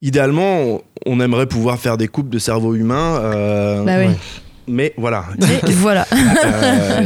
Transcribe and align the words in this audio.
Idéalement, 0.00 0.80
on- 1.06 1.20
aimerait 1.20 1.46
pouvoir 1.46 1.78
faire 1.78 1.96
des 1.96 2.06
coupes 2.08 2.28
de 2.28 2.38
cerveau 2.38 2.74
humain. 2.74 3.18
euh, 3.20 3.82
Bah 3.84 3.98
oui. 3.98 4.14
Mais 4.68 4.94
voilà. 4.96 5.24
Mais 5.38 5.60
voilà. 5.72 6.06
Euh, 6.12 7.04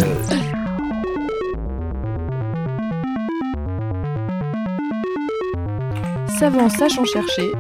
Savant 6.39 6.69
sachant 6.69 7.05
chercher. 7.05 7.53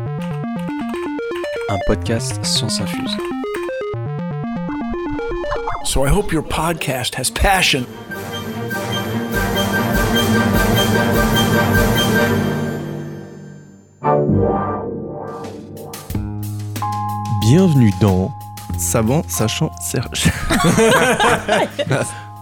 Un 1.68 1.78
podcast 1.86 2.44
Science 2.44 2.80
Infuse. 2.80 3.16
So 5.84 6.04
I 6.06 6.08
hope 6.10 6.32
your 6.32 6.42
podcast 6.44 7.14
has 7.14 7.30
passion. 7.30 7.86
Bienvenue 17.54 17.92
dans 18.00 18.32
savant, 18.78 19.22
sachant, 19.28 19.70
cherche. 19.78 20.26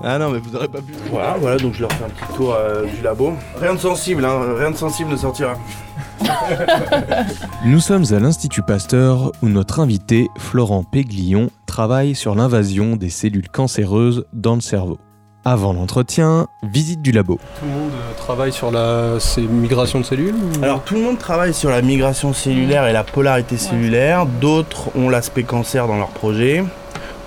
ah 0.05 0.19
non, 0.21 0.31
mais 0.31 0.39
vous 0.39 0.51
n'aurez 0.51 0.69
pas 0.69 0.81
pu. 0.81 0.93
Voilà, 1.11 1.37
voilà, 1.37 1.57
donc 1.57 1.75
je 1.75 1.81
leur 1.81 1.93
fais 1.95 2.05
un 2.05 2.11
petit 2.11 2.33
tour 2.37 2.55
euh, 2.55 2.87
du 2.87 3.03
labo. 3.03 3.33
Rien 3.61 3.75
de 3.75 3.81
sensible, 3.81 4.25
hein, 4.25 4.55
rien 4.57 4.71
de 4.71 4.77
sensible 4.77 5.11
ne 5.11 5.17
sortira. 5.17 5.57
Nous 7.65 7.81
sommes 7.81 8.05
à 8.13 8.21
l'Institut 8.21 8.63
Pasteur 8.63 9.33
où 9.43 9.49
notre 9.49 9.81
invité, 9.81 10.29
Florent 10.39 10.85
Péglion, 10.85 11.51
travaille 11.67 12.15
sur 12.15 12.37
l'invasion 12.37 12.95
des 12.95 13.11
cellules 13.11 13.49
cancéreuses 13.49 14.27
dans 14.33 14.55
le 14.55 14.61
cerveau. 14.61 15.01
Avant 15.45 15.73
l'entretien, 15.73 16.49
visite 16.63 17.01
du 17.01 17.13
labo. 17.13 17.39
Tout 17.59 17.65
le 17.65 17.71
monde 17.73 17.91
euh, 17.95 18.13
travaille 18.19 18.53
sur 18.53 18.71
la 18.71 19.19
ces 19.21 19.41
migrations 19.41 20.01
de 20.01 20.05
cellules 20.05 20.35
ou- 20.35 20.63
Alors 20.63 20.83
tout 20.83 20.95
le 20.95 21.01
monde 21.01 21.19
travaille 21.19 21.55
sur 21.55 21.71
la 21.71 21.81
migration 21.81 22.35
cellulaire 22.35 22.87
et 22.87 22.93
la 22.93 23.05
polarité 23.05 23.57
cellulaire. 23.57 24.27
D'autres 24.27 24.95
ont 24.97 25.09
l'aspect 25.09 25.43
cancer 25.45 25.87
dans 25.87 25.97
leur 25.97 26.09
projet. 26.11 26.63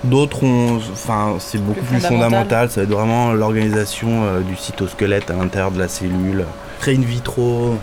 D'autres 0.04 0.44
ont, 0.44 0.76
enfin, 0.92 1.34
c'est 1.40 1.58
beaucoup 1.58 1.80
plus, 1.80 1.98
fondamental. 1.98 2.20
fondamental. 2.30 2.70
Ça 2.70 2.80
va 2.80 2.84
être 2.84 2.92
vraiment 2.92 3.32
l'organisation 3.32 4.08
euh, 4.24 4.40
du 4.42 4.54
cytosquelette 4.54 5.30
à 5.30 5.34
l'intérieur 5.34 5.72
de 5.72 5.78
la 5.80 5.88
cellule, 5.88 6.44
très 6.78 6.94
in 6.94 7.00
vitro, 7.00 7.74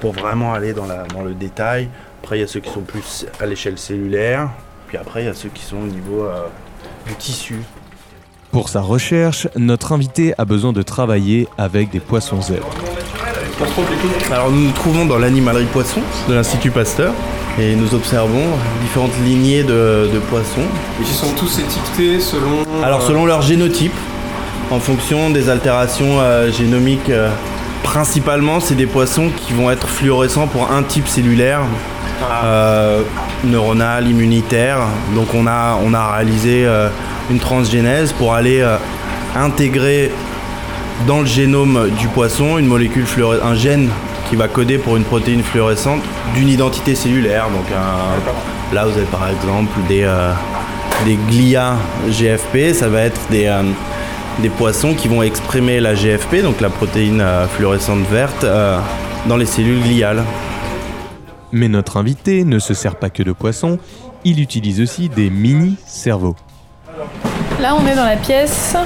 pour 0.00 0.12
vraiment 0.12 0.54
aller 0.54 0.72
dans, 0.72 0.86
la, 0.86 1.04
dans 1.04 1.22
le 1.22 1.34
détail. 1.34 1.88
Après, 2.24 2.38
il 2.38 2.40
y 2.40 2.44
a 2.44 2.48
ceux 2.48 2.60
qui 2.60 2.70
sont 2.70 2.80
plus 2.80 3.26
à 3.38 3.46
l'échelle 3.46 3.78
cellulaire. 3.78 4.48
Puis 4.88 4.96
après, 4.96 5.22
il 5.22 5.26
y 5.26 5.30
a 5.30 5.34
ceux 5.34 5.50
qui 5.50 5.62
sont 5.62 5.76
au 5.76 5.86
niveau 5.86 6.22
euh, 6.24 6.46
du 7.06 7.14
tissu. 7.14 7.60
Pour 8.52 8.70
sa 8.70 8.80
recherche, 8.80 9.46
notre 9.56 9.92
invité 9.92 10.32
a 10.38 10.44
besoin 10.44 10.72
de 10.72 10.82
travailler 10.82 11.48
avec 11.58 11.90
des 11.90 12.00
poissons 12.00 12.40
zèbres. 12.40 12.68
Alors 14.32 14.50
nous 14.50 14.62
nous 14.62 14.72
trouvons 14.72 15.04
dans 15.04 15.18
l'animalerie 15.18 15.66
poisson 15.66 16.00
de 16.28 16.34
l'Institut 16.34 16.70
Pasteur 16.70 17.12
et 17.60 17.74
nous 17.74 17.94
observons 17.94 18.46
différentes 18.80 19.16
lignées 19.24 19.62
de, 19.64 20.08
de 20.12 20.18
poissons. 20.30 20.62
Ils 21.00 21.06
sont 21.06 21.34
tous 21.36 21.58
étiquetés 21.58 22.20
selon. 22.20 22.64
Alors 22.82 23.02
euh, 23.02 23.06
selon 23.06 23.26
leur 23.26 23.42
génotype, 23.42 23.92
en 24.70 24.78
fonction 24.78 25.30
des 25.30 25.48
altérations 25.50 26.20
euh, 26.20 26.50
génomiques, 26.50 27.10
euh, 27.10 27.30
principalement 27.82 28.60
c'est 28.60 28.76
des 28.76 28.86
poissons 28.86 29.30
qui 29.36 29.52
vont 29.52 29.70
être 29.70 29.88
fluorescents 29.88 30.46
pour 30.46 30.70
un 30.70 30.82
type 30.84 31.08
cellulaire, 31.08 31.60
euh, 32.44 33.02
neuronal, 33.44 34.08
immunitaire. 34.08 34.78
Donc 35.14 35.34
on 35.34 35.46
a, 35.46 35.78
on 35.84 35.92
a 35.94 36.12
réalisé 36.12 36.64
euh, 36.64 36.88
une 37.30 37.38
transgénèse 37.38 38.12
pour 38.12 38.34
aller 38.34 38.60
euh, 38.60 38.76
intégrer 39.36 40.10
dans 41.06 41.20
le 41.20 41.26
génome 41.26 41.90
du 41.98 42.08
poisson 42.08 42.58
une 42.58 42.66
molécule 42.66 43.04
un 43.42 43.54
gène 43.54 43.88
qui 44.28 44.36
va 44.36 44.48
coder 44.48 44.78
pour 44.78 44.96
une 44.96 45.04
protéine 45.04 45.42
fluorescente 45.42 46.02
d'une 46.34 46.48
identité 46.48 46.94
cellulaire. 46.94 47.48
Donc 47.50 47.66
là 48.72 48.84
vous 48.84 48.96
avez 48.96 49.06
par 49.06 49.28
exemple 49.28 49.72
des, 49.88 50.02
euh, 50.02 50.32
des 51.04 51.16
glia 51.28 51.76
GFP, 52.08 52.74
ça 52.74 52.88
va 52.88 53.02
être 53.02 53.20
des, 53.30 53.46
euh, 53.46 53.62
des 54.40 54.50
poissons 54.50 54.94
qui 54.94 55.08
vont 55.08 55.22
exprimer 55.22 55.80
la 55.80 55.94
GFP, 55.94 56.42
donc 56.42 56.60
la 56.60 56.70
protéine 56.70 57.20
euh, 57.20 57.46
fluorescente 57.46 58.06
verte, 58.10 58.44
dans 59.26 59.36
les 59.36 59.46
cellules 59.46 59.82
gliales. 59.82 60.22
Mais 61.50 61.68
notre 61.68 61.96
invité 61.96 62.44
ne 62.44 62.58
se 62.58 62.74
sert 62.74 62.96
pas 62.96 63.10
que 63.10 63.22
de 63.22 63.32
poissons, 63.32 63.78
il 64.24 64.40
utilise 64.40 64.80
aussi 64.80 65.08
des 65.08 65.30
mini-cerveaux. 65.30 66.36
Là, 67.60 67.74
on 67.78 67.86
est 67.86 67.94
dans 67.96 68.04
la 68.04 68.16
pièce. 68.16 68.76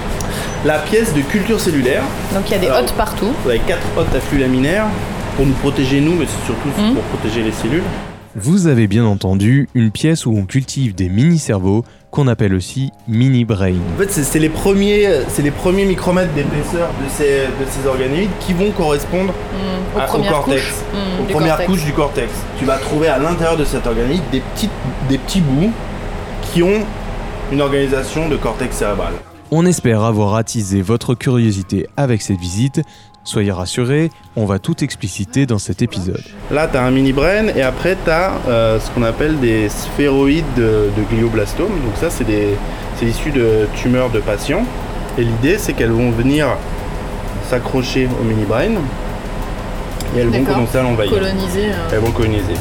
La 0.64 0.78
pièce 0.78 1.12
de 1.14 1.20
culture 1.22 1.60
cellulaire, 1.60 2.02
Donc 2.34 2.44
il 2.46 2.52
y 2.52 2.54
a 2.54 2.58
des 2.58 2.68
Alors- 2.68 2.80
hôtes 2.80 2.92
partout. 2.94 3.28
vous 3.44 3.50
avez 3.50 3.58
quatre 3.60 3.86
hôtes 3.96 4.14
à 4.14 4.20
flux 4.20 4.38
laminaires 4.38 4.86
pour 5.36 5.44
nous 5.44 5.52
protéger 5.54 6.00
nous, 6.00 6.12
mais 6.14 6.26
c'est 6.26 6.46
surtout 6.46 6.68
Mhm. 6.78 6.94
pour 6.94 7.02
protéger 7.04 7.42
les 7.42 7.52
cellules. 7.52 7.82
Vous 8.34 8.66
avez 8.68 8.86
bien 8.86 9.04
entendu 9.04 9.68
une 9.74 9.90
pièce 9.90 10.24
où 10.24 10.34
on 10.34 10.46
cultive 10.46 10.94
des 10.94 11.10
mini-cerveaux 11.10 11.84
qu'on 12.10 12.28
appelle 12.28 12.54
aussi 12.54 12.90
mini-brain. 13.06 13.74
En 13.96 14.00
fait, 14.00 14.10
c'est 14.10 14.38
les 14.38 14.48
premiers, 14.48 15.06
c'est 15.28 15.42
les 15.42 15.50
premiers 15.50 15.84
micromètres 15.84 16.32
d'épaisseur 16.32 16.88
de 17.04 17.10
ces, 17.10 17.24
de 17.60 17.68
ces 17.68 17.86
organoïdes 17.86 18.30
qui 18.40 18.54
vont 18.54 18.70
correspondre 18.70 19.32
Mmh, 19.32 19.96
aux 19.96 20.00
à- 20.00 20.04
au 20.04 20.06
premières 20.06 20.32
cortex, 20.32 20.62
couches. 20.62 20.72
Mmh, 20.94 21.22
aux 21.22 21.26
du 21.26 21.32
premières 21.34 21.56
cortex. 21.56 21.70
couches 21.70 21.84
du 21.84 21.92
cortex. 21.92 22.28
Tu 22.58 22.64
vas 22.64 22.76
trouver 22.78 23.08
à 23.08 23.18
l'intérieur 23.18 23.58
de 23.58 23.64
cet 23.66 23.86
organoïde 23.86 24.22
des, 24.30 24.40
petites, 24.40 24.70
des 25.10 25.18
petits 25.18 25.40
bouts 25.42 25.72
qui 26.52 26.62
ont 26.62 26.80
une 27.52 27.60
organisation 27.60 28.28
de 28.28 28.36
cortex 28.36 28.76
cérébral. 28.76 29.12
On 29.50 29.66
espère 29.66 30.02
avoir 30.02 30.34
attisé 30.34 30.80
votre 30.82 31.14
curiosité 31.14 31.86
avec 31.96 32.22
cette 32.22 32.38
visite. 32.38 32.80
Soyez 33.24 33.52
rassurés, 33.52 34.10
on 34.34 34.46
va 34.46 34.58
tout 34.58 34.82
expliciter 34.82 35.46
dans 35.46 35.58
cet 35.58 35.80
épisode. 35.82 36.22
Là, 36.50 36.66
tu 36.66 36.76
as 36.76 36.82
un 36.82 36.90
mini 36.90 37.12
brain 37.12 37.48
et 37.54 37.62
après, 37.62 37.96
tu 38.04 38.10
as 38.10 38.32
ce 38.80 38.90
qu'on 38.90 39.02
appelle 39.04 39.38
des 39.38 39.68
sphéroïdes 39.68 40.44
de, 40.56 40.88
de 40.96 41.02
glioblastome. 41.14 41.68
Donc, 41.68 41.94
ça, 42.00 42.10
c'est 42.10 42.24
des- 42.24 42.54
c'est 42.98 43.06
issu 43.06 43.30
de 43.30 43.68
tumeurs 43.76 44.10
de 44.10 44.18
patients. 44.20 44.64
Et 45.18 45.22
l'idée, 45.24 45.56
c'est 45.58 45.74
qu'elles 45.74 45.92
vont 45.92 46.10
venir 46.10 46.46
s'accrocher 47.48 48.08
au 48.20 48.24
mini 48.24 48.44
brain 48.44 48.70
et 50.16 50.18
elles 50.20 50.28
vont 50.28 50.44
commencer 50.44 50.78
à 50.78 50.82
l'envahir. 50.82 51.12
Colonisé. 51.12 51.66
euh. 51.66 51.88
Elles 51.92 51.98
vont 52.00 52.10
coloniser. 52.12 52.54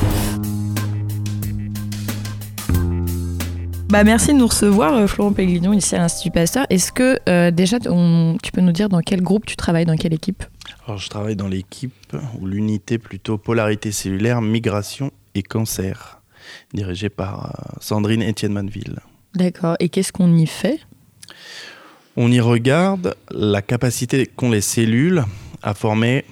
Bah, 3.91 4.05
merci 4.05 4.29
de 4.31 4.37
nous 4.37 4.47
recevoir, 4.47 4.93
euh, 4.95 5.05
Florent 5.07 5.33
Pégrignon, 5.33 5.73
ici 5.73 5.95
à 5.95 5.99
l'Institut 5.99 6.31
Pasteur. 6.31 6.65
Est-ce 6.69 6.93
que 6.93 7.19
euh, 7.27 7.51
déjà, 7.51 7.77
on- 7.89 8.37
tu 8.41 8.53
peux 8.53 8.61
nous 8.61 8.71
dire 8.71 8.87
dans 8.87 9.01
quel 9.01 9.21
groupe 9.21 9.45
tu 9.45 9.57
travailles, 9.57 9.83
dans 9.85 9.97
quelle 9.97 10.13
équipe? 10.13 10.45
Alors, 10.85 10.97
je 10.97 11.09
travaille 11.09 11.35
dans 11.35 11.49
l'équipe 11.49 12.15
ou 12.39 12.45
l'unité 12.47 12.97
plutôt 12.97 13.37
polarité 13.37 13.91
cellulaire, 13.91 14.41
migration 14.41 15.11
et 15.35 15.43
cancer, 15.43 16.21
dirigée 16.73 17.09
par 17.09 17.47
euh, 17.47 17.77
Sandrine 17.81 18.23
Etienne 18.23 18.53
Manville. 18.53 18.99
D'accord. 19.35 19.75
Et 19.81 19.89
qu'est-ce 19.89 20.13
qu'on 20.13 20.37
y 20.37 20.47
fait? 20.47 20.79
On 22.15 22.31
y 22.31 22.39
regarde 22.39 23.15
la 23.29 23.61
capacité 23.61 24.25
qu'ont 24.25 24.51
les 24.51 24.61
cellules 24.61 25.23
à 25.61 25.73
former 25.73 26.23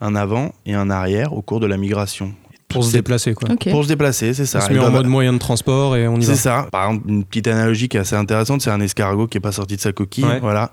un 0.00 0.16
avant 0.16 0.52
et 0.66 0.74
un 0.74 0.90
arrière 0.90 1.32
au 1.32 1.42
cours 1.42 1.60
de 1.60 1.66
la 1.66 1.76
migration. 1.76 2.32
Pour 2.72 2.84
se 2.84 2.92
déplacer 2.92 3.34
quoi. 3.34 3.48
Pour 3.70 3.82
se 3.84 3.88
déplacer, 3.88 4.34
c'est 4.34 4.46
ça. 4.46 4.60
Ça 4.60 4.68
se 4.68 4.72
met 4.72 4.78
en 4.78 4.90
mode 4.90 5.06
moyen 5.06 5.32
de 5.32 5.38
transport 5.38 5.96
et 5.96 6.06
on 6.08 6.16
y 6.16 6.20
va. 6.24 6.26
C'est 6.34 6.40
ça. 6.40 6.66
Par 6.72 6.88
exemple, 6.90 7.08
une 7.10 7.24
petite 7.24 7.46
analogie 7.48 7.88
qui 7.88 7.96
est 7.96 8.00
assez 8.00 8.16
intéressante, 8.16 8.60
c'est 8.62 8.70
un 8.70 8.80
escargot 8.80 9.26
qui 9.26 9.38
est 9.38 9.40
pas 9.40 9.52
sorti 9.52 9.76
de 9.76 9.80
sa 9.80 9.92
coquille, 9.92 10.24
Ouais. 10.24 10.40
voilà. 10.40 10.70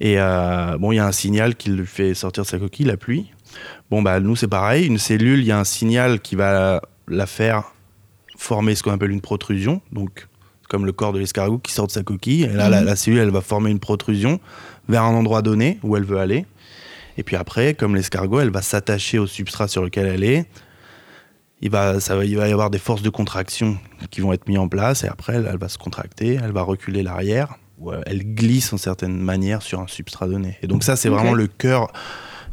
Et 0.00 0.14
euh, 0.18 0.76
bon, 0.78 0.92
il 0.92 0.96
y 0.96 0.98
a 0.98 1.06
un 1.06 1.12
signal 1.12 1.54
qui 1.54 1.70
le 1.70 1.84
fait 1.84 2.14
sortir 2.14 2.42
de 2.44 2.48
sa 2.48 2.58
coquille, 2.58 2.86
la 2.86 2.96
pluie. 2.96 3.30
Bon, 3.90 4.02
bah 4.02 4.18
nous 4.20 4.34
c'est 4.36 4.48
pareil. 4.48 4.86
Une 4.86 4.98
cellule, 4.98 5.40
il 5.40 5.46
y 5.46 5.52
a 5.52 5.58
un 5.58 5.64
signal 5.64 6.20
qui 6.20 6.34
va 6.36 6.80
la 7.08 7.26
faire 7.26 7.64
former 8.36 8.74
ce 8.74 8.82
qu'on 8.82 8.92
appelle 8.92 9.10
une 9.10 9.20
protrusion, 9.20 9.80
donc 9.92 10.26
comme 10.68 10.86
le 10.86 10.92
corps 10.92 11.12
de 11.12 11.18
l'escargot 11.18 11.58
qui 11.58 11.72
sort 11.72 11.86
de 11.86 11.92
sa 11.92 12.02
coquille. 12.02 12.44
Et 12.44 12.48
là, 12.48 12.68
la, 12.70 12.80
Mhm. 12.80 12.86
la 12.86 12.96
cellule, 12.96 13.18
elle 13.20 13.30
va 13.30 13.42
former 13.42 13.70
une 13.70 13.78
protrusion 13.78 14.40
vers 14.88 15.02
un 15.04 15.14
endroit 15.14 15.42
donné 15.42 15.78
où 15.82 15.96
elle 15.96 16.04
veut 16.04 16.18
aller. 16.18 16.46
Et 17.18 17.22
puis 17.22 17.36
après, 17.36 17.74
comme 17.74 17.94
l'escargot, 17.94 18.40
elle 18.40 18.50
va 18.50 18.62
s'attacher 18.62 19.18
au 19.18 19.26
substrat 19.26 19.68
sur 19.68 19.82
lequel 19.84 20.06
elle 20.06 20.24
est. 20.24 20.46
Il 21.62 21.70
va, 21.70 22.00
ça 22.00 22.16
va, 22.16 22.24
il 22.24 22.36
va 22.36 22.48
y 22.48 22.52
avoir 22.52 22.70
des 22.70 22.78
forces 22.78 23.02
de 23.02 23.10
contraction 23.10 23.78
qui 24.10 24.20
vont 24.20 24.32
être 24.32 24.48
mises 24.48 24.58
en 24.58 24.68
place 24.68 25.04
et 25.04 25.08
après 25.08 25.34
elle, 25.36 25.48
elle 25.50 25.58
va 25.58 25.68
se 25.68 25.78
contracter, 25.78 26.38
elle 26.42 26.52
va 26.52 26.62
reculer 26.62 27.02
l'arrière 27.04 27.54
ou 27.78 27.92
euh, 27.92 28.00
elle 28.06 28.34
glisse 28.34 28.72
en 28.72 28.78
certaine 28.78 29.16
manière 29.18 29.62
sur 29.62 29.78
un 29.80 29.86
substrat 29.86 30.26
donné. 30.28 30.58
Et 30.62 30.66
donc 30.66 30.82
ça 30.82 30.96
c'est 30.96 31.08
vraiment 31.08 31.34
le 31.34 31.46
cœur 31.46 31.92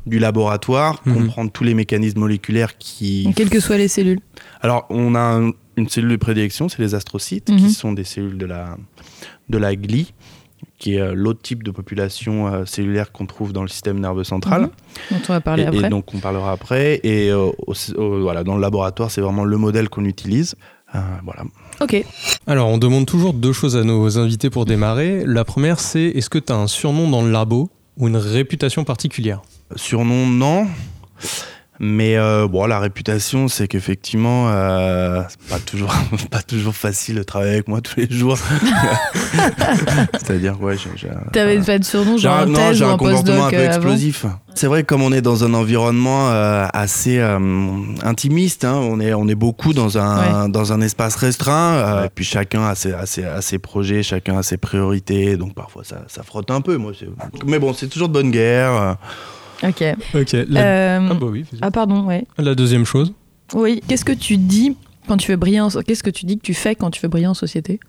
du 0.06 0.20
laboratoire, 0.20 1.02
Mhm. 1.06 1.14
comprendre 1.16 1.52
tous 1.52 1.64
les 1.64 1.74
mécanismes 1.74 2.20
moléculaires 2.20 2.78
qui... 2.78 3.32
Quelles 3.36 3.50
que 3.50 3.60
soient 3.60 3.78
les 3.78 3.88
cellules. 3.90 4.20
Alors 4.62 4.86
on 4.90 5.14
a 5.16 5.20
un- 5.20 5.52
une 5.76 5.90
cellule 5.90 6.12
de 6.12 6.16
prédilection, 6.18 6.70
c'est 6.70 6.80
les 6.82 6.94
astrocytes 6.96 7.50
Mhm. 7.50 7.58
qui 7.58 7.70
sont 7.72 7.94
des 7.94 8.04
cellules 8.04 8.38
de 8.38 8.46
la, 8.46 8.78
de 9.50 9.58
la 9.58 9.76
glie 9.76 10.14
qui 10.80 10.96
est 10.96 11.00
euh, 11.02 11.14
l'autre 11.14 11.42
type 11.42 11.62
de 11.64 11.72
population 11.72 12.48
euh, 12.48 12.66
cellulaire 12.66 13.12
qu'on 13.12 13.26
trouve 13.26 13.54
dans 13.54 13.62
le 13.62 13.68
système 13.68 14.00
nerveux 14.00 14.24
central. 14.24 14.62
Mhm. 14.64 14.70
Dont 15.12 15.18
on 15.30 15.34
va 15.34 15.42
parler 15.42 15.64
Et, 15.64 15.66
et 15.66 15.70
après. 15.70 15.90
donc 15.90 16.14
on 16.14 16.20
parlera 16.20 16.52
après. 16.52 17.00
Et 17.04 17.30
euh, 17.30 17.52
au- 17.68 17.74
au- 17.98 18.22
voilà, 18.22 18.44
dans 18.44 18.56
le 18.56 18.62
laboratoire, 18.62 19.12
c'est 19.12 19.22
vraiment 19.22 19.44
le 19.44 19.58
modèle 19.58 19.90
qu'on 19.90 20.06
utilise. 20.06 20.56
Euh, 20.96 21.00
voilà. 21.24 21.44
Ok. 21.82 22.04
Alors 22.48 22.68
on 22.70 22.80
demande 22.80 23.06
toujours 23.06 23.34
deux 23.34 23.54
choses 23.54 23.78
à 23.78 23.84
nos 23.84 24.18
invités 24.18 24.50
pour 24.50 24.66
démarrer. 24.66 25.24
La 25.26 25.46
première 25.46 25.80
c'est 25.80 26.02
est-ce 26.06 26.30
que 26.32 26.40
tu 26.40 26.52
as 26.52 26.56
un 26.56 26.66
surnom 26.68 27.08
dans 27.10 27.22
le 27.22 27.30
labo 27.32 27.70
ou 27.98 28.08
une 28.08 28.18
réputation 28.18 28.84
particulière? 28.86 29.42
Surnom, 29.76 30.26
non. 30.28 30.66
Mais 31.82 32.18
euh, 32.18 32.48
bon, 32.48 32.66
la 32.66 32.78
réputation, 32.80 33.48
c'est 33.48 33.68
qu'effectivement, 33.70 34.50
euh, 34.50 35.22
c'est 35.30 35.50
pas 35.50 35.60
toujours, 35.60 35.94
pas 36.32 36.42
toujours 36.42 36.76
facile 36.76 37.16
de 37.16 37.24
travailler 37.24 37.54
avec 37.54 37.68
moi 37.70 37.80
tous 37.80 37.96
les 38.02 38.10
jours. 38.10 38.38
C'est-à-dire, 40.14 40.62
ouais, 40.62 40.76
j'ai. 40.78 40.90
j'ai- 40.96 41.10
T'avais 41.32 41.60
pas 41.60 41.80
de 41.80 41.84
surnom, 41.84 42.18
j'ai 42.18 42.24
genre 42.24 42.40
un, 42.40 42.46
non, 42.46 42.74
j'ai 42.74 42.84
un 42.86 42.90
un 42.90 42.98
comportement 42.98 43.46
un 43.46 43.50
peu 43.50 43.56
euh, 43.58 43.66
explosif. 43.68 44.26
C'est 44.56 44.68
vrai 44.68 44.82
que 44.84 44.88
comme 44.88 45.02
on 45.02 45.14
est 45.14 45.22
dans 45.22 45.44
un 45.46 45.54
environnement 45.54 46.30
euh, 46.32 46.66
assez 46.74 47.18
euh, 47.20 47.40
intimiste, 48.04 48.66
hein, 48.66 48.74
on, 48.76 49.00
est, 49.00 49.14
on 49.14 49.28
est 49.28 49.36
beaucoup 49.36 49.74
dans 49.74 49.98
un, 49.98 50.50
dans 50.50 50.74
un 50.74 50.82
espace 50.82 51.16
restreint, 51.16 51.76
euh, 51.76 52.06
et 52.06 52.10
puis 52.14 52.26
chacun 52.26 52.64
a 52.66 52.76
ses, 52.76 52.92
a 52.94 53.06
ses- 53.06 53.24
a 53.24 53.42
ses 53.42 53.58
projets, 53.60 54.04
chacun 54.04 54.38
a 54.38 54.44
ses 54.44 54.58
priorités, 54.58 55.38
donc 55.38 55.54
parfois 55.54 55.84
ça, 55.86 56.04
ça 56.08 56.24
frotte 56.24 56.52
un 56.52 56.62
peu. 56.62 56.76
Moi, 56.78 56.92
c'est- 56.98 57.08
mais 57.46 57.60
bon, 57.60 57.74
c'est 57.74 57.88
toujours 57.88 58.10
de 58.10 58.14
bonne 58.14 58.32
guerre. 58.32 58.98
Ok. 59.64 59.84
Ok. 60.16 60.32
La... 60.48 60.62
Euh, 60.64 61.08
Ah 61.12 61.14
bah 61.14 61.28
oui. 61.30 61.46
ah 61.62 61.72
pardon, 61.72 62.04
ouais. 62.06 62.26
La 62.38 62.56
deuxième 62.56 62.86
chose. 62.86 63.14
Oui. 63.54 63.82
Qu'est-ce 63.88 64.06
que 64.06 64.14
tu 64.14 64.38
dis 64.38 64.76
quand 65.08 65.18
tu 65.18 65.32
veux 65.32 65.38
briller 65.38 65.60
en... 65.62 65.70
Qu'est-ce 65.70 66.04
que 66.04 66.10
tu 66.10 66.26
dis 66.26 66.38
que 66.38 66.44
tu 66.44 66.54
fais 66.54 66.76
quand 66.76 66.92
tu 66.92 67.02
veux 67.02 67.08
briller 67.10 67.28
en 67.28 67.34
société? 67.34 67.80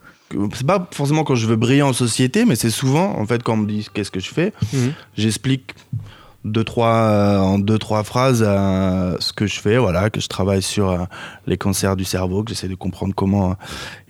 C'est 0.54 0.66
pas 0.66 0.88
forcément 0.92 1.24
quand 1.24 1.34
je 1.34 1.46
veux 1.46 1.56
briller 1.56 1.82
en 1.82 1.92
société, 1.92 2.44
mais 2.44 2.54
c'est 2.54 2.70
souvent, 2.70 3.18
en 3.18 3.26
fait, 3.26 3.42
quand 3.42 3.54
on 3.54 3.58
me 3.58 3.66
dit 3.66 3.86
qu'est-ce 3.92 4.10
que 4.12 4.20
je 4.20 4.28
fais, 4.28 4.52
Mhm. 4.72 4.92
j'explique 5.16 5.74
deux, 6.44 6.64
trois, 6.64 6.94
euh, 6.94 7.38
en 7.38 7.58
deux, 7.58 7.78
trois 7.78 8.02
phrases 8.02 8.44
euh, 8.46 9.16
ce 9.20 9.32
que 9.32 9.46
je 9.46 9.60
fais, 9.60 9.76
voilà, 9.76 10.08
que 10.10 10.20
je 10.20 10.28
travaille 10.28 10.62
sur 10.62 10.90
euh, 10.90 10.98
les 11.46 11.58
cancers 11.58 11.96
du 11.96 12.04
cerveau, 12.04 12.42
que 12.42 12.50
j'essaie 12.50 12.68
de 12.68 12.74
comprendre 12.74 13.14
comment 13.14 13.56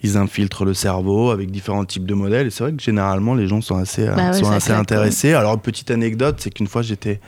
ils 0.02 0.16
infiltrent 0.16 0.64
le 0.64 0.74
cerveau 0.74 1.30
avec 1.30 1.50
différents 1.50 1.84
types 1.84 2.06
de 2.06 2.14
modèles. 2.14 2.46
Et 2.46 2.50
c'est 2.50 2.62
vrai 2.62 2.72
que 2.72 2.82
généralement, 2.82 3.34
les 3.34 3.48
gens 3.48 3.60
sont 3.60 3.76
assez, 3.76 4.06
Bah 4.06 4.32
sont 4.32 4.50
assez 4.50 4.72
intéressés. 4.72 5.34
Alors, 5.34 5.54
une 5.54 5.60
petite 5.60 5.90
anecdote, 5.90 6.36
c'est 6.38 6.50
qu'une 6.50 6.68
fois, 6.68 6.82
j'étais, 6.82 7.20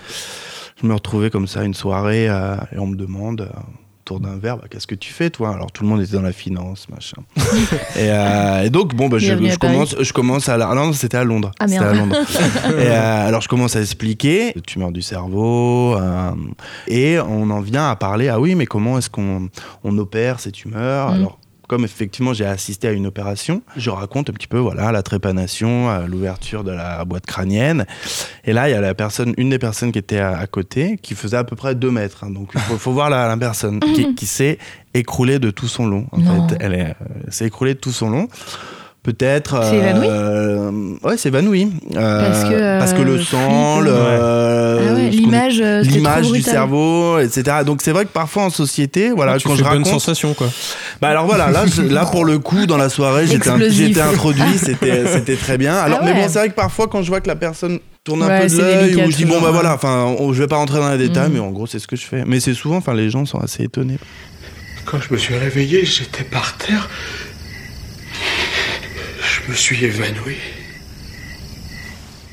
je 0.81 0.87
me 0.87 0.94
retrouvais 0.94 1.31
comme 1.31 1.46
ça 1.46 1.64
une 1.64 1.75
soirée 1.75 2.26
et 2.26 2.78
on 2.78 2.87
me 2.87 2.96
demande. 2.96 3.50
Autour 4.04 4.19
d'un 4.20 4.37
verre, 4.37 4.56
bah, 4.56 4.64
qu'est-ce 4.69 4.87
que 4.88 4.94
tu 4.96 5.12
fais 5.12 5.31
toi? 5.31 5.54
Alors 5.54 5.70
tout 5.70 5.84
le 5.84 5.88
monde 5.88 6.02
était 6.02 6.14
dans 6.14 6.22
la 6.22 6.32
finance, 6.32 6.88
machin. 6.88 7.22
et, 7.96 8.10
euh, 8.10 8.64
et 8.64 8.70
donc 8.70 8.94
bon, 8.94 9.08
bah, 9.08 9.19
je, 9.19 9.56
commence, 9.58 9.94
je 10.00 10.12
commence 10.12 10.49
à, 10.49 10.56
la- 10.56 10.69
ah 10.70 10.75
non, 10.75 10.93
c'était 10.93 11.16
à 11.19 11.25
Londres. 11.25 11.52
Ah, 11.60 11.69
C'était 11.69 11.81
merde. 11.81 11.94
à 11.94 11.99
Londres. 11.99 12.16
Et, 12.78 12.87
euh, 12.88 13.28
alors 13.28 13.40
je 13.43 13.49
commence 13.49 13.76
à 13.76 13.81
expliquer, 13.81 14.54
tumeur 14.66 14.90
du 14.90 15.02
cerveau, 15.02 15.94
euh, 15.96 16.31
et 16.88 17.19
on 17.20 17.49
en 17.50 17.60
vient 17.60 17.88
à 17.90 17.96
parler, 17.96 18.28
ah 18.28 18.40
oui, 18.40 18.54
mais 18.56 18.66
comment 18.66 18.99
est-ce 18.99 19.10
qu'on 19.10 19.49
on 19.84 19.99
opère 19.99 20.40
ces 20.40 20.50
tumeurs? 20.50 21.10
Mm. 21.10 21.14
Alors 21.14 21.38
comme 21.73 21.85
effectivement 21.87 22.35
j'ai 22.35 22.45
assisté 22.45 22.87
à 22.89 22.93
une 22.93 23.07
opération, 23.07 23.63
je 23.79 23.89
raconte 23.89 24.29
un 24.29 24.35
petit 24.35 24.47
peu 24.47 24.59
voilà 24.59 24.93
la 24.93 25.03
trépanation, 25.03 25.89
euh, 25.89 26.07
l'ouverture 26.07 26.65
de 26.65 26.71
la 26.71 27.03
boîte 27.07 27.25
crânienne. 27.25 27.87
Et 28.45 28.53
là 28.53 28.69
il 28.69 28.73
y 28.73 28.75
a 28.75 28.83
la 28.83 28.93
personne, 28.95 29.33
une 29.39 29.49
des 29.49 29.59
personnes 29.59 29.91
qui 29.91 29.99
était 29.99 30.19
à, 30.19 30.37
à 30.37 30.47
côté, 30.47 30.99
qui 31.01 31.15
faisait 31.15 31.39
à 31.39 31.45
peu 31.45 31.57
près 31.57 31.75
2 31.75 31.91
mètres. 31.91 32.25
hein. 32.25 32.31
donc 32.31 32.51
il 32.55 32.61
faut, 32.61 32.77
faut 32.77 32.93
voir 32.93 33.09
la, 33.09 33.27
la 33.27 33.39
personne 33.39 33.81
qui, 33.81 34.15
qui 34.19 34.27
s'est 34.27 34.59
écroulée 34.93 35.39
de 35.39 35.51
tout 35.51 35.67
son 35.67 35.87
long. 35.87 36.09
En 36.13 36.19
Non. 36.19 36.47
fait, 36.47 36.57
elle 36.61 36.75
euh, 36.75 36.93
s'est 37.31 37.47
écroulée 37.47 37.73
de 37.73 37.79
tout 37.81 37.91
son 37.91 38.11
long. 38.11 38.29
Peut-être. 39.02 39.60
C'est 39.69 39.78
évanoui 39.78 40.06
euh, 40.08 40.70
Ouais, 41.02 41.16
c'est 41.16 41.28
évanoui. 41.31 41.72
Euh, 41.96 42.20
Parce 42.31 42.44
que, 42.44 42.54
euh, 42.54 42.78
parce 42.78 42.93
que 42.93 43.02
le 43.02 43.20
sang, 43.20 43.81
le, 43.81 43.90
euh, 43.93 44.78
Ah 44.90 44.94
ouais, 44.94 45.08
l'image, 45.10 45.60
euh, 45.60 45.82
l'image 45.82 46.31
du 46.31 46.40
cerveau, 46.40 47.19
etc. 47.19 47.58
Donc 47.66 47.81
c'est 47.82 47.90
vrai 47.90 48.04
que 48.04 48.10
parfois 48.12 48.44
en 48.44 48.50
société, 48.50 49.10
voilà, 49.10 49.38
tu 49.38 49.49
quand 49.49 49.54
fais 49.54 49.58
je 49.58 49.62
bonne 49.64 49.78
raconte, 49.78 49.87
sensation 50.00 50.34
quoi. 50.34 50.46
bah 51.00 51.08
alors 51.08 51.26
voilà, 51.26 51.50
là, 51.50 51.64
je- 51.66 51.82
là 51.82 52.04
pour 52.06 52.25
le 52.25 52.38
coup, 52.38 52.64
dans 52.66 52.76
la 52.76 52.88
soirée, 52.88 53.26
j'étais 53.26 54.00
introduit, 54.00 54.56
c'était 54.56 55.04
c'était 55.12 55.37
très 55.37 55.58
bien. 55.58 55.75
Alors, 55.75 55.99
Ah 56.00 56.04
mais 56.04 56.12
ouais. 56.12 56.22
bon, 56.22 56.28
c'est 56.28 56.38
vrai 56.38 56.49
que 56.50 56.54
parfois, 56.54 56.87
quand 56.87 57.02
je 57.02 57.08
vois 57.08 57.20
que 57.20 57.28
la 57.28 57.34
personne 57.37 57.81
tourne 58.04 58.22
un 58.22 58.28
Ouais, 58.28 58.46
peu 58.46 58.54
de 58.54 58.58
l'œil, 58.60 58.96
ou 59.04 59.10
je 59.10 59.16
dis 59.16 59.25
bon 59.25 59.40
bah 59.40 59.50
voilà, 59.50 59.75
enfin, 59.75 60.14
on- 60.16 60.32
je 60.32 60.40
vais 60.43 60.49
pas 60.49 60.56
rentrer 60.58 60.78
dans 60.78 60.90
les 60.93 60.99
détails, 61.08 61.26
Mhm. 61.28 61.34
mais 61.34 61.40
en 61.40 61.50
gros, 61.50 61.66
c'est 61.66 61.81
ce 61.81 61.88
que 61.88 61.96
je 61.96 62.04
fais. 62.06 62.22
Mais 62.25 62.38
c'est 62.38 62.54
souvent, 62.54 62.76
enfin, 62.76 62.94
les 62.94 63.10
gens 63.10 63.26
sont 63.26 63.38
assez 63.40 63.64
étonnés. 63.64 63.99
Quand 64.84 64.99
je 65.00 65.12
me 65.12 65.19
suis 65.19 65.34
réveillé, 65.37 65.84
j'étais 65.84 66.22
par 66.25 66.56
terre. 66.56 66.88
Je 69.32 69.50
me 69.50 69.56
suis 69.56 69.82
évanoui. 69.82 70.37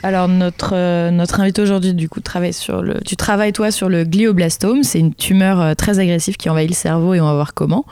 Alors 0.04 0.28
notre 0.28 0.72
euh, 0.74 1.12
notre 1.12 1.40
invité 1.40 1.62
aujourd'hui 1.62 1.94
du 1.94 2.10
coup 2.10 2.20
travaille 2.20 2.52
sur 2.52 2.82
le 2.82 3.00
tu 3.06 3.16
travailles 3.16 3.54
toi 3.54 3.72
sur 3.72 3.88
le 3.88 4.04
glioblastome, 4.04 4.84
c'est 4.84 5.00
une 5.00 5.14
tumeur 5.14 5.62
euh, 5.62 5.74
très 5.76 6.00
agressive 6.00 6.36
qui 6.36 6.50
envahit 6.50 6.70
le 6.70 6.76
cerveau 6.76 7.14
et 7.14 7.22
on 7.22 7.26
va 7.26 7.34
voir 7.34 7.54
comment. 7.54 7.86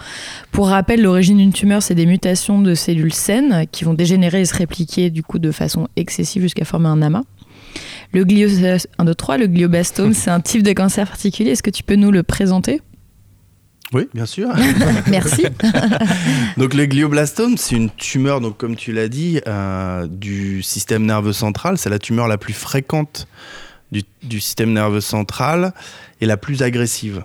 Pour 0.51 0.67
rappel, 0.67 1.01
l'origine 1.01 1.37
d'une 1.37 1.53
tumeur, 1.53 1.81
c'est 1.83 1.95
des 1.95 2.05
mutations 2.05 2.61
de 2.61 2.75
cellules 2.75 3.13
saines 3.13 3.65
qui 3.71 3.85
vont 3.85 3.93
dégénérer 3.93 4.41
et 4.41 4.45
se 4.45 4.55
répliquer 4.55 5.09
du 5.09 5.23
coup 5.23 5.39
de 5.39 5.51
façon 5.51 5.87
excessive 5.95 6.41
jusqu'à 6.41 6.65
former 6.65 6.89
un 6.89 7.01
amas. 7.01 7.23
Le 8.11 8.25
glio 8.25 8.49
1 8.99 9.05
2 9.05 9.15
3, 9.15 9.37
le 9.37 9.47
glioblastome, 9.47 10.13
c'est 10.13 10.31
un 10.31 10.41
type 10.41 10.63
de 10.63 10.73
cancer 10.73 11.07
particulier, 11.07 11.51
est-ce 11.51 11.63
que 11.63 11.69
tu 11.69 11.83
peux 11.83 11.95
nous 11.95 12.11
le 12.11 12.23
présenter? 12.23 12.81
Oui, 13.93 14.07
bien 14.13 14.25
sûr. 14.25 14.49
Merci. 15.07 15.45
donc 16.57 16.73
le 16.73 16.85
glioblastome, 16.85 17.57
c'est 17.57 17.75
une 17.75 17.89
tumeur, 17.89 18.41
donc 18.41 18.57
comme 18.57 18.75
tu 18.75 18.91
l'as 18.91 19.07
dit, 19.07 19.39
euh, 19.47 20.07
du 20.07 20.61
système 20.61 21.05
nerveux 21.05 21.33
central. 21.33 21.77
C'est 21.77 21.89
la 21.89 21.99
tumeur 21.99 22.27
la 22.27 22.37
plus 22.37 22.53
fréquente 22.53 23.27
du, 23.91 24.03
du 24.23 24.39
système 24.41 24.73
nerveux 24.73 25.01
central 25.01 25.73
et 26.19 26.25
la 26.25 26.35
plus 26.37 26.63
agressive. 26.63 27.23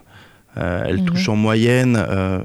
Euh, 0.57 0.85
elle 0.87 0.99
Mhm. 1.01 1.05
touche 1.07 1.29
en 1.29 1.37
moyenne 1.37 1.97
euh, 2.09 2.41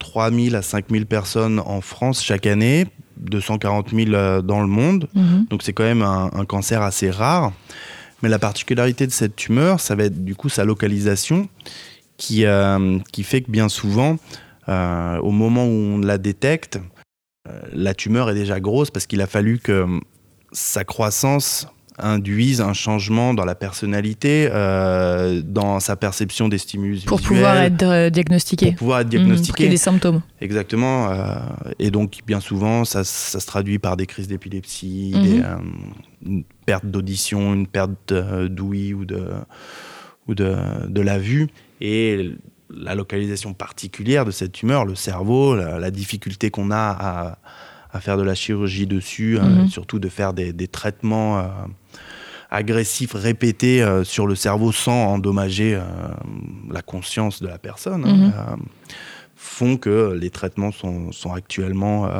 3000 0.00 0.56
à 0.56 0.62
5000 0.62 1.06
personnes 1.06 1.60
en 1.60 1.80
France 1.80 2.24
chaque 2.24 2.46
année, 2.46 2.86
240 3.18 3.90
000 3.94 4.12
euh, 4.14 4.42
dans 4.42 4.60
le 4.60 4.66
monde. 4.66 5.08
Mhm. 5.14 5.46
Donc 5.50 5.62
c'est 5.62 5.72
quand 5.72 5.84
même 5.84 6.02
un, 6.02 6.30
un 6.34 6.44
cancer 6.44 6.82
assez 6.82 7.10
rare. 7.10 7.52
Mais 8.22 8.28
la 8.28 8.40
particularité 8.40 9.06
de 9.06 9.12
cette 9.12 9.36
tumeur, 9.36 9.78
ça 9.78 9.94
va 9.94 10.04
être 10.04 10.24
du 10.24 10.34
coup 10.34 10.48
sa 10.48 10.64
localisation, 10.64 11.48
qui, 12.18 12.44
euh, 12.44 12.98
qui 13.12 13.22
fait 13.22 13.40
que 13.40 13.50
bien 13.50 13.70
souvent, 13.70 14.16
euh, 14.68 15.18
au 15.20 15.30
moment 15.30 15.64
où 15.64 15.70
on 15.70 15.98
la 15.98 16.18
détecte, 16.18 16.78
euh, 17.48 17.58
la 17.72 17.94
tumeur 17.94 18.28
est 18.28 18.34
déjà 18.34 18.60
grosse 18.60 18.90
parce 18.90 19.06
qu'il 19.06 19.22
a 19.22 19.26
fallu 19.26 19.58
que 19.58 19.86
sa 20.52 20.84
croissance 20.84 21.66
induise 22.00 22.60
un 22.60 22.74
changement 22.74 23.34
dans 23.34 23.44
la 23.44 23.56
personnalité, 23.56 24.48
euh, 24.52 25.42
dans 25.44 25.80
sa 25.80 25.96
perception 25.96 26.48
des 26.48 26.58
stimulus 26.58 27.04
Pour 27.04 27.18
visuels, 27.18 27.36
pouvoir 27.36 27.56
être 27.56 27.82
euh, 27.82 28.10
diagnostiqué. 28.10 28.66
pour 28.66 28.74
pouvoir 28.76 29.00
être 29.00 29.06
Mhm, 29.06 29.10
diagnostiqué. 29.10 29.68
des 29.68 29.76
symptômes. 29.76 30.20
Exactement. 30.40 31.10
euh, 31.10 31.34
et 31.80 31.90
donc, 31.90 32.18
bien 32.26 32.38
souvent, 32.38 32.84
ça, 32.84 33.02
ça 33.02 33.40
se 33.40 33.46
traduit 33.46 33.78
par 33.80 33.96
des 33.96 34.06
crises 34.06 34.28
d'épilepsie, 34.28 35.12
Mhm. 35.16 35.72
une 36.24 36.44
perte 36.66 36.86
d'audition, 36.86 37.52
une 37.54 37.66
perte 37.66 38.12
d'ouïe 38.12 38.94
ou, 38.94 39.04
de, 39.04 39.24
ou 40.28 40.34
de, 40.36 40.54
de 40.88 41.00
la 41.00 41.18
vue. 41.18 41.48
Et 41.80 42.30
la 42.70 42.94
localisation 42.94 43.54
particulière 43.54 44.24
de 44.24 44.30
cette 44.30 44.52
tumeur, 44.52 44.84
le 44.84 44.94
cerveau, 44.94 45.56
la, 45.56 45.78
la 45.78 45.90
difficulté 45.90 46.50
qu'on 46.50 46.70
a 46.70 46.76
à, 46.76 47.38
à 47.92 48.00
faire 48.00 48.16
de 48.16 48.22
la 48.22 48.34
chirurgie 48.34 48.86
dessus, 48.86 49.38
euh, 49.38 49.42
Mhm. 49.62 49.68
surtout 49.68 49.98
de 49.98 50.08
faire 50.08 50.32
des, 50.34 50.52
des 50.52 50.68
traitements 50.68 51.38
euh, 51.38 51.44
agressifs 52.50 53.14
répétés 53.14 53.82
euh, 53.82 54.04
sur 54.04 54.26
le 54.26 54.34
cerveau 54.34 54.72
sans 54.72 55.14
endommager 55.14 55.74
euh, 55.74 55.82
la 56.70 56.82
conscience 56.82 57.40
de 57.42 57.48
la 57.48 57.58
personne. 57.58 58.04
hein, 58.06 58.56
Mhm. 58.56 58.66
font 59.36 59.76
que 59.76 60.12
les 60.20 60.30
traitements 60.30 60.72
sont, 60.72 61.12
sont 61.12 61.32
actuellement 61.32 62.10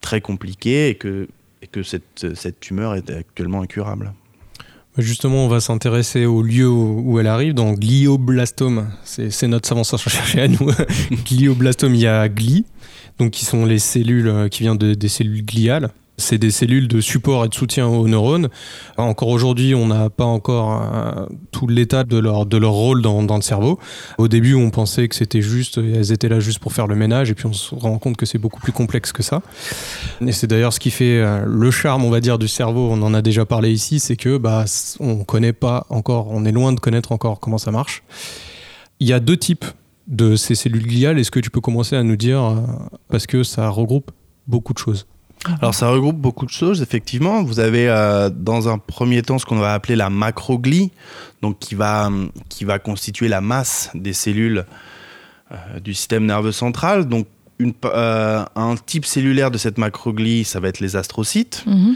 très 0.00 0.20
compliqués 0.20 0.90
et 0.90 0.94
que, 0.94 1.28
et 1.60 1.66
que 1.66 1.82
cette, 1.82 2.34
cette 2.34 2.60
tumeur 2.60 2.94
est 2.94 3.10
actuellement 3.10 3.62
incurable. 3.62 4.12
Justement, 4.98 5.44
on 5.44 5.48
va 5.48 5.60
s'intéresser 5.60 6.26
au 6.26 6.42
lieu 6.42 6.68
où 6.68 7.20
elle 7.20 7.28
arrive, 7.28 7.54
dans 7.54 7.72
glioblastome. 7.72 8.88
C'est 9.04 9.46
notre 9.46 9.68
savant 9.68 9.84
chercher 10.10 10.40
à 10.42 10.48
nous. 10.48 10.70
glioblastome, 11.24 11.94
il 11.94 12.00
y 12.00 12.06
a 12.08 12.28
gli, 12.28 12.64
donc 13.18 13.30
qui 13.30 13.44
sont 13.44 13.64
les 13.64 13.78
cellules 13.78 14.28
euh, 14.28 14.48
qui 14.48 14.64
viennent 14.64 14.76
de- 14.78 14.94
des 14.94 15.08
cellules 15.08 15.44
gliales. 15.44 15.90
C'est 16.20 16.38
des 16.38 16.50
cellules 16.50 16.88
de 16.88 17.00
support 17.00 17.44
et 17.44 17.48
de 17.48 17.54
soutien 17.54 17.86
aux 17.86 18.08
neurones. 18.08 18.48
Encore 18.96 19.28
aujourd'hui, 19.28 19.74
on 19.76 19.86
n'a 19.86 20.10
pas 20.10 20.24
encore 20.24 20.82
euh, 20.82 21.26
tout 21.52 21.68
l'état 21.68 22.02
de 22.02 22.18
leur, 22.18 22.44
de 22.44 22.56
leur 22.56 22.72
rôle 22.72 23.02
dans, 23.02 23.36
le 23.36 23.42
cerveau. 23.42 23.78
Au 24.18 24.26
début, 24.26 24.54
on 24.54 24.70
pensait 24.70 25.06
que 25.06 25.14
c'était 25.14 25.40
juste, 25.42 25.78
elles 25.78 26.10
étaient 26.10 26.28
là 26.28 26.40
juste 26.40 26.58
pour 26.58 26.72
faire 26.72 26.88
le 26.88 26.96
ménage, 26.96 27.30
et 27.30 27.34
puis 27.34 27.46
on 27.46 27.52
se 27.52 27.72
rend 27.72 27.98
compte 27.98 28.16
que 28.16 28.26
c'est 28.26 28.38
beaucoup 28.38 28.60
plus 28.60 28.72
complexe 28.72 29.12
que 29.12 29.22
ça. 29.22 29.42
Et 30.20 30.32
c'est 30.32 30.48
d'ailleurs 30.48 30.72
ce 30.72 30.80
qui 30.80 30.90
fait 30.90 31.18
euh, 31.18 31.44
le 31.46 31.70
charme, 31.70 32.04
on 32.04 32.10
va 32.10 32.20
dire, 32.20 32.38
du 32.38 32.48
cerveau. 32.48 32.88
On 32.90 33.00
en 33.02 33.14
a 33.14 33.22
déjà 33.22 33.46
parlé 33.46 33.70
ici, 33.70 34.00
c'est 34.00 34.16
que 34.16 34.38
bah, 34.38 34.64
on 34.98 35.22
connaît 35.22 35.52
pas 35.52 35.86
encore, 35.88 36.28
on 36.30 36.44
est 36.44 36.52
loin 36.52 36.72
de 36.72 36.80
connaître 36.80 37.12
encore 37.12 37.38
comment 37.38 37.58
ça 37.58 37.70
marche. 37.70 38.02
Il 38.98 39.06
y 39.06 39.12
a 39.12 39.20
deux 39.20 39.36
types 39.36 39.66
de 40.08 40.36
ces 40.36 40.54
cellules 40.54 40.86
gliales. 40.86 41.18
Est-ce 41.18 41.30
que 41.30 41.40
tu 41.40 41.50
peux 41.50 41.60
commencer 41.60 41.94
à 41.94 42.02
nous 42.02 42.16
dire, 42.16 42.42
euh, 42.42 42.56
parce 43.08 43.26
que 43.26 43.44
ça 43.44 43.68
regroupe 43.68 44.10
beaucoup 44.46 44.72
de 44.72 44.78
choses? 44.78 45.06
Alors 45.60 45.74
ça 45.74 45.88
regroupe 45.88 46.16
beaucoup 46.16 46.46
de 46.46 46.50
choses, 46.50 46.82
effectivement. 46.82 47.42
Vous 47.42 47.60
avez 47.60 47.88
euh, 47.88 48.30
dans 48.30 48.68
un 48.68 48.78
premier 48.78 49.22
temps 49.22 49.38
ce 49.38 49.46
qu'on 49.46 49.58
va 49.58 49.74
appeler 49.74 49.96
la 49.96 50.10
macroglie, 50.10 50.90
donc 51.42 51.58
qui 51.58 51.74
va, 51.74 52.10
qui 52.48 52.64
va 52.64 52.78
constituer 52.78 53.28
la 53.28 53.40
masse 53.40 53.90
des 53.94 54.12
cellules 54.12 54.64
euh, 55.50 55.80
du 55.80 55.94
système 55.94 56.26
nerveux 56.26 56.52
central. 56.52 57.06
Donc 57.06 57.26
une, 57.58 57.72
euh, 57.84 58.44
un 58.54 58.74
type 58.76 59.06
cellulaire 59.06 59.50
de 59.50 59.56
cette 59.58 59.78
macroglie, 59.78 60.44
ça 60.44 60.60
va 60.60 60.68
être 60.68 60.80
les 60.80 60.94
astrocytes. 60.94 61.64
Mhm. 61.66 61.94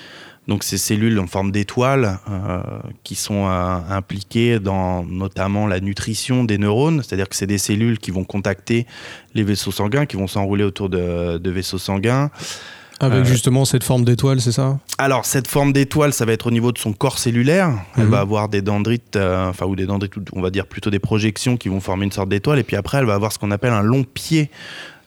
Donc 0.49 0.65
ces 0.65 0.79
cellules 0.79 1.21
en 1.21 1.27
forme 1.27 1.53
d'étoile 1.53 2.19
euh, 2.29 2.61
qui 3.05 3.15
sont 3.15 3.47
impliquées 3.47 4.59
dans 4.59 5.05
notamment 5.05 5.69
la 5.69 5.79
nutrition 5.79 6.43
des 6.43 6.59
neurones, 6.59 7.03
c'est-à-dire 7.03 7.29
que 7.29 7.37
c'est 7.37 7.47
des 7.47 7.59
cellules 7.59 7.99
qui 7.99 8.11
vont 8.11 8.25
contacter 8.25 8.87
les 9.35 9.45
vaisseaux 9.45 9.71
sanguins, 9.71 10.05
qui 10.05 10.17
vont 10.17 10.27
s'enrouler 10.27 10.65
autour 10.65 10.89
de, 10.89 11.39
de 11.39 11.51
vaisseaux 11.51 11.79
sanguins. 11.79 12.31
Avec 13.03 13.21
Euh, 13.21 13.25
justement 13.25 13.65
cette 13.65 13.85
forme 13.85 14.05
d'étoile, 14.05 14.41
c'est 14.41 14.53
ça? 14.53 14.79
Alors 14.97 15.25
cette 15.27 15.49
forme 15.49 15.73
d'étoile, 15.73 16.13
ça 16.13 16.25
va 16.25 16.33
être 16.33 16.47
au 16.47 16.51
niveau 16.51 16.73
de 16.73 16.79
son 16.79 16.93
corps 16.93 17.19
cellulaire. 17.19 17.71
Elle 17.97 18.05
Mhm. 18.05 18.11
va 18.11 18.21
avoir 18.21 18.49
des 18.49 18.63
dendrites, 18.63 19.17
euh, 19.17 19.49
enfin 19.49 19.67
ou 19.67 19.75
des 19.77 19.87
dendrites, 19.87 20.15
on 20.33 20.41
va 20.41 20.51
dire 20.51 20.67
plutôt 20.67 20.89
des 20.91 21.01
projections 21.01 21.57
qui 21.57 21.69
vont 21.69 21.81
former 21.81 22.05
une 22.05 22.13
sorte 22.13 22.29
d'étoile. 22.29 22.59
Et 22.61 22.63
puis 22.63 22.77
après, 22.77 22.99
elle 22.99 23.05
va 23.07 23.15
avoir 23.15 23.33
ce 23.33 23.39
qu'on 23.39 23.51
appelle 23.51 23.73
un 23.73 23.83
long 23.83 24.05
pied, 24.05 24.51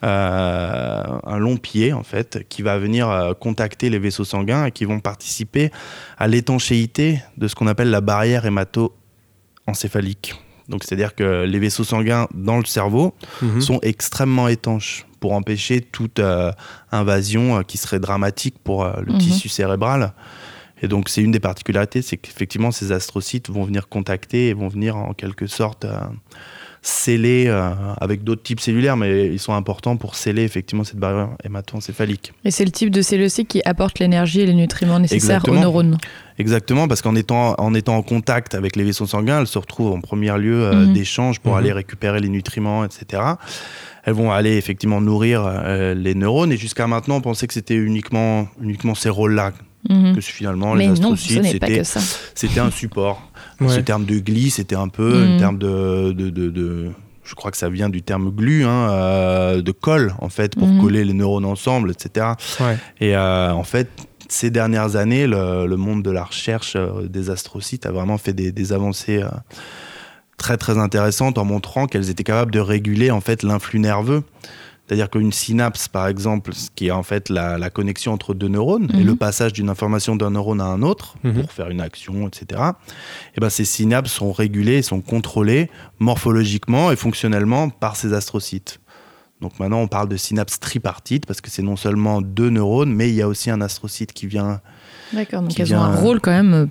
euh, 0.03 1.03
un 1.25 1.37
long 1.39 1.55
pied 1.57 1.93
en 1.93 2.03
fait, 2.03 2.45
qui 2.49 2.61
va 2.61 2.77
venir 2.77 3.09
euh, 3.09 3.33
contacter 3.33 3.89
les 3.89 3.97
vaisseaux 3.99 4.25
sanguins 4.25 4.65
et 4.65 4.71
qui 4.71 4.85
vont 4.85 4.99
participer 4.99 5.71
à 6.17 6.27
l'étanchéité 6.27 7.21
de 7.37 7.47
ce 7.47 7.55
qu'on 7.55 7.67
appelle 7.67 7.89
la 7.89 8.01
barrière 8.01 8.45
hémato-encéphalique. 8.45 10.35
Donc 10.69 10.83
c'est-à-dire 10.83 11.13
que 11.15 11.43
les 11.43 11.59
vaisseaux 11.59 11.83
sanguins 11.83 12.27
dans 12.33 12.57
le 12.57 12.65
cerveau 12.65 13.13
Mhm. 13.41 13.61
sont 13.61 13.79
extrêmement 13.81 14.47
étanches 14.47 15.05
pour 15.19 15.33
empêcher 15.33 15.81
toute 15.81 16.19
euh, 16.19 16.51
invasion 16.91 17.57
euh, 17.57 17.61
qui 17.61 17.77
serait 17.77 17.99
dramatique 17.99 18.55
pour 18.63 18.83
euh, 18.83 18.93
le 19.05 19.13
Mhm. 19.13 19.19
tissu 19.19 19.49
cérébral. 19.49 20.13
Et 20.81 20.87
donc 20.87 21.07
c'est 21.09 21.21
une 21.21 21.31
des 21.31 21.39
particularités, 21.39 22.01
c'est 22.01 22.17
qu'effectivement 22.17 22.71
ces 22.71 22.91
astrocytes 22.91 23.49
vont 23.49 23.63
venir 23.63 23.87
contacter 23.87 24.49
et 24.49 24.53
vont 24.53 24.67
venir 24.67 24.97
en 24.97 25.13
quelque 25.13 25.47
sorte 25.47 25.85
euh, 25.85 25.95
sceller 26.81 27.45
euh, 27.47 27.71
avec 27.99 28.23
d'autres 28.23 28.43
types 28.43 28.59
cellulaires, 28.59 28.97
mais 28.97 29.27
ils 29.27 29.39
sont 29.39 29.53
importants 29.53 29.97
pour 29.97 30.15
sceller 30.15 30.43
effectivement 30.43 30.83
cette 30.83 30.97
barrière 30.97 31.29
hémato-encéphalique. 31.43 32.33
Et 32.43 32.51
c'est 32.51 32.65
le 32.65 32.71
type 32.71 32.91
de 32.91 33.01
cellules 33.01 33.25
aussi 33.25 33.45
qui 33.45 33.61
apporte 33.65 33.99
l'énergie 33.99 34.41
et 34.41 34.45
les 34.45 34.53
nutriments 34.53 34.99
nécessaires 34.99 35.37
Exactement. 35.37 35.57
aux 35.57 35.61
neurones. 35.63 35.97
Exactement, 36.37 36.87
parce 36.87 37.01
qu'en 37.01 37.15
étant, 37.15 37.55
en 37.57 37.73
étant 37.73 37.95
en 37.95 38.01
contact 38.01 38.55
avec 38.55 38.75
les 38.75 38.83
vaisseaux 38.83 39.05
sanguins, 39.05 39.39
elles 39.39 39.47
se 39.47 39.57
retrouvent 39.57 39.93
en 39.93 40.01
premier 40.01 40.37
lieu 40.37 40.63
euh, 40.65 40.85
Mhm. 40.85 40.93
d'échange 40.93 41.39
pour 41.39 41.53
Mhm. 41.53 41.57
aller 41.59 41.71
récupérer 41.71 42.19
les 42.19 42.29
nutriments, 42.29 42.83
etc. 42.83 43.23
Elles 44.03 44.13
vont 44.13 44.31
aller 44.31 44.57
effectivement 44.57 44.99
nourrir 45.01 45.43
euh, 45.45 45.93
les 45.93 46.13
neurones. 46.13 46.51
Et 46.51 46.57
jusqu'à 46.57 46.87
maintenant, 46.87 47.15
on 47.15 47.21
pensait 47.21 47.47
que 47.47 47.53
c'était 47.53 47.75
uniquement, 47.75 48.47
uniquement 48.61 48.95
ces 48.95 49.09
rôles-là. 49.09 49.53
Mhm. 49.89 50.15
Que 50.15 50.21
finalement, 50.21 50.73
Mais 50.75 50.85
les 50.87 50.91
astrocytes, 50.93 51.43
c'était 52.35 52.59
un 52.59 52.71
support. 52.71 53.21
Ouais. 53.61 53.69
Ce 53.69 53.79
terme 53.79 54.03
de 54.03 54.19
gli, 54.19 54.49
c'était 54.49 54.75
un 54.75 54.89
peu 54.89 55.15
un 55.15 55.37
terme 55.37 55.57
de, 55.57 56.11
de, 56.11 56.29
de- 56.29 56.49
de- 56.49 56.89
Je 57.23 57.33
crois 57.35 57.49
que 57.51 57.57
ça 57.57 57.69
vient 57.69 57.87
du 57.89 58.01
terme 58.03 58.29
glu, 58.29 58.65
hein, 58.65 58.89
euh, 58.91 59.61
de 59.61 59.71
colle, 59.71 60.13
en 60.19 60.27
fait, 60.29 60.55
pour 60.55 60.67
coller 60.81 61.05
les 61.05 61.13
neurones 61.13 61.45
ensemble, 61.45 61.89
etc. 61.91 62.27
Ouais. 62.59 62.77
Et 62.99 63.15
euh, 63.15 63.51
en 63.53 63.63
fait, 63.63 63.89
ces 64.29 64.49
dernières 64.51 64.95
années, 64.95 65.27
le, 65.27 65.65
le 65.67 65.77
monde 65.77 66.03
de 66.03 66.11
la 66.11 66.23
recherche 66.23 66.73
euh, 66.75 67.07
des 67.07 67.29
astrocytes 67.29 67.85
a 67.85 67.91
vraiment 67.91 68.17
fait 68.17 68.33
des, 68.33 68.51
des 68.51 68.73
avancées 68.73 69.21
euh, 69.23 69.29
très 70.37 70.57
très 70.57 70.77
intéressantes 70.77 71.37
en 71.37 71.45
montrant 71.45 71.87
qu'elles 71.87 72.09
étaient 72.09 72.23
capables 72.23 72.51
de 72.51 72.59
réguler 72.59 73.11
en 73.11 73.21
fait 73.21 73.43
l'influx 73.43 73.79
nerveux. 73.79 74.23
C'est-à-dire 74.87 75.09
qu'une 75.09 75.31
synapse, 75.31 75.87
par 75.87 76.05
exemple, 76.07 76.53
ce 76.53 76.69
qui 76.75 76.87
est 76.87 76.91
en 76.91 77.01
fait 77.01 77.29
la, 77.29 77.57
la 77.57 77.71
connexion 77.71 78.13
entre 78.13 78.35
deux 78.35 78.49
neurones 78.49 78.87
et 78.93 78.97
Mhm. 78.97 79.05
le 79.07 79.15
passage 79.15 79.51
d'une 79.51 79.67
information 79.69 80.15
d'un 80.15 80.29
neurone 80.29 80.61
à 80.61 80.65
un 80.65 80.83
autre 80.83 81.15
Mhm. 81.23 81.41
pour 81.41 81.51
faire 81.51 81.69
une 81.71 81.81
action, 81.81 82.27
etc. 82.27 82.61
Et 83.35 83.39
ben 83.41 83.49
ces 83.49 83.65
synapses 83.65 84.11
sont 84.11 84.31
régulées, 84.31 84.83
sont 84.83 85.01
contrôlées 85.01 85.71
morphologiquement 85.97 86.91
et 86.91 86.95
fonctionnellement 86.95 87.69
par 87.69 87.95
ces 87.95 88.13
astrocytes. 88.13 88.79
Donc 89.41 89.59
maintenant, 89.59 89.79
on 89.81 89.87
parle 89.87 90.07
de 90.07 90.15
synapses 90.17 90.59
tripartites 90.59 91.25
parce 91.25 91.41
que 91.41 91.49
c'est 91.51 91.61
non 91.61 91.75
seulement 91.75 92.21
deux 92.21 92.49
neurones, 92.49 92.93
mais 92.93 93.09
il 93.09 93.15
y 93.15 93.21
a 93.21 93.27
aussi 93.27 93.49
un 93.51 93.59
astrocyte 93.61 94.13
qui 94.13 94.27
vient. 94.27 94.61
D'accord, 95.13 95.41
donc 95.41 95.51
qui 95.51 95.61
elles 95.61 95.73
ont 95.75 95.81
un 95.81 95.91
vient- 95.91 96.01
rôle 96.01 96.19
quand 96.21 96.31
même 96.31 96.53
euh, 96.53 96.65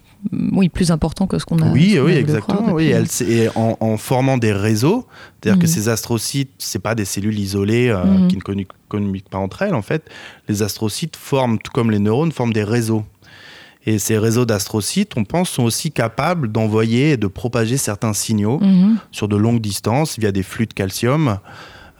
oui, 0.52 0.68
plus 0.70 0.90
important 0.90 1.26
que 1.26 1.38
ce 1.38 1.44
qu'on 1.44 1.58
a. 1.60 1.70
oui, 1.70 1.92
ce 1.94 2.00
oui, 2.00 2.12
exactement. 2.12 2.56
croire 2.62 2.74
Oui, 2.74 2.92
depuis- 2.92 3.24
elles- 3.24 3.30
et 3.30 3.48
en, 3.54 3.76
en 3.78 3.96
formant 3.98 4.38
des 4.38 4.52
réseaux, 4.52 5.06
c'est-à-dire 5.42 5.60
que 5.60 5.66
Mhm. 5.66 5.72
ces 5.72 5.88
astrocytes, 5.90 6.50
c'est 6.58 6.78
pas 6.80 6.94
des 6.94 7.04
cellules 7.04 7.38
isolées 7.38 7.90
euh, 7.90 8.02
Mhm. 8.04 8.28
qui 8.28 8.36
ne 8.36 8.40
communiquent, 8.40 8.72
communiquent 8.88 9.28
pas 9.28 9.38
entre 9.38 9.62
elles. 9.62 9.74
En 9.74 9.82
fait, 9.82 10.08
les 10.48 10.62
astrocytes 10.62 11.16
forment, 11.16 11.58
tout 11.58 11.70
comme 11.70 11.90
les 11.90 11.98
neurones, 12.00 12.32
forment 12.32 12.52
des 12.54 12.64
réseaux. 12.64 13.04
Et 13.86 13.98
ces 13.98 14.16
réseaux 14.16 14.46
d'astrocytes, 14.46 15.12
on 15.16 15.24
pense, 15.24 15.50
sont 15.50 15.62
aussi 15.64 15.92
capables 15.92 16.50
d'envoyer 16.50 17.10
et 17.12 17.16
de 17.18 17.26
propager 17.26 17.76
certains 17.76 18.14
signaux 18.14 18.58
Mhm. 18.60 18.96
sur 19.12 19.28
de 19.28 19.36
longues 19.36 19.60
distances 19.60 20.18
via 20.18 20.32
des 20.32 20.42
flux 20.42 20.66
de 20.66 20.72
calcium. 20.72 21.38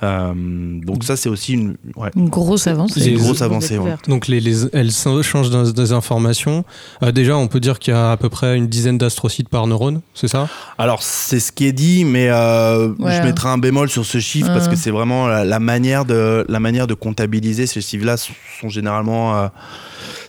Euh, 0.03 0.33
donc 0.35 1.05
ça, 1.05 1.17
c'est 1.17 1.29
aussi 1.29 1.53
une, 1.55 1.77
ouais, 1.97 2.11
Une 2.17 2.29
grosse 2.29 2.67
avancée. 2.67 3.09
Une 3.09 3.17
grosse 3.19 3.41
avancée, 3.43 3.79
ouais. 3.79 3.95
Donc 4.09 4.27
les, 4.27 4.41
les- 4.41 4.67
elles 4.75 4.91
s'échangent 4.93 5.51
des, 5.51 5.73
des 5.73 5.93
informations. 5.93 6.65
Euh, 7.03 7.13
déjà, 7.13 7.37
on 7.37 7.47
peut 7.49 7.61
dire 7.61 7.79
qu'il 7.79 7.95
y 7.95 7.97
a 7.97 8.11
à 8.11 8.17
peu 8.17 8.29
près 8.29 8.57
une 8.57 8.67
dizaine 8.67 8.99
d'astrocytes 8.99 9.49
par 9.49 9.67
neurone, 9.67 10.01
c'est 10.13 10.29
ça? 10.29 10.49
Alors 10.79 11.03
c'est 11.03 11.41
ce 11.41 11.53
qui 11.53 11.67
est 11.67 11.73
dit, 11.73 12.05
mais 12.05 12.29
euh, 12.29 12.89
Ouais. 12.99 13.17
je 13.17 13.23
mettrai 13.23 13.49
un 13.49 13.59
bémol 13.59 13.89
sur 13.89 14.05
ce 14.05 14.19
chiffre 14.19 14.49
parce 14.49 14.69
que 14.69 14.77
c'est 14.77 14.91
vraiment 14.91 15.27
la, 15.29 15.45
la 15.45 15.61
manière 15.61 16.05
de 16.05 16.45
la 16.49 16.61
manière 16.61 16.87
de 16.87 16.95
comptabiliser 16.95 17.67
ces 17.67 17.81
chiffres-là 17.81 18.17
sont 18.17 18.33
sont 18.61 18.69
généralement 18.69 19.37
euh, 19.37 19.49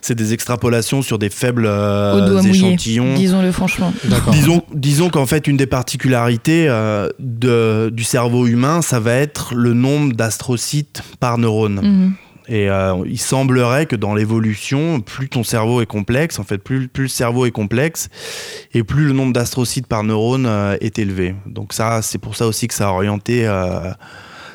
c'est 0.06 0.14
des 0.14 0.32
extrapolations 0.32 1.02
sur 1.02 1.18
des 1.18 1.30
faibles 1.30 1.66
euh, 1.66 2.40
échantillons. 2.42 3.14
disons-le 3.14 3.50
franchement. 3.50 3.92
Disons, 4.30 4.62
disons 4.72 5.10
qu'en 5.10 5.26
fait, 5.26 5.48
une 5.48 5.56
des 5.56 5.66
particularités 5.66 6.68
euh, 6.68 7.08
de, 7.18 7.90
du 7.92 8.04
cerveau 8.04 8.46
humain, 8.46 8.82
ça 8.82 9.00
va 9.00 9.14
être 9.14 9.54
le 9.54 9.72
nombre 9.72 10.14
d'astrocytes 10.14 11.02
par 11.18 11.38
neurone. 11.38 11.80
Mhm. 11.82 12.12
Et 12.48 12.70
euh, 12.70 12.94
il 13.06 13.18
semblerait 13.18 13.86
que 13.86 13.96
dans 13.96 14.14
l'évolution, 14.14 15.00
plus 15.00 15.28
ton 15.28 15.42
cerveau 15.42 15.80
est 15.80 15.86
complexe, 15.86 16.38
en 16.38 16.44
fait, 16.44 16.58
plus, 16.58 16.86
plus 16.86 17.04
le 17.04 17.08
cerveau 17.08 17.44
est 17.44 17.50
complexe, 17.50 18.08
et 18.72 18.84
plus 18.84 19.06
le 19.06 19.12
nombre 19.12 19.32
d'astrocytes 19.32 19.88
par 19.88 20.04
neurone 20.04 20.46
euh, 20.46 20.76
est 20.80 21.00
élevé. 21.00 21.34
Donc 21.46 21.72
ça, 21.72 22.02
c'est 22.02 22.18
pour 22.18 22.36
ça 22.36 22.46
aussi 22.46 22.68
que 22.68 22.74
ça 22.74 22.88
a 22.88 22.92
orienté 22.92 23.48
euh, 23.48 23.90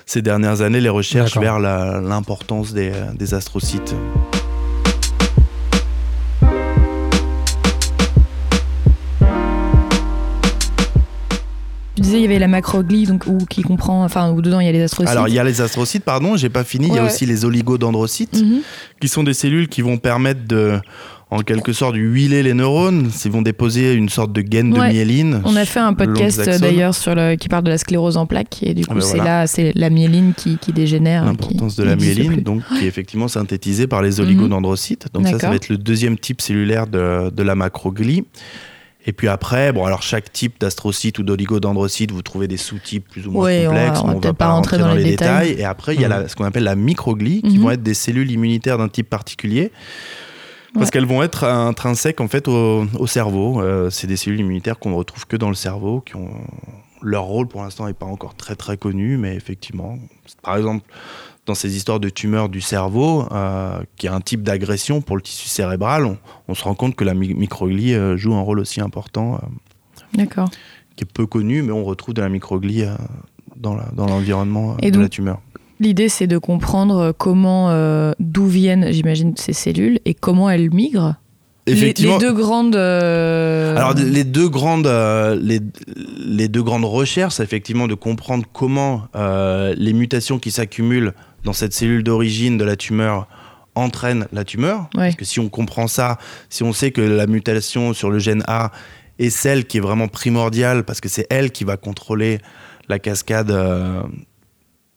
ces 0.05 0.22
dernières 0.22 0.62
années 0.62 0.79
les 0.79 0.88
recherches 0.88 1.38
vers 1.38 1.60
l'importance 1.60 2.74
des, 2.74 2.93
des 3.15 3.34
astrocytes. 3.34 3.93
Tu 12.01 12.05
disais 12.08 12.17
il 12.20 12.22
y 12.24 12.25
avait 12.25 12.39
la 12.39 12.48
macroglie 12.48 13.05
donc 13.05 13.25
où 13.27 13.38
qui 13.46 13.62
comprend 13.62 14.03
enfin 14.03 14.31
où 14.31 14.41
dedans 14.41 14.60
il 14.60 14.65
y 14.65 14.70
a 14.70 14.72
les 14.72 14.81
astrocytes. 14.81 15.12
Alors 15.12 15.27
il 15.27 15.34
y 15.36 15.39
a 15.39 15.43
les 15.43 15.62
astrocytes, 15.62 16.03
pardon, 16.03 16.36
j'ai 16.36 16.50
pas 16.50 16.63
fini. 16.63 16.88
il 16.88 16.93
y 16.96 16.98
a 16.98 17.03
Ouais, 17.03 17.10
aussi 17.10 17.25
les 17.25 17.46
oligodendrocytes. 17.46 18.41
Mhm. 18.41 18.62
qui 19.00 19.08
sont 19.08 19.24
des 19.24 19.34
cellules 19.34 19.67
qui 19.67 19.81
vont 19.81 19.98
permettre 19.98 20.41
de, 20.48 20.79
en 21.31 21.39
quelque 21.41 21.74
sorte, 21.74 21.96
huiler 21.96 22.43
les 22.43 22.53
neurones. 22.53 23.10
Ils 23.25 23.31
vont 23.31 23.41
déposer 23.41 23.93
une 23.93 24.10
sorte 24.10 24.31
de 24.34 24.41
gaine 24.41 24.74
Ouais. 24.77 24.89
de 24.89 24.93
myéline. 24.93 25.41
On 25.46 25.55
a 25.55 25.65
fait 25.65 25.79
un 25.79 25.93
podcast 25.93 26.41
d'ailleurs 26.60 26.93
sur 26.96 27.13
le 27.15 27.36
qui 27.36 27.50
parle 27.50 27.63
de 27.63 27.70
la 27.70 27.77
sclérose 27.77 28.17
en 28.17 28.25
plaques 28.25 28.63
et 28.63 28.74
du 28.74 28.81
coup 28.86 28.89
Ah 28.91 28.96
ben 28.96 29.01
c'est 29.01 29.15
voilà. 29.17 29.24
là 29.41 29.48
c'est 29.48 29.72
la 29.75 29.89
myéline 29.89 30.34
qui, 30.36 30.58
qui 30.58 30.74
dégénère. 30.74 31.24
L'importance 31.25 31.75
de 31.75 31.84
la 31.84 31.96
myéline, 31.96 32.38
donc 32.41 32.63
qui 32.77 32.86
est 32.86 32.88
effectivement 32.88 33.27
synthétisée 33.27 33.86
par 33.88 34.01
les 34.01 34.20
oligodendrocytes. 34.20 35.08
Donc 35.13 35.27
ça, 35.27 35.38
ça 35.39 35.50
va 35.50 35.55
être 35.55 35.70
le 35.70 35.77
deuxième 35.77 36.17
type 36.17 36.41
cellulaire 36.41 36.88
de, 36.88 37.29
de 37.29 37.43
la 37.43 37.55
macroglie. 37.55 38.24
Et 39.05 39.13
puis 39.13 39.27
après, 39.27 39.72
bon, 39.72 39.84
alors 39.86 40.03
chaque 40.03 40.31
type 40.31 40.60
d'astrocyte 40.60 41.17
ou 41.20 41.24
d'oligodendrocyte, 41.24 42.12
vous 42.12 42.22
trouvez 42.22 42.48
des 42.48 42.58
sous-types 42.58 43.08
plus 43.10 43.25
ou 43.27 43.31
moins 43.31 43.46
Ouais, 43.46 43.65
on 43.67 43.74
va- 43.74 43.79
complexes. 43.79 44.00
on 44.03 44.08
va 44.08 44.13
mais 44.13 44.20
peut-être 44.20 44.36
pas 44.38 44.50
rentrer 44.51 44.77
dans 44.77 44.93
les 44.93 45.03
détails. 45.03 45.51
Et 45.58 45.63
après, 45.65 45.96
il 45.96 46.01
y 46.01 46.05
a 46.05 46.08
la- 46.08 46.27
ce 46.27 46.36
qu'on 46.36 46.43
appelle 46.46 46.63
la 46.63 46.75
microglie, 46.75 47.41
qui 47.41 47.58
Mhm. 47.58 47.63
vont 47.63 47.72
être 47.72 47.84
des 47.84 47.96
cellules 47.96 48.29
immunitaires 48.29 48.77
d'un 48.77 48.89
type 48.89 49.10
particulier. 49.10 49.72
Parce 50.74 50.86
Ouais. 50.86 50.91
qu'elles 50.91 51.05
vont 51.05 51.22
être 51.24 51.43
intrinsèques 51.46 52.22
en 52.22 52.27
fait 52.27 52.48
au, 52.48 52.86
au 52.98 53.08
cerveau. 53.08 53.60
Euh, 53.62 53.89
c'est 53.89 54.08
des 54.08 54.15
cellules 54.15 54.39
immunitaires 54.39 54.77
qu'on 54.79 54.91
ne 54.91 54.96
retrouve 54.96 55.25
que 55.25 55.36
dans 55.36 55.50
le 55.50 55.55
cerveau, 55.55 56.00
qui 56.01 56.15
ont 56.15 56.29
leur 57.01 57.24
rôle 57.24 57.48
pour 57.48 57.63
l'instant 57.63 57.88
n'est 57.88 57.93
pas 57.93 58.05
encore 58.05 58.36
très 58.36 58.55
très 58.55 58.77
connu, 58.77 59.17
mais 59.17 59.36
effectivement, 59.36 59.98
par 60.43 60.55
exemple, 60.55 60.86
dans 61.45 61.55
ces 61.55 61.75
histoires 61.75 62.00
de 62.00 62.10
tumeurs 62.10 62.50
du 62.50 62.62
cerveau, 62.62 63.25
euh, 63.31 63.79
qui 63.98 64.05
est 64.05 64.10
un 64.10 64.21
type 64.21 64.43
d'agression 64.43 65.01
pour 65.01 65.15
le 65.15 65.21
tissu 65.21 65.48
cérébral, 65.50 66.05
on, 66.05 66.17
on 66.48 66.53
se 66.55 66.63
rend 66.63 66.75
compte 66.75 66.95
que 66.95 67.03
la 67.03 67.13
mi- 67.13 67.33
microglie 67.33 67.93
euh, 67.95 68.15
joue 68.17 68.33
un 68.36 68.41
rôle 68.41 68.60
aussi 68.60 68.79
important, 68.81 69.36
euh, 69.36 69.48
D'accord. 70.15 70.50
qui 70.95 71.03
est 71.03 71.12
peu 71.12 71.25
connu, 71.25 71.62
mais 71.63 71.71
on 71.71 71.83
retrouve 71.83 72.13
de 72.13 72.21
la 72.21 72.29
microglie 72.29 72.83
dans 73.55 73.75
l'environnement 73.98 74.75
de 74.81 74.89
donc- 74.89 75.01
la 75.03 75.10
tumeur. 75.10 75.39
L'idée 75.79 76.10
c'est 76.10 76.27
de 76.27 76.38
comprendre 76.38 77.12
comment 77.17 77.71
euh, 77.71 78.12
d'où 78.19 78.45
viennent 78.45 78.91
j'imagine 78.91 79.33
ces 79.36 79.53
cellules 79.53 80.00
et 80.05 80.13
comment 80.13 80.48
elles 80.48 80.71
migrent. 80.71 81.15
Les, 81.65 81.74
les 81.74 81.79
Effectivement, 81.79 82.17
deux 82.19 82.33
grandes. 82.33 82.75
euh, 82.75 83.75
Alors 83.75 83.93
les 83.95 84.24
deux 84.24 84.48
grandes, 84.50 84.86
euh, 84.88 85.36
les, 85.41 85.60
les 86.19 86.48
deux 86.50 86.62
grandes 86.63 86.86
recherches, 86.86 87.36
c'est 87.36 87.43
effectivement 87.43 87.88
de 87.88 87.93
comprendre 87.95 88.45
comment 88.53 89.03
euh, 89.15 89.74
les 89.77 89.93
mutations 89.93 90.38
qui 90.39 90.51
s'accumulent 90.51 91.13
dans 91.43 91.53
cette 91.53 91.74
cellule 91.74 92.03
d'origine 92.03 92.57
de 92.57 92.63
la 92.63 92.75
tumeur 92.75 93.27
entraînent 93.75 94.27
la 94.33 94.43
tumeur. 94.43 94.89
Ouais. 94.95 95.07
Parce 95.07 95.15
que 95.15 95.25
si 95.25 95.39
on 95.39 95.50
comprend 95.50 95.88
ça, 95.88 96.17
si 96.50 96.63
on 96.63 96.74
sait 96.74 96.91
que 96.91 97.01
la 97.01 97.25
mutation 97.27 97.93
sur 97.93 98.10
le 98.10 98.19
gène 98.19 98.43
A 98.48 98.71
est 99.19 99.29
celle 99.29 99.65
qui 99.65 99.77
est 99.77 99.81
vraiment 99.81 100.07
primordiale, 100.07 100.83
parce 100.83 101.00
que 101.01 101.07
c'est 101.10 101.25
elle 101.29 101.51
qui 101.51 101.63
va 101.63 101.77
contrôler 101.77 102.39
la 102.89 103.00
cascade 103.00 103.50
euh, 103.51 104.01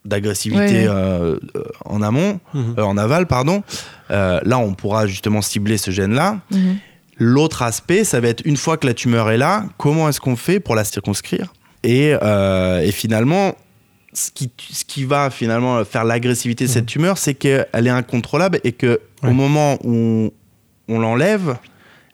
d'agressivité 0.04 0.60
Ouais. 0.60 0.86
euh, 0.88 1.38
en 1.84 2.02
amont, 2.02 2.40
Mhm. 2.52 2.74
euh, 2.78 2.82
en 2.82 2.96
aval, 2.98 3.26
pardon. 3.26 3.62
Euh, 4.10 4.40
là, 4.44 4.58
on 4.58 4.74
pourra 4.74 5.06
justement 5.06 5.40
cibler 5.40 5.78
ce 5.78 5.90
gène-là. 5.90 6.40
Mhm. 6.50 6.76
L'autre 7.18 7.62
aspect, 7.62 8.02
ça 8.04 8.20
va 8.20 8.28
être 8.28 8.42
une 8.44 8.56
fois 8.56 8.76
que 8.76 8.86
la 8.86 8.94
tumeur 8.94 9.30
est 9.30 9.38
là, 9.38 9.64
comment 9.78 10.08
est-ce 10.08 10.20
qu'on 10.20 10.36
fait 10.36 10.58
pour 10.60 10.74
la 10.74 10.84
circonscrire? 10.84 11.52
Et, 11.84 12.14
euh, 12.22 12.80
et 12.80 12.90
finalement, 12.92 13.54
ce 14.14 14.30
qui, 14.30 14.50
ce 14.70 14.84
qui 14.84 15.04
va 15.04 15.28
finalement 15.30 15.84
faire 15.84 16.04
l'agressivité 16.04 16.64
de 16.66 16.70
cette 16.70 16.86
tumeur, 16.86 17.18
c'est 17.18 17.34
qu'elle 17.34 17.66
est 17.74 17.88
incontrôlable 17.90 18.60
et 18.64 18.72
que 18.72 19.00
Ouais. 19.22 19.30
au 19.30 19.32
moment 19.32 19.78
où 19.84 20.32
on 20.88 20.98
l'enlève, 20.98 21.56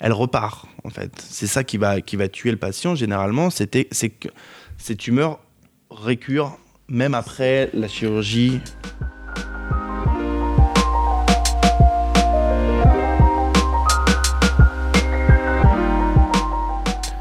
elle 0.01 0.13
repart. 0.13 0.67
En 0.85 0.91
fait, 0.91 1.11
c'est 1.29 1.47
ça 1.49 1.65
qui 1.65 1.77
va 1.77 2.01
qui 2.01 2.17
va 2.17 2.29
tuer 2.29 2.51
le 2.53 2.57
patient 2.57 2.95
généralement. 2.95 3.51
C'était 3.51 3.89
c'est 3.91 4.09
que 4.11 4.29
ces 4.79 4.97
tumeurs 4.97 5.41
récurent 5.91 6.57
même 6.89 7.15
après 7.15 7.69
la 7.75 7.89
chirurgie 7.89 8.61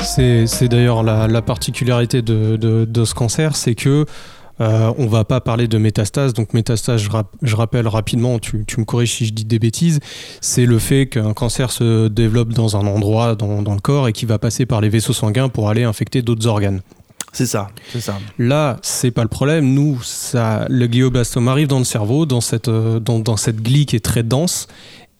C'est 0.01 0.47
c'est 0.47 0.67
d'ailleurs 0.67 1.03
la, 1.03 1.27
la 1.27 1.41
particularité 1.41 2.21
de, 2.21 2.55
de- 2.55 2.85
de 2.85 3.05
ce 3.05 3.13
cancer, 3.13 3.55
c'est 3.55 3.75
que 3.75 4.05
euh, 4.61 4.93
on 4.97 5.07
va 5.07 5.23
pas 5.23 5.41
parler 5.41 5.67
de 5.67 5.77
métastase. 5.77 6.33
Donc 6.33 6.53
métastase, 6.53 7.01
je, 7.01 7.09
rap- 7.09 7.35
je 7.41 7.55
rappelle 7.55 7.87
rapidement, 7.87 8.39
tu, 8.39 8.65
tu 8.65 8.79
me 8.79 8.85
corriges 8.85 9.13
si 9.15 9.25
je 9.25 9.33
dis 9.33 9.45
des 9.45 9.59
bêtises, 9.59 9.99
c'est 10.41 10.65
le 10.65 10.79
fait 10.79 11.07
qu'un 11.07 11.33
cancer 11.33 11.71
se 11.71 12.07
développe 12.07 12.49
dans 12.53 12.77
un 12.77 12.85
endroit 12.87 13.35
dans, 13.35 13.61
dans 13.61 13.73
le 13.73 13.79
corps 13.79 14.07
et 14.07 14.13
qui 14.13 14.25
va 14.25 14.39
passer 14.39 14.65
par 14.65 14.81
les 14.81 14.89
vaisseaux 14.89 15.13
sanguins 15.13 15.49
pour 15.49 15.69
aller 15.69 15.83
infecter 15.83 16.21
d'autres 16.21 16.47
organes. 16.47 16.81
C'est 17.31 17.45
ça, 17.45 17.69
c'est 17.93 18.01
ça. 18.01 18.17
Là, 18.39 18.77
c'est 18.81 19.11
pas 19.11 19.21
le 19.21 19.29
problème. 19.29 19.73
Nous, 19.73 20.01
ça, 20.01 20.65
le 20.67 20.87
glioblastome 20.87 21.47
arrive 21.47 21.67
dans 21.67 21.77
le 21.77 21.85
cerveau, 21.85 22.25
dans 22.25 22.41
cette, 22.41 22.69
euh, 22.69 22.99
dans, 22.99 23.19
dans 23.19 23.37
cette 23.37 23.61
glie 23.61 23.85
qui 23.85 23.95
est 23.95 24.03
très 24.03 24.23
dense. 24.23 24.67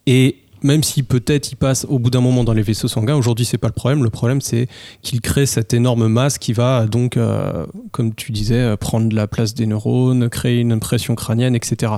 Et 0.08 0.38
même 0.64 0.84
si 0.84 1.04
peut-être 1.04 1.52
il 1.52 1.56
passe 1.56 1.86
au 1.90 2.00
bout 2.00 2.10
d'un 2.10 2.22
moment 2.22 2.44
dans 2.44 2.54
les 2.54 2.62
vaisseaux 2.62 2.88
sanguins, 2.88 3.16
aujourd'hui, 3.16 3.46
c'est 3.46 3.58
pas 3.58 3.68
le 3.68 3.74
problème. 3.74 4.04
Le 4.04 4.10
problème, 4.10 4.42
c'est 4.42 4.68
qu'il 5.02 5.22
crée 5.22 5.46
cette 5.46 5.74
énorme 5.74 6.08
masse 6.08 6.38
qui 6.38 6.54
va 6.54 6.86
donc, 6.86 7.18
euh, 7.18 7.66
comme 7.92 8.14
tu 8.14 8.32
disais, 8.32 8.56
euh, 8.56 8.76
prendre 8.76 9.16
la 9.16 9.28
place 9.28 9.54
des 9.54 9.66
neurones, 9.66 10.30
créer 10.30 10.60
une 10.60 10.72
impression 10.72 11.16
crânienne, 11.16 11.56
etc. 11.56 11.94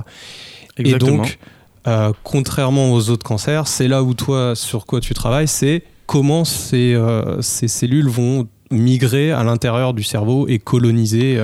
Et 0.78 0.94
donc, 0.94 1.38
euh, 1.86 2.12
contrairement 2.22 2.92
aux 2.92 3.10
autres 3.10 3.26
cancers, 3.26 3.66
c'est 3.66 3.88
là 3.88 4.02
où 4.02 4.14
toi, 4.14 4.54
sur 4.54 4.86
quoi 4.86 5.00
tu 5.00 5.14
travailles, 5.14 5.48
c'est 5.48 5.82
comment 6.06 6.44
ces, 6.44 6.94
euh, 6.94 7.40
ces 7.42 7.68
cellules 7.68 8.08
vont 8.08 8.46
migrer 8.70 9.32
à 9.32 9.42
l'intérieur 9.44 9.92
du 9.92 10.02
cerveau 10.02 10.48
et 10.48 10.58
coloniser, 10.58 11.38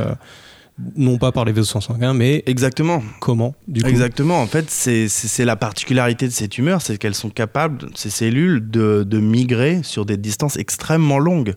non 0.96 1.18
pas 1.18 1.32
par 1.32 1.44
les 1.44 1.52
vaisseaux 1.52 1.80
sanguins, 1.80 2.14
mais 2.14 2.42
exactement. 2.46 3.02
comment 3.20 3.54
du 3.66 3.82
coup 3.82 3.88
Exactement. 3.88 4.40
En 4.40 4.46
fait, 4.46 4.70
c'est- 4.70 5.08
la 5.44 5.56
particularité 5.56 6.26
de 6.26 6.32
ces 6.32 6.48
tumeurs, 6.48 6.82
c'est 6.82 6.98
qu'elles 6.98 7.14
sont 7.14 7.30
capables, 7.30 7.88
ces 7.94 8.10
cellules, 8.10 8.70
de, 8.70 9.02
de 9.04 9.18
migrer 9.18 9.80
sur 9.82 10.04
des 10.06 10.16
distances 10.16 10.56
extrêmement 10.56 11.18
longues. 11.18 11.54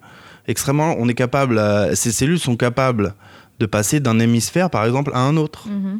Extrêmement, 0.47 0.95
on 0.97 1.07
est 1.07 1.13
capable, 1.13 1.57
euh, 1.59 1.93
ces 1.93 2.11
cellules 2.11 2.39
sont 2.39 2.55
capables 2.55 3.13
de 3.59 3.65
passer 3.67 3.99
d'un 3.99 4.17
hémisphère, 4.19 4.69
par 4.71 4.85
exemple, 4.85 5.11
à 5.13 5.19
un 5.19 5.37
autre. 5.37 5.67
Mhm. 5.67 5.99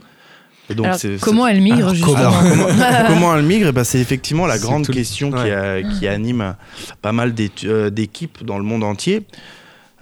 Et 0.69 0.73
donc, 0.75 0.85
Alors, 0.87 0.99
comment 1.21 1.45
elle 1.47 1.61
migre 1.61 1.77
Alors, 1.79 1.93
justement 1.93 2.15
Alors, 2.15 2.43
comment, 2.49 2.67
comment 3.07 3.35
elle 3.35 3.45
migre 3.45 3.67
Eh 3.67 3.71
ben, 3.71 3.83
C'est 3.83 3.99
effectivement 3.99 4.47
la 4.47 4.57
grande 4.57 4.85
tout 4.85 4.93
question 4.93 5.29
qui, 5.31 5.37
a- 5.51 5.83
qui 5.83 6.07
anime 6.07 6.55
pas 7.03 7.11
mal 7.11 7.35
euh, 7.65 7.89
d'équipes 7.91 8.43
dans 8.45 8.57
le 8.57 8.63
monde 8.63 8.83
entier. 8.83 9.27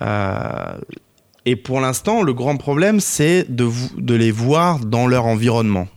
Euh, 0.01 0.77
et 1.49 1.55
pour 1.55 1.81
l'instant, 1.81 2.21
le 2.21 2.31
grand 2.31 2.57
problème, 2.57 2.99
c'est 2.99 3.47
de, 3.49 4.13
les 4.13 4.29
voir 4.29 4.77
dans 4.77 5.07
leur 5.07 5.25
environnement. 5.25 5.87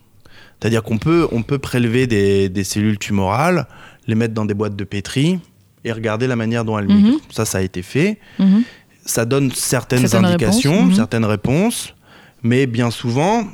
C'est-à-dire 0.58 0.82
qu'on 0.82 0.96
peut, 0.96 1.28
on 1.30 1.42
peut 1.42 1.58
prélever 1.58 2.06
des, 2.06 2.48
des 2.48 2.64
cellules 2.64 2.98
tumorales, 2.98 3.66
les 4.06 4.14
mettre 4.14 4.32
dans 4.32 4.46
des 4.46 4.54
boîtes 4.54 4.76
de 4.76 4.84
pétri 4.84 5.40
et 5.84 5.92
regarder 5.92 6.26
la 6.26 6.36
manière 6.36 6.64
dont 6.64 6.78
elles 6.78 6.86
Mhm. 6.88 7.02
migrent. 7.02 7.20
Ça, 7.28 7.44
ça 7.44 7.58
a 7.58 7.60
été 7.60 7.82
fait. 7.82 8.18
Mhm. 8.38 8.62
Ça 9.04 9.26
donne 9.26 9.50
certaines, 9.50 10.06
Certaines 10.06 10.24
indications, 10.24 10.72
réponses, 10.72 10.88
mhm. 10.88 10.94
certaines 10.94 11.24
réponses, 11.26 11.94
mais 12.42 12.66
bien 12.66 12.90
souvent, 12.90 13.44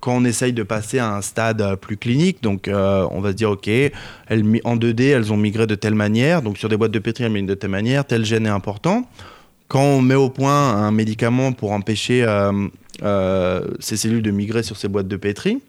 quand 0.00 0.14
on 0.14 0.24
essaye 0.24 0.52
de 0.52 0.62
passer 0.62 1.00
à 1.00 1.12
un 1.16 1.20
stade 1.20 1.62
euh, 1.62 1.74
plus 1.74 1.96
clinique, 1.96 2.44
donc 2.44 2.68
euh, 2.68 3.08
on 3.10 3.20
va 3.20 3.30
se 3.30 3.34
dire, 3.34 3.50
OK, 3.50 3.66
elles, 3.66 3.90
en 4.62 4.76
2D, 4.76 5.02
elles 5.02 5.32
ont 5.32 5.36
migré 5.36 5.66
de 5.66 5.74
telle 5.74 5.96
manière, 5.96 6.42
donc 6.42 6.58
sur 6.58 6.68
des 6.68 6.76
boîtes 6.76 6.92
de 6.92 7.00
pétri, 7.00 7.24
elles 7.24 7.32
migrent 7.32 7.48
de 7.48 7.54
telle 7.54 7.70
manière, 7.70 8.04
tel 8.04 8.24
gène 8.24 8.46
est 8.46 8.50
important. 8.50 9.08
Quand 9.70 9.82
on 9.84 10.02
met 10.02 10.16
au 10.16 10.30
point 10.30 10.74
un 10.74 10.90
médicament 10.90 11.52
pour 11.52 11.70
empêcher 11.70 12.24
euh, 12.24 12.50
euh, 13.04 13.64
ces 13.78 13.96
cellules 13.96 14.20
de 14.22 14.32
migrer 14.32 14.64
sur 14.64 14.76
ces 14.76 14.88
boîtes 14.88 15.06
de 15.06 15.14
pétri, 15.16 15.62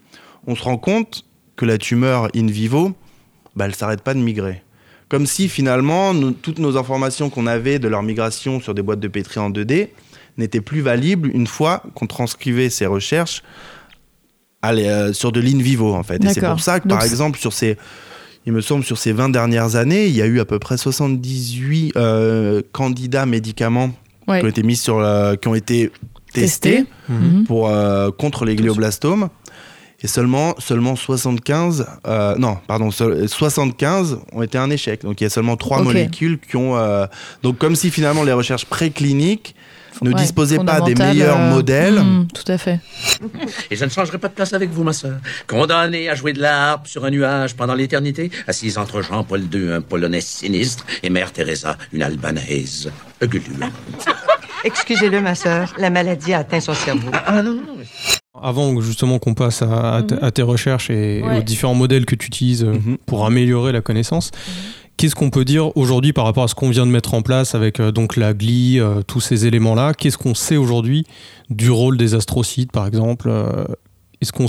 on 0.48 0.56
se 0.56 0.64
rend 0.64 0.78
compte 0.78 1.24
que 1.56 1.66
la 1.66 1.78
tumeur 1.78 2.28
in 2.36 2.48
vivo, 2.48 2.94
bah, 3.56 3.66
elle 3.66 3.72
ne 3.72 3.76
s'arrête 3.76 4.02
pas 4.02 4.16
de 4.16 4.20
migrer. 4.20 4.64
Comme 5.08 5.28
si 5.28 5.48
finalement, 5.50 6.16
nous- 6.16 6.32
toutes 6.32 6.58
nos 6.58 6.78
informations 6.78 7.30
qu'on 7.30 7.46
avait 7.46 7.78
de 7.78 7.88
leur 7.88 8.02
migration 8.02 8.60
sur 8.60 8.74
des 8.74 8.82
boîtes 8.82 9.00
de 9.02 9.08
pétri 9.08 9.40
en 9.40 9.52
2D 9.52 9.90
n'étaient 10.40 10.62
plus 10.62 10.82
valibles 10.82 11.30
une 11.36 11.46
fois 11.46 11.84
qu'on 11.94 12.08
transcrivait 12.08 12.72
ces 12.72 12.88
recherches 12.88 13.44
allez, 14.64 14.88
euh, 14.88 15.14
sur 15.14 15.32
de 15.32 15.42
l'in 15.42 15.60
vivo 15.62 15.94
en 15.94 16.02
fait. 16.02 16.16
Et 16.16 16.28
c'est 16.34 16.40
pour 16.54 16.60
ça 16.62 16.80
que 16.80 16.88
Donc 16.88 16.98
par 16.98 17.06
exemple 17.06 17.38
sur 17.38 17.54
ces, 17.54 17.78
il 18.46 18.54
me 18.54 18.62
semble 18.62 18.84
sur 18.84 18.98
ces 18.98 19.12
20 19.14 19.30
dernières 19.30 19.76
années, 19.76 20.08
il 20.08 20.16
y 20.16 20.22
a 20.22 20.26
eu 20.26 20.40
à 20.40 20.46
peu 20.46 20.58
près 20.60 20.78
78 20.78 21.94
euh, 21.96 22.62
candidats 22.72 23.26
médicaments 23.26 23.92
Ouais. 24.28 24.40
qui 24.40 24.46
ont 24.46 24.50
été 24.50 24.64
mis 24.64 24.76
sur, 24.76 25.00
la- 25.00 25.36
qui 25.36 25.48
ont 25.48 25.56
été 25.56 25.92
testés 26.32 26.72
Testé. 26.72 26.86
Mhm. 27.10 27.44
pour, 27.46 27.70
euh, 27.70 28.12
contre 28.12 28.46
les 28.46 28.56
glioblastomes. 28.56 29.30
Et 30.04 30.08
seulement, 30.08 30.56
seulement 30.58 30.96
75, 30.96 31.86
euh, 32.08 32.36
non, 32.38 32.58
pardon, 32.68 32.90
seul- 32.92 33.28
75 33.30 34.20
ont 34.32 34.42
été 34.42 34.58
un 34.58 34.70
échec. 34.70 35.02
Donc 35.04 35.22
il 35.22 35.26
y 35.26 35.28
a 35.28 35.30
seulement 35.30 35.58
trois 35.58 35.82
molécules 35.84 36.40
qui 36.40 36.56
ont. 36.56 36.76
euh, 36.78 37.06
donc 37.44 37.58
comme 37.60 37.76
si 37.76 37.92
finalement 37.92 38.24
les 38.24 38.32
recherches 38.34 38.66
précliniques 38.66 39.56
ne 40.02 40.10
Ouais, 40.12 40.16
disposaient 40.22 40.58
pas 40.58 40.82
des 40.82 40.96
meilleurs 40.96 41.40
euh, 41.40 41.50
modèles. 41.52 42.00
mhm, 42.00 42.28
tout 42.34 42.50
à 42.52 42.58
fait. 42.58 42.80
Et 43.70 43.76
je 43.76 43.86
ne 43.86 43.90
changerai 43.90 44.18
pas 44.18 44.28
de 44.30 44.34
place 44.34 44.54
avec 44.54 44.70
vous, 44.72 44.84
ma 44.84 44.94
sœur. 44.94 45.18
Condamnée 45.48 46.10
à 46.10 46.16
jouer 46.16 46.34
de 46.34 46.40
l'harpe 46.42 46.88
sur 46.88 47.06
un 47.06 47.10
nuage 47.12 47.56
pendant 47.56 47.76
l'éternité, 47.76 48.32
assise 48.48 48.78
entre 48.78 49.02
Jean-Paul 49.02 49.44
II, 49.54 49.72
un 49.74 49.82
Polonais 49.82 50.22
sinistre, 50.22 50.86
et 51.04 51.10
Mère 51.10 51.32
Teresa, 51.32 51.78
une 51.94 52.02
Albanaise. 52.04 52.92
Excusez-le, 54.64 55.22
ma 55.22 55.34
sœur, 55.36 55.74
la 55.78 55.90
maladie 55.90 56.34
a 56.34 56.40
atteint 56.40 56.60
son 56.60 56.74
cerveau. 56.74 57.10
Ah 57.26 57.42
non, 57.42 57.54
non, 57.54 57.62
non. 57.68 57.78
Avant 58.44 58.80
justement 58.82 59.20
qu'on 59.20 59.34
passe 59.34 59.62
à, 59.62 59.96
à 59.98 60.04
t- 60.04 60.16
Mhm. 60.16 60.24
à 60.24 60.32
tes 60.32 60.42
recherches 60.42 60.90
et 60.90 61.22
Ouais. 61.24 61.40
aux 61.40 61.42
différents 61.42 61.74
modèles 61.74 62.06
que 62.06 62.16
tu 62.16 62.28
utilises 62.28 62.64
euh, 62.64 62.74
Mhm. 62.74 62.98
pour 63.06 63.26
améliorer 63.26 63.72
la 63.72 63.82
connaissance, 63.82 64.32
qu'est-ce 65.02 65.16
qu'on 65.16 65.32
peut 65.32 65.46
dire 65.46 65.76
aujourd'hui 65.76 66.14
par 66.14 66.26
rapport 66.26 66.44
à 66.44 66.48
ce 66.48 66.54
qu'on 66.54 66.70
vient 66.70 66.86
de 66.86 66.92
mettre 66.92 67.16
en 67.16 67.24
place 67.24 67.56
avec 67.56 67.80
euh, 67.80 67.92
donc 67.92 68.18
la 68.18 68.36
glie, 68.36 68.80
euh, 68.80 69.02
tous 69.02 69.20
ces 69.20 69.48
éléments-là? 69.48 69.96
Qu'est-ce 69.96 70.18
qu'on 70.20 70.36
sait 70.36 70.58
aujourd'hui 70.58 71.08
du 71.50 71.72
rôle 71.72 71.98
des 71.98 72.14
astrocytes, 72.14 72.72
par 72.72 72.86
exemple 72.86 73.28
euh, 73.28 73.66
Est-ce 74.22 74.32
qu'on 74.32 74.46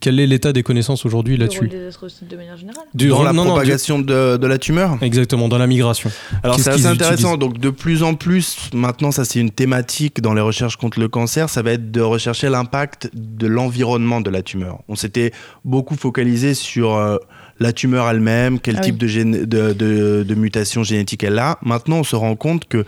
quel 0.00 0.18
est 0.18 0.26
l'état 0.26 0.54
des 0.54 0.62
connaissances 0.62 1.04
aujourd'hui 1.04 1.36
là-dessus? 1.36 1.68
des 1.68 1.88
astrocytes 1.88 2.28
de 2.28 2.34
manière 2.34 2.56
générale 2.56 2.82
Du 2.94 3.08
Dans 3.08 3.22
la 3.22 3.34
non, 3.34 3.44
non, 3.44 3.50
du- 3.50 3.50
propagation 3.50 3.98
de, 3.98 4.38
de 4.38 4.46
la 4.46 4.56
tumeur? 4.56 4.96
Exactement, 5.02 5.48
dans 5.48 5.58
la 5.58 5.66
migration. 5.66 6.10
Alors 6.42 6.56
Qu'est-ce 6.56 6.70
c'est 6.70 6.76
assez 6.76 6.86
intéressant. 6.86 7.36
Donc 7.36 7.58
de 7.58 7.68
plus 7.68 8.02
en 8.02 8.14
plus, 8.14 8.70
maintenant 8.72 9.10
ça 9.10 9.26
c'est 9.26 9.38
une 9.38 9.50
thématique 9.50 10.22
dans 10.22 10.32
les 10.32 10.40
recherches 10.40 10.76
contre 10.76 10.98
le 10.98 11.08
cancer, 11.08 11.50
ça 11.50 11.60
va 11.60 11.72
être 11.72 11.90
de 11.90 12.00
rechercher 12.00 12.48
l'impact 12.48 13.10
de 13.12 13.46
l'environnement 13.46 14.22
de 14.22 14.30
la 14.30 14.40
tumeur. 14.40 14.78
On 14.88 14.94
s'était 14.94 15.32
beaucoup 15.66 15.96
focalisé 15.96 16.54
sur 16.54 16.94
euh, 16.96 17.18
la 17.60 17.72
tumeur 17.72 18.08
elle-même, 18.08 18.58
quel 18.58 18.76
Ah 18.78 18.80
type 18.80 18.94
oui. 18.94 18.98
de, 19.00 19.06
gén- 19.08 19.44
de, 19.44 19.72
de- 19.72 20.24
de 20.26 20.34
mutation 20.34 20.82
génétique 20.82 21.22
elle 21.24 21.38
a. 21.38 21.58
Maintenant 21.62 21.98
on 21.98 22.04
se 22.04 22.16
rend 22.16 22.34
compte 22.36 22.66
que 22.66 22.84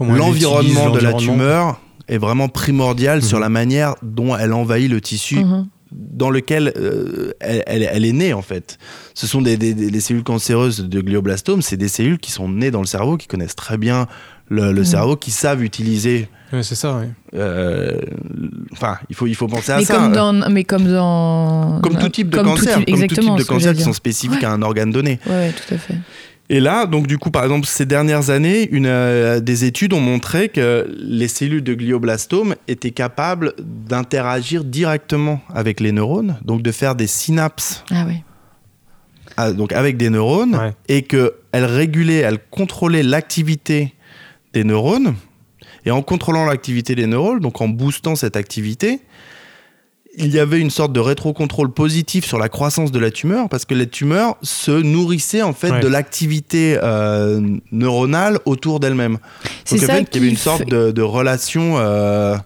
l'environnement 0.00 0.90
de 0.90 1.00
la 1.00 1.12
tumeur 1.14 1.80
est 2.08 2.18
vraiment 2.18 2.48
primordial 2.48 3.22
sur 3.22 3.38
Mhm. 3.38 3.42
la 3.42 3.48
manière 3.48 3.94
dont 4.02 4.36
elle 4.36 4.52
envahit 4.52 4.90
le 4.90 5.00
tissu 5.00 5.36
Mhm. 5.44 5.66
dans 5.92 6.30
lequel 6.30 6.72
euh, 6.76 7.32
elle, 7.40 7.62
elle- 7.66 7.88
elle 7.90 8.04
est 8.04 8.12
née 8.12 8.32
en 8.32 8.42
fait. 8.42 8.78
Ce 9.14 9.26
sont 9.26 9.40
des, 9.42 9.56
des- 9.56 9.74
des- 9.74 9.90
les 9.90 10.00
cellules 10.00 10.24
cancéreuses 10.24 10.80
de 10.88 11.00
glioblastome, 11.00 11.62
c'est 11.62 11.76
des 11.76 11.88
cellules 11.88 12.18
qui 12.18 12.32
sont 12.32 12.48
nées 12.48 12.70
dans 12.70 12.80
le 12.80 12.86
cerveau, 12.86 13.16
qui 13.16 13.26
connaissent 13.28 13.56
très 13.56 13.76
bien 13.78 14.08
le, 14.52 14.72
le 14.72 14.80
Mhm. 14.80 14.84
cerveau, 14.84 15.16
qui 15.16 15.30
savent 15.30 15.62
utiliser. 15.64 16.28
Ouais, 16.52 16.62
c'est 16.62 16.74
ça, 16.74 16.96
ouais. 16.98 17.08
euh, 17.34 17.98
Enfin, 18.72 18.98
il 19.08 19.16
faut 19.16 19.26
il 19.26 19.34
faut 19.34 19.46
penser 19.48 19.72
à 19.72 19.80
ça. 19.80 20.08
dans, 20.08 20.32
mais 20.50 20.64
comme 20.64 20.84
dans, 20.86 21.80
Comme 21.82 21.96
tout 21.98 22.08
type 22.10 22.28
de 22.28 22.36
comme 22.36 22.46
tout 22.48 22.56
cancer, 22.56 22.78
type- 22.78 22.90
comme 22.90 23.06
tout 23.08 23.14
type 23.14 23.36
de 23.38 23.44
cancer 23.44 23.72
qui 23.74 23.82
sont 23.82 23.92
spécifiques 23.94 24.44
à 24.44 24.50
un 24.52 24.60
organe 24.62 24.90
donné. 24.90 25.18
Ouais, 25.26 25.32
ouais, 25.32 25.52
tout 25.52 25.74
à 25.74 25.78
fait. 25.78 25.94
Et 26.50 26.60
là, 26.60 26.84
donc 26.86 27.06
du 27.06 27.16
coup, 27.16 27.30
par 27.30 27.44
exemple, 27.44 27.66
ces 27.66 27.86
dernières 27.86 28.28
années, 28.28 28.68
une, 28.72 28.84
euh, 28.86 29.40
des 29.40 29.64
études 29.64 29.94
ont 29.94 30.00
montré 30.00 30.50
que 30.50 30.86
les 30.98 31.28
cellules 31.28 31.62
de 31.62 31.72
glioblastome 31.72 32.56
étaient 32.68 32.90
capables 32.90 33.54
d'interagir 33.58 34.62
directement 34.64 35.40
avec 35.54 35.80
les 35.80 35.92
neurones, 35.92 36.36
donc 36.44 36.60
de 36.60 36.70
faire 36.72 36.94
des 36.94 37.06
synapses 37.06 37.84
Ah 37.90 38.04
oui. 38.06 39.54
donc 39.54 39.72
avec 39.72 39.96
des 39.96 40.10
neurones, 40.10 40.56
Ouais. 40.56 40.72
et 40.88 41.02
qu'elles 41.02 41.30
régulaient, 41.54 42.18
elles 42.18 42.40
contrôlaient 42.50 43.02
l'activité 43.02 43.94
des 44.52 44.64
neurones. 44.64 45.14
Et 45.84 45.90
en 45.90 46.02
contrôlant 46.02 46.44
l'activité 46.44 46.94
des 46.94 47.06
neurones, 47.06 47.40
donc 47.40 47.60
en 47.60 47.68
boostant 47.68 48.14
cette 48.14 48.36
activité, 48.36 49.00
il 50.16 50.28
y 50.28 50.38
avait 50.38 50.60
une 50.60 50.68
sorte 50.70 50.92
de 50.92 51.00
rétrocontrôle 51.00 51.72
positif 51.72 52.26
sur 52.26 52.38
la 52.38 52.48
croissance 52.50 52.92
de 52.92 52.98
la 52.98 53.10
tumeur 53.10 53.48
parce 53.48 53.64
que 53.64 53.74
les 53.74 53.86
tumeurs 53.88 54.36
se 54.42 54.70
nourrissaient 54.70 55.40
en 55.42 55.54
fait 55.54 55.70
Ouais. 55.70 55.80
de 55.80 55.88
l'activité 55.88 56.78
euh, 56.82 57.40
neuronale 57.72 58.38
autour 58.44 58.78
d'elles-mêmes. 58.78 59.16
C'est 59.64 59.78
ça 59.78 59.94
avait- 59.94 60.02
il 60.12 60.14
y 60.16 60.18
avait 60.18 60.28
une 60.28 60.36
sorte 60.36 60.58
fait- 60.64 60.64
de, 60.70 60.90
de 60.90 61.02
relation. 61.02 61.78
euh, 61.78 62.36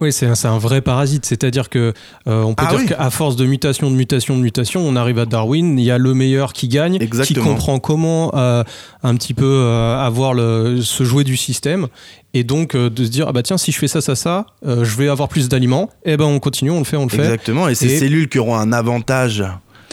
Oui, 0.00 0.12
c'est 0.12 0.26
un, 0.46 0.58
vrai 0.58 0.80
parasite. 0.80 1.26
C'est-à-dire 1.26 1.68
que 1.68 1.92
euh, 2.28 2.42
on 2.42 2.54
peut 2.54 2.64
Ah 2.66 2.70
dire 2.70 2.78
oui. 2.80 2.86
qu'à 2.86 3.10
force 3.10 3.34
de 3.34 3.44
mutation, 3.46 3.90
de 3.90 3.96
mutation, 3.96 4.36
de 4.36 4.42
mutation, 4.42 4.80
on 4.86 4.94
arrive 4.94 5.18
à 5.18 5.26
Darwin. 5.26 5.76
Il 5.76 5.84
y 5.84 5.90
a 5.90 5.98
le 5.98 6.14
meilleur 6.14 6.52
qui 6.52 6.68
gagne, 6.68 6.98
qui 7.24 7.34
comprend 7.34 7.80
comment 7.80 8.30
euh, 8.36 8.62
un 9.02 9.16
petit 9.16 9.34
peu 9.34 9.44
euh, 9.44 9.98
avoir 9.98 10.34
le, 10.34 10.80
se 10.82 11.02
jouer 11.02 11.24
du 11.24 11.36
système, 11.36 11.88
et 12.32 12.44
donc 12.44 12.76
euh, 12.76 12.90
de 12.90 13.04
se 13.04 13.10
dire 13.10 13.26
ah 13.28 13.32
bah 13.32 13.42
tiens 13.42 13.58
si 13.58 13.72
je 13.72 13.78
fais 13.78 13.88
ça 13.88 14.00
ça 14.00 14.14
ça, 14.14 14.46
euh, 14.64 14.84
je 14.84 14.96
vais 14.96 15.08
avoir 15.08 15.28
plus 15.28 15.48
d'aliments. 15.48 15.90
Et 16.04 16.16
ben 16.16 16.26
on 16.26 16.38
continue, 16.38 16.70
on 16.70 16.78
le 16.78 16.84
fait, 16.84 16.96
on 16.96 17.04
le 17.04 17.10
fait. 17.10 17.18
Exactement. 17.18 17.68
Et 17.68 17.74
ces 17.74 17.92
Et- 17.92 17.98
cellules 17.98 18.28
qui 18.28 18.38
auront 18.38 18.54
un 18.56 18.72
avantage 18.72 19.42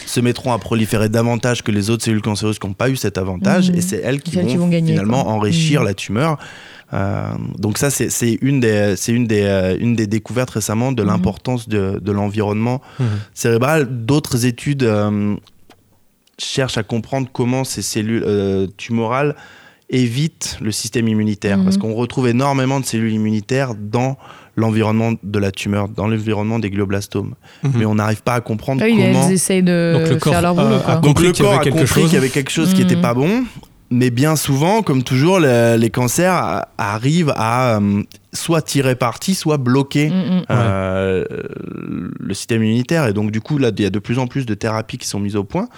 se 0.06 0.20
mettront 0.20 0.52
à 0.52 0.58
proliférer 0.58 1.08
davantage 1.08 1.64
que 1.64 1.72
les 1.72 1.90
autres 1.90 2.04
cellules 2.04 2.22
cancéreuses 2.22 2.60
qui 2.60 2.66
n'ont 2.68 2.74
pas 2.74 2.90
eu 2.90 2.96
cet 2.96 3.18
avantage. 3.18 3.70
Mhm. 3.72 3.76
Et 3.78 3.80
c'est 3.80 4.00
elles 4.04 4.20
qui 4.22 4.36
vont, 4.36 4.46
qui 4.46 4.56
vont 4.56 4.68
gagner, 4.68 4.92
finalement 4.92 5.24
quoi. 5.24 5.32
enrichir 5.32 5.80
Mhm. 5.80 5.86
la 5.88 5.94
tumeur. 5.94 6.38
Euh, 6.94 7.30
donc 7.58 7.78
ça, 7.78 7.90
c'est 7.90 8.10
c'est 8.10 8.38
une 8.42 8.60
des, 8.60 8.94
c'est 8.96 9.12
une 9.12 9.26
des, 9.26 9.42
euh, 9.42 9.76
une 9.80 9.96
des 9.96 10.06
découvertes 10.06 10.50
récemment 10.50 10.92
de 10.92 11.02
Mhm. 11.02 11.08
l'importance 11.08 11.68
de, 11.68 11.98
de 12.00 12.12
l'environnement 12.12 12.80
Mhm. 13.00 13.06
cérébral. 13.34 13.88
D'autres 14.04 14.46
études 14.46 14.84
euh, 14.84 15.34
cherchent 16.38 16.78
à 16.78 16.82
comprendre 16.82 17.28
comment 17.32 17.64
ces 17.64 17.82
cellules 17.82 18.22
euh, 18.26 18.66
tumorales 18.76 19.34
évitent 19.88 20.58
le 20.60 20.72
système 20.72 21.08
immunitaire. 21.08 21.58
Mhm. 21.58 21.64
Parce 21.64 21.76
qu'on 21.78 21.94
retrouve 21.94 22.28
énormément 22.28 22.80
de 22.80 22.84
cellules 22.84 23.12
immunitaires 23.12 23.74
dans 23.74 24.16
l'environnement 24.56 25.12
de 25.22 25.38
la 25.38 25.50
tumeur, 25.50 25.88
dans 25.88 26.08
l'environnement 26.08 26.58
des 26.58 26.70
glioblastomes. 26.70 27.34
Mhm. 27.62 27.72
Mais 27.76 27.84
on 27.84 27.94
n'arrive 27.96 28.22
pas 28.22 28.34
à 28.34 28.40
comprendre 28.40 28.82
Ah 28.84 28.86
oui, 28.88 28.96
comment... 28.96 29.26
elles 29.26 29.32
essayent 29.32 29.62
de 29.62 29.96
Donc 29.98 30.08
le 30.08 30.16
corps, 30.16 30.32
faire 30.32 30.42
leur 30.42 30.54
boulot. 30.54 30.66
euh, 30.66 30.78
quoi. 30.80 30.92
a 30.94 30.96
Donc 30.96 31.04
compris 31.04 31.26
le 31.26 31.32
qu'il 31.32 31.44
y 31.44 31.48
corps 31.48 31.52
avait 31.54 31.60
a 31.60 31.64
quelque 31.64 31.78
compris 31.78 32.00
chose. 32.00 32.04
qu'il 32.10 32.14
y 32.14 32.18
avait 32.18 32.28
quelque 32.30 32.50
chose 32.50 32.74
qui 32.74 32.82
Mhm. 32.82 32.88
n'était 32.88 33.00
pas 33.00 33.14
bon, 33.14 33.44
mais 33.90 34.10
bien 34.10 34.36
souvent, 34.36 34.82
comme 34.82 35.02
toujours, 35.02 35.38
le- 35.40 35.76
les 35.76 35.90
cancers 35.90 36.64
arrivent 36.78 37.32
à 37.36 37.76
euh, 37.78 38.02
soit 38.32 38.62
tirer 38.62 38.94
parti, 38.96 39.34
soit 39.34 39.56
bloquer 39.58 40.10
Mm, 40.10 40.12
mm. 40.12 40.42
euh, 40.50 41.24
le 42.18 42.34
système 42.34 42.62
immunitaire. 42.62 43.06
Et 43.06 43.12
donc, 43.12 43.30
du 43.30 43.40
coup, 43.40 43.58
là, 43.58 43.70
il 43.76 43.82
y 43.82 43.86
a 43.86 43.90
de 43.90 43.98
plus 43.98 44.18
en 44.18 44.26
plus 44.26 44.46
de 44.46 44.54
thérapies 44.54 44.98
qui 44.98 45.06
sont 45.06 45.20
mises 45.20 45.36
au 45.36 45.44
point, 45.44 45.68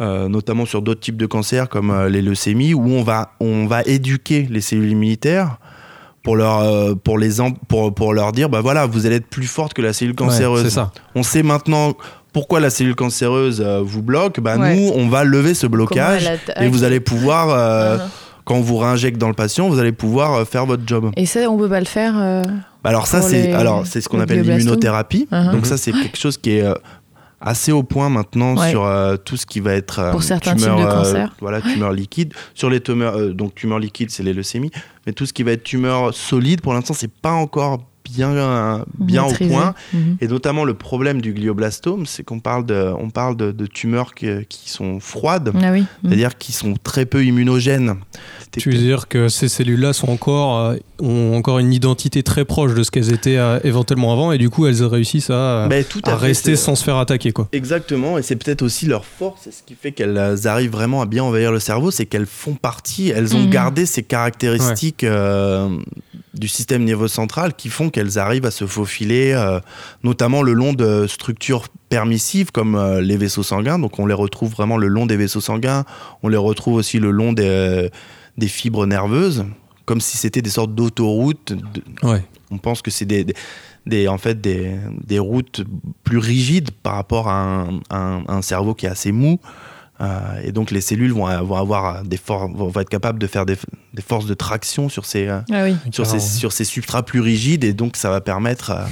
euh, 0.00 0.28
notamment 0.28 0.64
sur 0.66 0.82
d'autres 0.82 1.00
types 1.00 1.16
de 1.16 1.26
cancers 1.26 1.68
comme 1.68 1.90
euh, 1.90 2.08
les 2.08 2.22
leucémies, 2.22 2.74
où 2.74 2.86
on 2.88 3.02
va, 3.02 3.32
on 3.40 3.66
va 3.66 3.82
éduquer 3.82 4.46
les 4.50 4.60
cellules 4.60 4.90
immunitaires. 4.90 5.58
Pour 6.22 6.36
leur, 6.36 6.60
euh, 6.60 6.94
pour, 6.94 7.18
les 7.18 7.32
pour, 7.68 7.94
pour 7.94 8.14
leur 8.14 8.32
dire, 8.32 8.48
bah 8.48 8.62
voilà, 8.62 8.86
vous 8.86 9.04
allez 9.04 9.16
être 9.16 9.26
plus 9.28 9.46
forte 9.46 9.74
que 9.74 9.82
la 9.82 9.92
cellule 9.92 10.12
Ouais, 10.12 10.26
cancéreuse. 10.26 10.62
c'est 10.62 10.70
ça. 10.70 10.90
On 11.14 11.22
sait 11.22 11.42
maintenant 11.42 11.92
pourquoi 12.34 12.60
la 12.60 12.68
cellule 12.68 12.94
cancéreuse 12.94 13.62
euh, 13.64 13.80
vous 13.82 14.02
bloque. 14.02 14.40
Bah, 14.40 14.58
Ouais. 14.58 14.76
Nous, 14.76 14.90
on 14.94 15.08
va 15.08 15.24
lever 15.24 15.54
ce 15.54 15.66
blocage 15.66 16.30
et 16.60 16.68
vous 16.68 16.84
allez 16.84 17.00
pouvoir, 17.00 17.48
euh, 17.48 17.96
Uh-huh. 17.96 18.00
quand 18.44 18.56
on 18.56 18.60
vous 18.60 18.76
réinjecte 18.76 19.16
dans 19.16 19.28
le 19.28 19.34
patient, 19.34 19.68
vous 19.70 19.78
allez 19.78 19.92
pouvoir 19.92 20.34
euh, 20.34 20.44
faire 20.44 20.66
votre 20.66 20.82
job. 20.86 21.10
Et 21.16 21.24
ça, 21.24 21.48
on 21.50 21.56
peut 21.56 21.68
pas 21.70 21.80
le 21.80 21.86
faire. 21.86 22.12
euh, 22.18 22.42
Bah 22.82 22.90
Alors 22.90 23.06
ça, 23.06 23.22
c'est 23.22 23.52
alors 23.52 23.86
c'est 23.86 24.02
ce 24.02 24.08
qu'on 24.10 24.20
appelle 24.20 24.42
l'immunothérapie. 24.42 25.26
Uh-huh. 25.32 25.52
Donc 25.52 25.64
ça, 25.64 25.78
c'est 25.78 25.92
quelque 25.92 26.18
chose 26.18 26.36
qui 26.36 26.50
est 26.58 26.64
assez 27.40 27.72
au 27.72 27.82
point 27.82 28.08
maintenant 28.08 28.56
Ouais. 28.56 28.70
sur 28.70 28.84
euh, 28.84 29.16
tout 29.16 29.36
ce 29.36 29.44
qui 29.46 29.60
va 29.60 29.74
être 29.74 29.98
euh, 29.98 30.10
Pour 30.12 30.22
certains 30.22 30.54
tumeur, 30.56 30.76
types 30.78 30.86
de 30.86 30.90
cancers. 30.92 31.34
voilà, 31.40 31.60
tumeur 31.60 31.92
liquide. 31.92 32.32
Sur 32.54 32.70
les 32.70 32.80
tumeurs, 32.80 33.34
donc 33.34 33.54
tumeurs 33.54 33.78
liquides, 33.78 34.10
c'est 34.10 34.22
les 34.22 34.32
leucémies. 34.32 34.70
Mais 35.06 35.12
tout 35.12 35.26
ce 35.26 35.32
qui 35.32 35.42
va 35.42 35.52
être 35.52 35.62
tumeur 35.64 36.12
solide, 36.14 36.60
pour 36.62 36.72
l'instant, 36.74 36.94
c'est 36.94 37.10
pas 37.12 37.32
encore 37.32 37.80
bien 38.04 38.84
bien 38.98 39.26
maîtrisé. 39.26 39.50
au 39.50 39.54
point. 39.54 39.74
Mhm. 39.92 40.16
Et 40.20 40.28
notamment 40.28 40.64
le 40.64 40.74
problème 40.74 41.20
du 41.20 41.32
glioblastome, 41.32 42.06
c'est 42.06 42.22
qu'on 42.22 42.40
parle 42.40 42.66
de 42.66 42.92
on 42.98 43.10
parle 43.10 43.36
de, 43.36 43.50
de 43.52 43.66
tumeurs 43.66 44.14
qui, 44.14 44.26
qui 44.48 44.68
sont 44.70 45.00
froides, 45.00 45.52
Ah 45.62 45.72
oui. 45.72 45.80
Mhm. 45.80 45.86
c'est-à-dire 46.04 46.38
qui 46.38 46.52
sont 46.52 46.74
très 46.82 47.06
peu 47.06 47.24
immunogènes. 47.24 47.94
Tu 48.56 48.70
veux 48.70 48.78
dire 48.78 49.08
que 49.08 49.26
ces 49.28 49.48
cellules-là 49.48 49.92
sont 49.92 50.08
encore, 50.08 50.58
euh, 50.60 50.76
ont 51.00 51.34
encore 51.36 51.58
une 51.58 51.72
identité 51.72 52.22
très 52.22 52.44
proche 52.44 52.72
de 52.74 52.84
ce 52.84 52.92
qu'elles 52.92 53.12
étaient 53.12 53.36
euh, 53.36 53.58
éventuellement 53.64 54.12
avant, 54.12 54.30
et 54.30 54.38
du 54.38 54.48
coup 54.48 54.66
elles 54.66 54.84
réussissent 54.84 55.30
à, 55.30 55.66
Mais 55.68 55.82
tout 55.82 56.00
à 56.04 56.10
à 56.12 56.16
fait, 56.16 56.26
rester 56.26 56.54
sans 56.54 56.76
se 56.76 56.84
faire 56.84 56.98
attaquer. 56.98 57.32
Quoi. 57.32 57.48
Exactement, 57.52 58.16
et 58.16 58.22
c'est 58.22 58.36
peut-être 58.36 58.62
aussi 58.62 58.86
leur 58.86 59.04
force, 59.04 59.40
c'est 59.44 59.52
ce 59.52 59.64
qui 59.64 59.74
fait 59.74 59.90
qu'elles 59.90 60.46
arrivent 60.46 60.70
vraiment 60.70 61.02
à 61.02 61.06
bien 61.06 61.24
envahir 61.24 61.50
le 61.50 61.58
cerveau, 61.58 61.90
c'est 61.90 62.06
qu'elles 62.06 62.26
font 62.26 62.54
partie, 62.54 63.08
elles 63.08 63.34
ont 63.34 63.40
Mhm. 63.42 63.50
gardé 63.50 63.86
ces 63.86 64.04
caractéristiques 64.04 65.02
euh, 65.02 65.68
du 66.34 66.48
système 66.48 66.84
nerveux 66.84 67.08
central 67.08 67.54
qui 67.54 67.68
font 67.68 67.90
qu'elles 67.90 68.18
arrivent 68.18 68.44
à 68.46 68.50
se 68.50 68.66
faufiler, 68.66 69.32
euh, 69.32 69.60
notamment 70.02 70.42
le 70.42 70.52
long 70.52 70.72
de 70.72 71.06
structures 71.06 71.66
permissives 71.88 72.50
comme 72.52 72.74
euh, 72.74 73.00
les 73.00 73.16
vaisseaux 73.16 73.42
sanguins. 73.42 73.78
Donc 73.78 73.98
on 73.98 74.06
les 74.06 74.14
retrouve 74.14 74.50
vraiment 74.52 74.76
le 74.76 74.88
long 74.88 75.06
des 75.06 75.16
vaisseaux 75.16 75.40
sanguins, 75.40 75.84
on 76.22 76.28
les 76.28 76.36
retrouve 76.36 76.74
aussi 76.74 76.98
le 76.98 77.10
long 77.10 77.32
des, 77.32 77.90
des 78.36 78.48
fibres 78.48 78.86
nerveuses, 78.86 79.44
comme 79.84 80.00
si 80.00 80.16
c'était 80.16 80.42
des 80.42 80.50
sortes 80.50 80.74
d'autoroutes. 80.74 81.52
de- 81.52 82.06
Ouais. 82.08 82.24
on 82.50 82.58
pense 82.58 82.82
que 82.82 82.90
c'est 82.90 83.04
des, 83.06 83.24
des, 83.24 83.34
des- 83.86 84.08
en 84.08 84.18
fait 84.18 84.40
des, 84.40 84.78
routes 85.18 85.62
plus 86.02 86.18
rigides 86.18 86.70
par 86.82 86.94
rapport 86.94 87.28
à 87.28 87.34
un, 87.42 87.80
un- 87.90 88.24
un 88.28 88.42
cerveau 88.42 88.74
qui 88.74 88.86
est 88.86 88.90
assez 88.90 89.12
mou. 89.12 89.38
Euh, 90.00 90.18
et 90.42 90.50
donc 90.50 90.72
les 90.72 90.80
cellules 90.80 91.12
vont, 91.12 91.26
vont 91.44 91.54
avoir 91.56 92.02
des 92.02 92.16
for- 92.16 92.48
vont 92.52 92.72
être 92.80 92.88
capables 92.88 93.18
de 93.20 93.28
faire 93.28 93.46
des, 93.46 93.56
des 93.92 94.02
forces 94.02 94.26
de 94.26 94.34
traction 94.34 94.88
sur 94.88 95.04
ces, 95.06 95.28
euh, 95.28 95.38
Ah 95.52 95.62
oui. 95.64 95.76
sur, 95.92 96.04
ces, 96.04 96.18
sur 96.18 96.50
ces 96.52 96.64
substrats 96.64 97.04
plus 97.04 97.20
rigides 97.20 97.62
et 97.62 97.72
donc 97.74 97.96
ça 97.96 98.10
va 98.10 98.20
permettre 98.20 98.70
euh, 98.72 98.82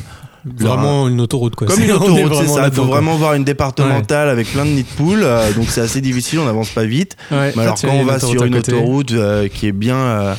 Vraiment 0.45 1.09
une 1.09 1.21
autoroute. 1.21 1.57
Quoi. 1.57 1.67
comme 1.67 1.83
une 1.83 1.91
autoroute 1.99 2.35
c'est 2.35 2.47
ça 2.49 2.67
il 2.69 2.73
faut 2.73 2.85
vraiment 2.85 3.17
voir 3.17 3.35
une 3.35 3.43
départementale 3.45 4.29
avec 4.29 4.47
plein 4.53 4.65
de 4.65 4.71
nids 4.71 4.83
de 4.85 4.97
poules 4.97 5.23
euh, 5.25 5.53
donc 5.53 5.67
c'est 5.71 5.81
assez 5.81 6.01
difficile 6.01 6.38
on 6.38 6.45
n'avance 6.47 6.71
pas 6.71 6.85
vite 6.85 7.17
Ouais. 7.33 7.53
mais 7.57 7.62
alors 7.62 7.81
quand 7.81 7.88
on 7.91 8.05
va 8.05 8.21
sur 8.21 8.45
une 8.45 8.55
autoroute 8.57 9.11
euh, 9.12 9.49
qui 9.49 9.67
est 9.67 9.73
bien 9.73 9.97
euh, 9.97 10.35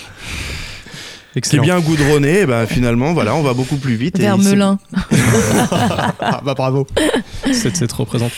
qui 1.42 1.56
est 1.56 1.60
bien 1.60 1.80
goudronnée 1.82 2.46
ben, 2.46 2.66
finalement 2.68 3.14
voilà 3.14 3.36
on 3.36 3.42
va 3.44 3.54
beaucoup 3.54 3.78
plus 3.78 3.96
vite 3.96 4.18
et 4.20 4.24
Vers 4.24 4.38
c'est- 4.42 4.50
Melun. 4.52 4.78
Ah, 6.22 6.42
bah 6.44 6.54
bravo. 6.54 6.88
Cette, 7.54 7.76
cette 7.76 7.92
représente. 7.92 8.32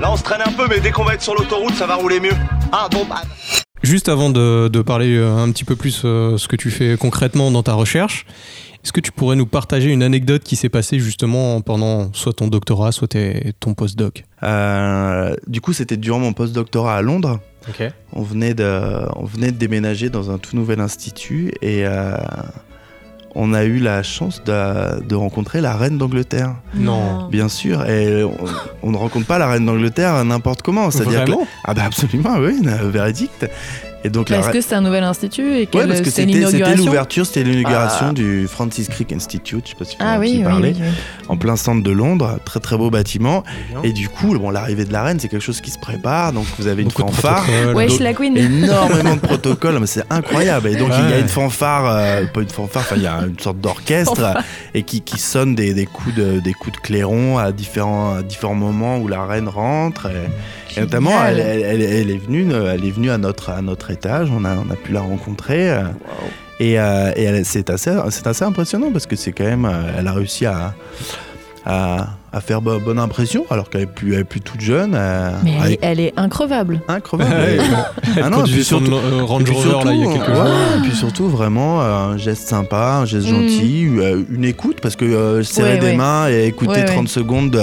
Là, 0.00 0.10
on 0.12 0.16
se 0.16 0.22
traîne 0.22 0.40
un 0.44 0.52
peu, 0.52 0.66
mais 0.68 0.80
dès 0.80 0.90
qu'on 0.92 1.04
va 1.04 1.14
être 1.14 1.22
sur 1.22 1.34
l'autoroute, 1.34 1.74
ça 1.74 1.86
va 1.86 1.94
rouler 1.96 2.20
mieux. 2.20 2.32
Ah 2.72 2.88
bon, 2.90 3.04
bah. 3.08 3.22
Juste 3.82 4.08
avant 4.08 4.30
de, 4.30 4.68
de 4.68 4.80
parler 4.82 5.14
euh, 5.16 5.36
un 5.36 5.50
petit 5.52 5.64
peu 5.64 5.76
plus 5.76 6.02
euh, 6.04 6.36
ce 6.38 6.48
que 6.48 6.56
tu 6.56 6.70
fais 6.70 6.96
concrètement 6.98 7.50
dans 7.50 7.62
ta 7.62 7.74
recherche, 7.74 8.24
est-ce 8.82 8.92
que 8.92 9.00
tu 9.00 9.12
pourrais 9.12 9.36
nous 9.36 9.46
partager 9.46 9.90
une 9.90 10.02
anecdote 10.02 10.42
qui 10.42 10.56
s'est 10.56 10.68
passée 10.70 10.98
justement 10.98 11.60
pendant 11.60 12.12
soit 12.14 12.32
ton 12.32 12.48
doctorat, 12.48 12.92
soit 12.92 13.08
tes- 13.08 13.52
ton 13.60 13.74
postdoc? 13.74 14.24
Euh, 14.42 15.34
du 15.46 15.60
coup, 15.60 15.72
c'était 15.74 15.98
durant 15.98 16.18
mon 16.18 16.32
postdoctorat 16.32 16.96
à 16.96 17.02
Londres. 17.02 17.40
Ok. 17.68 17.86
On 18.14 18.22
venait 18.22 18.54
de, 18.54 19.06
on 19.16 19.24
venait 19.26 19.52
de 19.52 19.58
déménager 19.58 20.08
dans 20.08 20.30
un 20.30 20.38
tout 20.38 20.56
nouvel 20.56 20.80
institut 20.80 21.52
et 21.60 21.84
euh, 21.84 22.16
on 23.34 23.54
a 23.54 23.64
eu 23.64 23.78
la 23.78 24.02
chance 24.02 24.42
de, 24.44 25.00
de 25.02 25.14
rencontrer 25.14 25.60
la 25.60 25.76
reine 25.76 25.98
d'Angleterre. 25.98 26.54
Non. 26.74 27.28
Bien 27.28 27.48
sûr, 27.48 27.86
et 27.88 28.24
on, 28.24 28.34
on 28.82 28.90
ne 28.90 28.96
rencontre 28.96 29.26
pas 29.26 29.38
la 29.38 29.48
reine 29.48 29.66
d'Angleterre 29.66 30.24
n'importe 30.24 30.62
comment. 30.62 30.90
C'est-à-dire 30.90 31.24
ah 31.64 31.74
bah 31.74 31.82
absolument, 31.86 32.36
oui, 32.38 32.60
véridique. 32.84 33.30
Et 34.04 34.08
donc 34.10 34.30
la 34.30 34.38
Est-ce 34.38 34.50
que 34.50 34.60
c'est 34.60 34.74
un 34.74 34.80
nouvel 34.80 35.04
institut 35.04 35.56
et 35.58 35.68
Ouais, 35.74 35.86
parce 35.86 36.00
que 36.00 36.10
c'est 36.10 36.26
c'était 36.26 36.74
l'ouverture, 36.76 37.26
c'était 37.26 37.42
l'inauguration 37.44 38.06
Ah. 38.10 38.12
du 38.12 38.46
Francis 38.48 38.88
Crick 38.88 39.12
Institute, 39.12 39.64
je 39.66 39.70
sais 39.70 39.76
pas 39.76 39.84
si 39.84 39.96
tu 39.96 40.02
Ah 40.02 40.18
oui, 40.18 40.42
parler, 40.42 40.70
oui, 40.74 40.82
oui. 40.82 40.88
en 41.28 41.36
plein 41.36 41.56
centre 41.56 41.82
de 41.82 41.90
Londres, 41.90 42.38
très 42.44 42.60
très 42.60 42.76
beau 42.78 42.88
bâtiment. 42.90 43.44
Et 43.84 43.92
du 43.92 44.08
coup, 44.08 44.36
bon, 44.38 44.50
l'arrivée 44.50 44.84
de 44.86 44.92
la 44.92 45.02
reine, 45.02 45.20
c'est 45.20 45.28
quelque 45.28 45.42
chose 45.42 45.60
qui 45.60 45.70
se 45.70 45.78
prépare, 45.78 46.32
donc 46.32 46.46
vous 46.58 46.66
avez 46.66 46.82
une 46.82 46.88
Beaucoup 46.88 47.02
fanfare. 47.12 47.44
énormément 48.40 49.16
de 49.16 49.20
protocoles, 49.20 49.78
mais 49.80 49.86
c'est 49.86 50.04
incroyable. 50.10 50.68
Et 50.68 50.76
donc 50.76 50.90
il 50.98 51.10
y 51.10 51.12
a 51.12 51.18
une 51.18 51.28
fanfare, 51.28 51.84
euh, 51.86 52.24
pas 52.26 52.40
une 52.40 52.48
fanfare, 52.48 52.82
enfin 52.86 52.96
il 52.96 53.02
y 53.02 53.06
a 53.06 53.20
une 53.26 53.38
sorte 53.38 53.58
d'orchestre 53.60 54.20
euh, 54.24 54.40
et 54.74 54.82
qui, 54.82 55.02
qui 55.02 55.18
sonne 55.18 55.54
des, 55.54 55.74
des 55.74 55.86
coups 55.86 56.14
de 56.14 56.40
des 56.40 56.52
coups 56.54 56.76
de 56.76 56.80
clairon 56.80 57.36
à 57.38 57.52
différents 57.52 58.14
à 58.16 58.22
différents 58.22 58.54
moments 58.54 58.96
où 58.98 59.08
la 59.08 59.24
reine 59.26 59.48
rentre. 59.48 60.06
Et, 60.06 60.30
et 60.76 60.80
notamment, 60.80 61.12
elle, 61.26 61.38
elle- 61.40 61.62
elle- 61.62 61.82
elle 61.82 62.10
est 62.10 62.18
venue, 62.24 62.46
euh, 62.52 62.72
elle 62.74 62.84
est 62.84 62.90
venue 62.90 63.10
à 63.10 63.18
notre 63.18 63.50
à 63.50 63.62
notre 63.62 63.90
étage. 63.90 64.28
On 64.30 64.44
a 64.44 64.54
on 64.56 64.70
a 64.72 64.76
pu 64.76 64.92
la 64.92 65.00
rencontrer. 65.00 65.70
euh, 65.70 65.82
Et, 66.62 66.78
euh, 66.78 67.10
et 67.16 67.22
elle- 67.24 67.44
c'est 67.46 67.70
assez 67.70 67.90
c'est 68.10 68.26
assez 68.26 68.44
impressionnant 68.44 68.90
parce 68.92 69.06
que 69.06 69.16
c'est 69.16 69.32
quand 69.32 69.44
même, 69.44 69.70
elle 69.98 70.06
a 70.06 70.12
réussi 70.12 70.44
à 70.46 70.74
à, 71.66 72.08
à 72.32 72.40
faire 72.40 72.62
bo- 72.62 72.78
bonne 72.80 72.98
impression 72.98 73.44
alors 73.50 73.68
qu'elle 73.68 73.82
est 73.82 73.86
plus 73.86 74.14
elle 74.14 74.20
est 74.20 74.24
plus 74.24 74.40
toute 74.40 74.62
jeune. 74.62 74.92
euh, 74.94 75.30
Mais 75.44 75.52
elle, 75.56 75.62
avec- 75.62 75.82
est- 75.82 75.86
elle 75.86 76.00
est 76.00 76.12
increvable. 76.16 76.80
incroyable. 76.88 77.34
Ouais, 77.34 77.58
Ah 78.02 78.12
Elle 78.16 78.28
non, 78.30 78.42
puis 78.44 78.64
surtout- 78.64 78.94
euh, 78.94 79.22
Range 79.24 79.44
puis 79.44 79.52
Rover 79.54 79.84
là 79.84 79.92
il 79.92 79.98
y 80.00 80.02
a 80.02 80.04
surtout, 80.06 80.18
quelques 80.24 80.34
jours. 80.36 80.44
ouais, 80.44 80.50
et 80.78 80.80
puis 80.82 80.96
surtout, 80.96 81.28
vraiment, 81.28 81.82
un 81.82 82.16
geste 82.16 82.48
sympa, 82.48 83.00
un 83.02 83.04
geste 83.04 83.28
Mhm. 83.30 83.48
gentil, 83.48 83.82
une 84.30 84.44
écoute, 84.46 84.78
parce 84.80 84.96
que 84.96 85.42
serrer 85.42 85.74
Ouais, 85.74 85.78
des 85.78 85.86
ouais. 85.88 85.96
mains 85.96 86.28
et 86.30 86.46
écouter 86.46 86.72
Ouais, 86.72 86.78
ouais. 86.80 86.84
30 86.86 87.08
secondes 87.08 87.54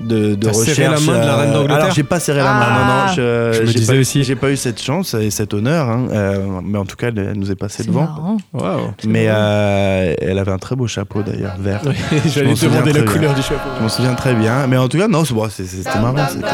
de, 0.00 0.34
de, 0.34 0.48
recherche. 0.48 0.76
serré 0.76 0.88
la 0.92 1.00
main 1.00 1.20
de 1.20 1.26
la 1.26 1.36
reine 1.36 1.50
euh, 1.50 1.54
d'Angleterre 1.54 1.76
Alors 1.76 1.94
j'ai 1.94 2.02
pas 2.02 2.20
serré 2.20 2.38
la 2.40 2.52
main, 2.52 2.66
Ah. 2.66 2.78
non, 2.78 2.86
non. 3.06 3.12
Je, 3.14 3.52
Je 3.56 3.60
me 3.62 3.66
j'ai 3.66 3.74
disais 3.74 3.92
pas, 3.94 4.00
aussi. 4.00 4.24
J'ai 4.24 4.36
pas 4.36 4.50
eu 4.50 4.56
cette 4.56 4.82
chance 4.82 5.14
et 5.14 5.30
cet 5.30 5.54
honneur, 5.54 5.88
hein, 5.88 6.06
euh, 6.12 6.60
mais 6.62 6.78
en 6.78 6.84
tout 6.84 6.96
cas, 6.96 7.08
elle, 7.08 7.18
elle 7.18 7.38
nous 7.38 7.50
est 7.50 7.56
passée 7.56 7.84
C'est 7.84 7.88
devant. 7.88 8.36
Waouh. 8.52 8.92
Mais 9.06 9.26
euh, 9.28 10.14
elle 10.20 10.38
avait 10.38 10.52
un 10.52 10.58
très 10.58 10.74
beau 10.76 10.86
chapeau 10.86 11.22
d'ailleurs, 11.22 11.54
vert. 11.58 11.80
J'allais 12.26 12.50
te 12.54 12.58
souviens 12.58 12.80
demander 12.80 12.92
la 12.92 13.02
bien. 13.02 13.12
couleur 13.12 13.34
du 13.34 13.42
chapeau. 13.42 13.68
Je 13.78 13.82
m'en 13.82 13.88
souviens 13.88 14.14
très 14.14 14.34
bien. 14.34 14.66
Mais 14.66 14.76
en 14.76 14.88
tout 14.88 14.98
cas, 14.98 15.08
non, 15.08 15.24
c'est- 15.24 15.34
bon, 15.34 15.48
c'est- 15.48 15.64
c'était 15.64 15.98
marrant. 16.00 16.16
c'était- 16.28 16.46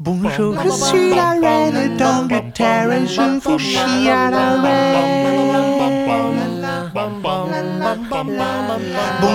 Bonjour, 0.00 0.54
je 0.64 0.70
suis 0.70 1.10
la 1.14 1.30
reine 1.42 1.96
d'Angleterre 1.96 2.92
et 2.92 3.06
je 3.06 3.40
vous 3.42 3.58
chie 3.58 4.08
à 4.08 4.30
la 4.30 4.62
reine. 4.62 4.87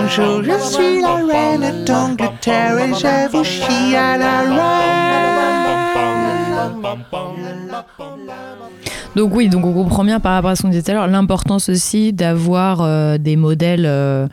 Bonjour, 0.04 0.44
je 0.44 0.60
suis 0.60 1.02
la 1.02 1.16
reine 1.16 1.86
d'Angleterre 1.86 2.78
et 2.78 2.94
je 2.94 3.30
vous 3.32 3.44
chie 3.46 3.96
à 3.96 4.18
la 4.18 4.42
reine. 4.42 5.14
Donc 9.16 9.36
oui, 9.36 9.48
donc 9.48 9.64
on 9.66 9.74
comprend 9.74 10.04
bien 10.04 10.20
par 10.20 10.34
rapport 10.34 10.50
à 10.50 10.56
ce 10.56 10.64
qu'on 10.64 10.70
disait 10.70 10.82
tout 10.82 10.92
à 10.92 10.94
l'heure, 10.96 11.08
l'importance 11.08 11.70
aussi 11.70 12.14
d'avoir 12.14 12.82
euh, 12.82 13.20
des 13.20 13.36
modèles 13.36 13.86
euh, 13.86 14.28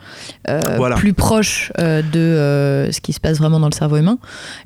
euh, 0.49 0.59
Voilà. 0.77 0.95
plus 0.95 1.13
proches 1.13 1.71
de 1.77 2.89
ce 2.91 2.99
qui 2.99 3.13
se 3.13 3.19
passe 3.19 3.37
vraiment 3.37 3.59
dans 3.59 3.69
le 3.69 3.75
cerveau 3.75 3.97
humain. 3.97 4.17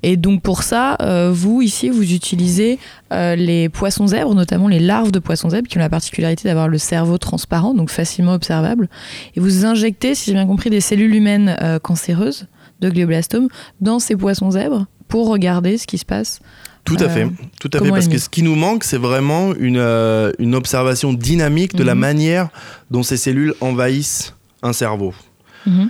Et 0.03 0.15
donc 0.15 0.41
pour 0.41 0.63
ça, 0.63 0.97
vous 1.31 1.61
ici, 1.61 1.89
vous 1.89 2.13
utilisez 2.13 2.79
les 3.11 3.69
poissons 3.69 4.07
zèbres, 4.07 4.33
notamment 4.35 4.67
les 4.67 4.79
larves 4.79 5.11
de 5.11 5.19
poissons 5.19 5.49
zèbres, 5.49 5.67
qui 5.67 5.77
ont 5.77 5.81
la 5.81 5.89
particularité 5.89 6.47
d'avoir 6.47 6.67
le 6.67 6.77
cerveau 6.77 7.17
transparent, 7.17 7.73
donc 7.73 7.89
facilement 7.89 8.33
observable. 8.33 8.89
Et 9.35 9.39
vous 9.39 9.65
injectez, 9.65 10.15
si 10.15 10.25
j'ai 10.25 10.33
bien 10.33 10.47
compris, 10.47 10.69
des 10.69 10.81
cellules 10.81 11.13
humaines 11.13 11.57
cancéreuses 11.81 12.47
de 12.79 12.89
glioblastome 12.89 13.47
dans 13.81 13.99
ces 13.99 14.15
poissons 14.15 14.51
zèbres 14.51 14.85
pour 15.07 15.27
regarder 15.27 15.77
ce 15.77 15.87
qui 15.87 15.97
se 15.97 16.05
passe 16.05 16.39
Tout 16.85 16.97
à 16.99 17.05
Euh, 17.05 17.09
fait, 17.09 17.27
tout 17.59 17.69
à 17.73 17.79
fait, 17.79 17.89
parce 17.89 18.07
que 18.07 18.17
ce 18.19 18.29
qui 18.29 18.43
nous 18.43 18.55
manque, 18.55 18.83
c'est 18.83 18.97
vraiment 18.99 19.53
une, 19.55 19.77
euh, 19.79 20.31
une 20.39 20.53
observation 20.55 21.13
dynamique 21.13 21.75
de 21.75 21.83
la 21.83 21.95
Mhm. 21.95 22.01
manière 22.01 22.49
dont 22.91 23.01
ces 23.03 23.17
cellules 23.17 23.53
envahissent 23.59 24.35
un 24.63 24.71
cerveau. 24.71 25.13
Mhm. 25.65 25.89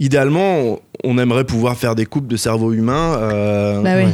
Idéalement, 0.00 0.78
on- 1.02 1.18
aimerait 1.18 1.42
pouvoir 1.44 1.76
faire 1.76 1.94
des 1.96 2.06
coupes 2.06 2.28
de 2.28 2.36
cerveau 2.36 2.72
humain, 2.72 3.16
euh, 3.18 3.82
Bah 3.82 3.90
oui. 3.96 4.12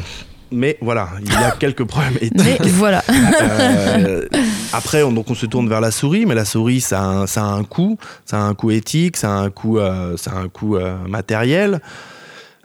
mais 0.51 0.79
voilà, 0.81 1.11
il 1.21 1.31
y 1.31 1.37
a 1.37 1.51
quelques 1.51 1.85
problèmes 1.85 2.17
éthiques. 2.23 2.61
Mais 2.61 2.71
voilà. 2.71 3.03
Euh, 3.11 4.27
après, 4.73 5.03
on, 5.03 5.13
donc 5.13 5.31
on 5.31 5.35
se 5.35 5.45
tourne 5.45 5.69
vers 5.69 5.83
la 5.83 5.91
souris, 5.91 6.25
mais 6.25 6.35
la 6.35 6.47
souris, 6.47 6.81
ça 6.81 7.01
a 7.03 7.05
un, 7.05 7.27
ça 7.27 7.43
a 7.45 7.49
un 7.49 7.65
coût, 7.65 7.99
ça 8.25 8.39
a 8.39 8.41
un 8.41 8.55
coût 8.55 8.71
éthique, 8.71 9.19
ça 9.19 9.29
a 9.29 9.37
un 9.41 9.51
coût, 9.51 9.79
euh, 9.79 10.17
ça 10.17 10.31
a 10.33 10.39
un 10.39 10.49
coût 10.49 10.79
matériel. 11.07 11.81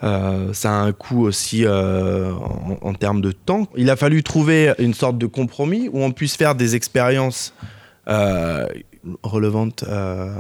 Euh, 0.01 0.53
ça 0.53 0.71
a 0.71 0.81
un 0.81 0.91
coût 0.93 1.25
aussi 1.25 1.65
euh, 1.65 2.31
en, 2.31 2.77
en 2.81 2.93
termes 2.93 3.19
de 3.21 3.31
temps. 3.33 3.67
Il 3.75 3.89
a 3.89 3.95
fallu 3.97 4.23
trouver 4.23 4.73
une 4.79 4.93
sorte 4.93 5.17
de 5.17 5.25
compromis 5.25 5.89
où 5.91 6.01
on 6.01 6.11
puisse 6.11 6.35
faire 6.37 6.55
des 6.55 6.75
expériences 6.75 7.53
euh, 8.07 8.65
relevantes, 9.23 9.83
euh, 9.87 10.31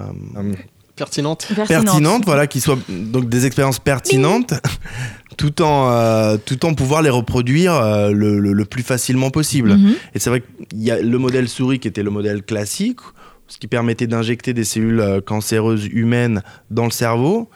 Pertinente. 0.95 1.47
pertinentes, 1.67 2.25
voilà, 2.25 2.45
qui 2.47 2.59
soient 2.59 2.77
donc 2.89 3.29
des 3.29 3.45
expériences 3.45 3.79
pertinentes, 3.79 4.53
tout 5.37 5.61
en 5.61 5.89
euh, 5.91 6.35
tout 6.43 6.65
en 6.65 6.73
pouvoir 6.73 7.01
les 7.01 7.09
reproduire 7.09 7.73
euh, 7.73 8.11
le, 8.11 8.37
le- 8.39 8.51
le 8.51 8.65
plus 8.65 8.83
facilement 8.83 9.29
possible. 9.29 9.75
Mhm. 9.77 9.93
Et 10.13 10.19
c'est 10.19 10.29
vrai 10.29 10.41
qu'il 10.69 10.83
y 10.83 10.91
a 10.91 11.01
le 11.01 11.17
modèle 11.17 11.47
souris 11.47 11.79
qui 11.79 11.87
était 11.87 12.03
le 12.03 12.09
modèle 12.11 12.43
classique, 12.43 12.99
ce 13.47 13.57
qui 13.57 13.67
permettait 13.67 14.07
d'injecter 14.07 14.53
des 14.53 14.65
cellules 14.65 15.21
cancéreuses 15.25 15.85
humaines 15.85 16.43
dans 16.69 16.83
le 16.85 16.91
cerveau, 16.91 17.49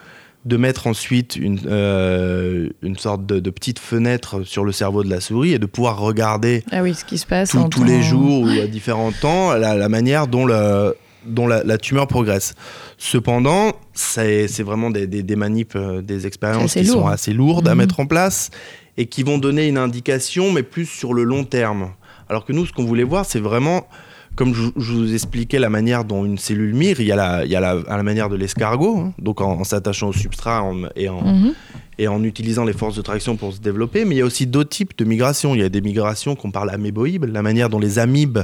de 0.45 0.57
mettre 0.57 0.87
ensuite 0.87 1.35
une, 1.37 1.59
euh, 1.67 2.67
une 2.81 2.97
sorte 2.97 3.25
de, 3.25 3.39
de 3.39 3.49
petite 3.49 3.79
fenêtre 3.79 4.43
sur 4.43 4.65
le 4.65 4.71
cerveau 4.73 5.03
de 5.03 5.09
la 5.09 5.21
souris 5.21 5.53
et 5.53 5.59
de 5.59 5.65
pouvoir 5.65 5.99
regarder 5.99 6.63
Ah 6.71 6.81
oui, 6.83 6.93
ce 6.93 7.05
qui 7.05 7.17
se 7.17 7.25
passe 7.25 7.51
tous- 7.51 7.57
en 7.59 7.69
tous 7.69 7.83
les 7.85 8.01
jours 8.01 8.41
ou 8.43 8.49
à 8.61 8.67
différents 8.67 9.11
temps 9.13 9.53
la, 9.53 9.75
la 9.75 9.87
manière 9.89 10.27
dont, 10.27 10.45
le, 10.45 10.95
dont 11.25 11.47
la, 11.47 11.63
la 11.63 11.77
tumeur 11.77 12.07
progresse. 12.07 12.55
Cependant, 12.97 13.71
c'est 13.93 14.47
vraiment 14.63 14.89
des, 14.89 15.07
des, 15.07 15.23
des 15.23 15.35
manips, 15.35 15.75
euh, 15.75 16.01
des 16.01 16.27
expériences 16.27 16.73
qui 16.73 16.85
sont 16.85 17.07
assez 17.07 17.31
lourdes 17.33 17.67
à 17.67 17.71
Mhm. 17.73 17.77
mettre 17.79 17.99
en 17.99 18.05
place 18.05 18.49
et 18.97 19.05
qui 19.07 19.23
vont 19.23 19.37
donner 19.37 19.67
une 19.67 19.77
indication, 19.77 20.51
mais 20.51 20.63
plus 20.63 20.85
sur 20.85 21.13
le 21.13 21.23
long 21.23 21.43
terme. 21.45 21.91
Alors 22.29 22.45
que 22.45 22.53
nous, 22.53 22.65
ce 22.65 22.73
qu'on 22.73 22.85
voulait 22.85 23.03
voir, 23.03 23.25
c'est 23.25 23.39
vraiment, 23.39 23.87
comme 24.35 24.53
je, 24.53 24.63
je 24.77 24.91
vous 24.93 25.13
expliquais, 25.13 25.59
la 25.59 25.69
manière 25.69 26.03
dont 26.05 26.25
une 26.25 26.37
cellule 26.37 26.73
mire, 26.73 26.99
il 26.99 27.05
y 27.07 27.11
a 27.11 27.15
la, 27.15 27.45
il 27.45 27.51
y 27.51 27.55
a 27.55 27.59
la, 27.59 27.77
à 27.87 27.97
la 27.97 28.03
manière 28.03 28.29
de 28.29 28.35
l'escargot, 28.35 28.97
hein, 28.97 29.13
donc 29.19 29.41
en, 29.41 29.51
en 29.59 29.63
s'attachant 29.63 30.09
au 30.09 30.13
substrat 30.13 30.61
en- 30.63 30.83
et 30.95 31.09
en, 31.09 31.21
Mhm. 31.21 31.53
et 31.99 32.07
en 32.07 32.23
utilisant 32.23 32.63
les 32.65 32.73
forces 32.73 32.95
de 32.95 33.01
traction 33.01 33.35
pour 33.35 33.53
se 33.53 33.59
développer. 33.59 34.05
Mais 34.05 34.15
il 34.15 34.17
y 34.17 34.21
a 34.21 34.25
aussi 34.25 34.47
d'autres 34.47 34.69
types 34.69 34.97
de 34.97 35.05
migrations. 35.05 35.53
Il 35.55 35.61
y 35.61 35.63
a 35.63 35.69
des 35.69 35.81
migrations 35.81 36.35
qu'on 36.35 36.51
parle 36.51 36.69
améboïdes, 36.71 37.25
la 37.25 37.41
manière 37.41 37.69
dont 37.69 37.79
les 37.79 37.99
amibes 37.99 38.39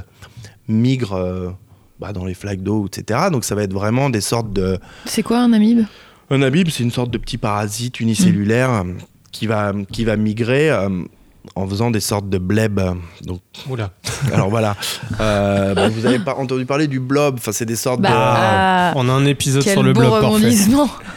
migrent 0.68 1.14
euh, 1.14 1.50
bah, 2.00 2.14
dans 2.14 2.26
les 2.26 2.34
flaques 2.34 2.62
d'eau, 2.62 2.86
etc. 2.88 3.28
Donc 3.32 3.44
ça 3.44 3.56
va 3.56 3.64
être 3.64 3.74
vraiment 3.74 4.10
des 4.10 4.22
sortes 4.22 4.54
de... 4.54 4.78
C'est 5.06 5.24
quoi 5.24 5.40
un 5.40 5.52
amibe? 5.54 5.86
Un 6.30 6.42
amibe, 6.44 6.70
c'est 6.70 6.84
une 6.84 6.92
sorte 6.92 7.10
de 7.12 7.18
petit 7.18 7.38
parasite 7.40 8.00
unicellulaire 8.00 8.70
euh, 8.72 8.84
qui, 9.32 9.48
va, 9.48 9.74
qui 9.92 10.06
va 10.06 10.16
migrer 10.16 10.70
euh, 10.70 10.90
en 11.56 11.68
faisant 11.68 11.92
des 11.92 12.00
sortes 12.00 12.30
de 12.30 12.38
blebs. 12.38 12.96
Donc, 13.24 13.42
Oula. 13.70 13.92
alors 14.34 14.50
voilà. 14.50 14.76
Euh, 15.20 15.74
bah, 15.74 15.90
vous 15.90 16.02
n'avez 16.02 16.20
pas 16.20 16.36
entendu 16.36 16.66
parler 16.66 16.88
du 16.88 17.00
blob. 17.00 17.36
Enfin, 17.38 17.52
c'est 17.52 17.66
des 17.66 17.76
sortes 17.76 18.00
de... 18.02 18.08
Bah, 18.08 18.94
On 18.96 19.08
a 19.10 19.12
un 19.12 19.26
épisode 19.26 19.64
quel 19.64 19.74
sur 19.74 19.84
le 19.84 19.94
beau 19.94 20.02
blob 20.02 20.22
parfait. 20.22 20.56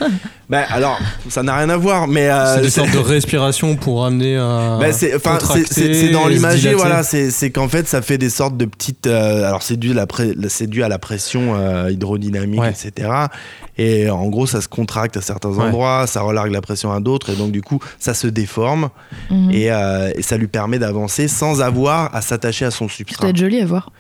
Bah, 0.52 0.64
alors, 0.68 1.00
ça 1.30 1.42
n'a 1.42 1.56
rien 1.56 1.70
à 1.70 1.76
voir, 1.78 2.06
mais... 2.06 2.28
euh, 2.28 2.56
C'est 2.56 2.60
des 2.60 2.70
c'est- 2.70 2.80
sortes 2.80 2.92
de 2.92 2.98
respiration 3.14 3.74
pour 3.74 4.04
amener 4.04 4.36
à. 4.36 4.76
Bah, 4.78 4.92
c'est, 4.92 5.16
enfin, 5.16 5.38
c'est, 5.40 5.46
contracter 5.46 5.74
c'est- 5.74 5.94
c'est 5.94 6.08
dans 6.10 6.28
l'imagerie, 6.28 6.74
voilà, 6.74 7.02
c'est, 7.02 7.30
c'est 7.30 7.50
qu'en 7.50 7.68
fait, 7.68 7.88
ça 7.88 8.02
fait 8.02 8.18
des 8.18 8.28
sortes 8.28 8.58
de 8.58 8.66
petites. 8.66 9.06
euh, 9.06 9.48
alors, 9.48 9.62
c'est 9.62 9.78
dû, 9.78 9.92
à 9.92 9.94
la 9.94 10.06
pré- 10.06 10.34
c'est 10.48 10.66
dû 10.68 10.84
à 10.84 10.88
la 10.88 10.98
pression 10.98 11.54
euh, 11.56 11.90
hydrodynamique, 11.90 12.60
Ouais. 12.60 12.70
etc. 12.70 13.08
Et 13.78 14.10
en 14.10 14.26
gros, 14.28 14.46
ça 14.46 14.60
se 14.60 14.68
contracte 14.68 15.16
à 15.16 15.22
certains 15.22 15.48
Ouais. 15.52 15.64
endroits, 15.64 16.06
ça 16.06 16.20
relargue 16.20 16.52
la 16.52 16.60
pression 16.60 16.92
à 16.92 17.00
d'autres, 17.00 17.30
et 17.30 17.34
donc, 17.36 17.50
du 17.50 17.62
coup, 17.62 17.80
ça 17.98 18.12
se 18.12 18.26
déforme, 18.26 18.90
Mhm. 19.30 19.50
et, 19.52 19.72
euh, 19.72 20.10
et 20.14 20.20
ça 20.20 20.36
lui 20.36 20.48
permet 20.48 20.78
d'avancer 20.78 21.28
sans 21.28 21.62
avoir 21.62 22.14
à 22.14 22.20
s'attacher 22.20 22.66
à 22.66 22.70
son 22.70 22.88
Ça 22.90 22.96
substrat. 22.96 23.22
doit 23.22 23.30
être 23.30 23.36
joli 23.38 23.58
à 23.60 23.64
voir. 23.64 23.90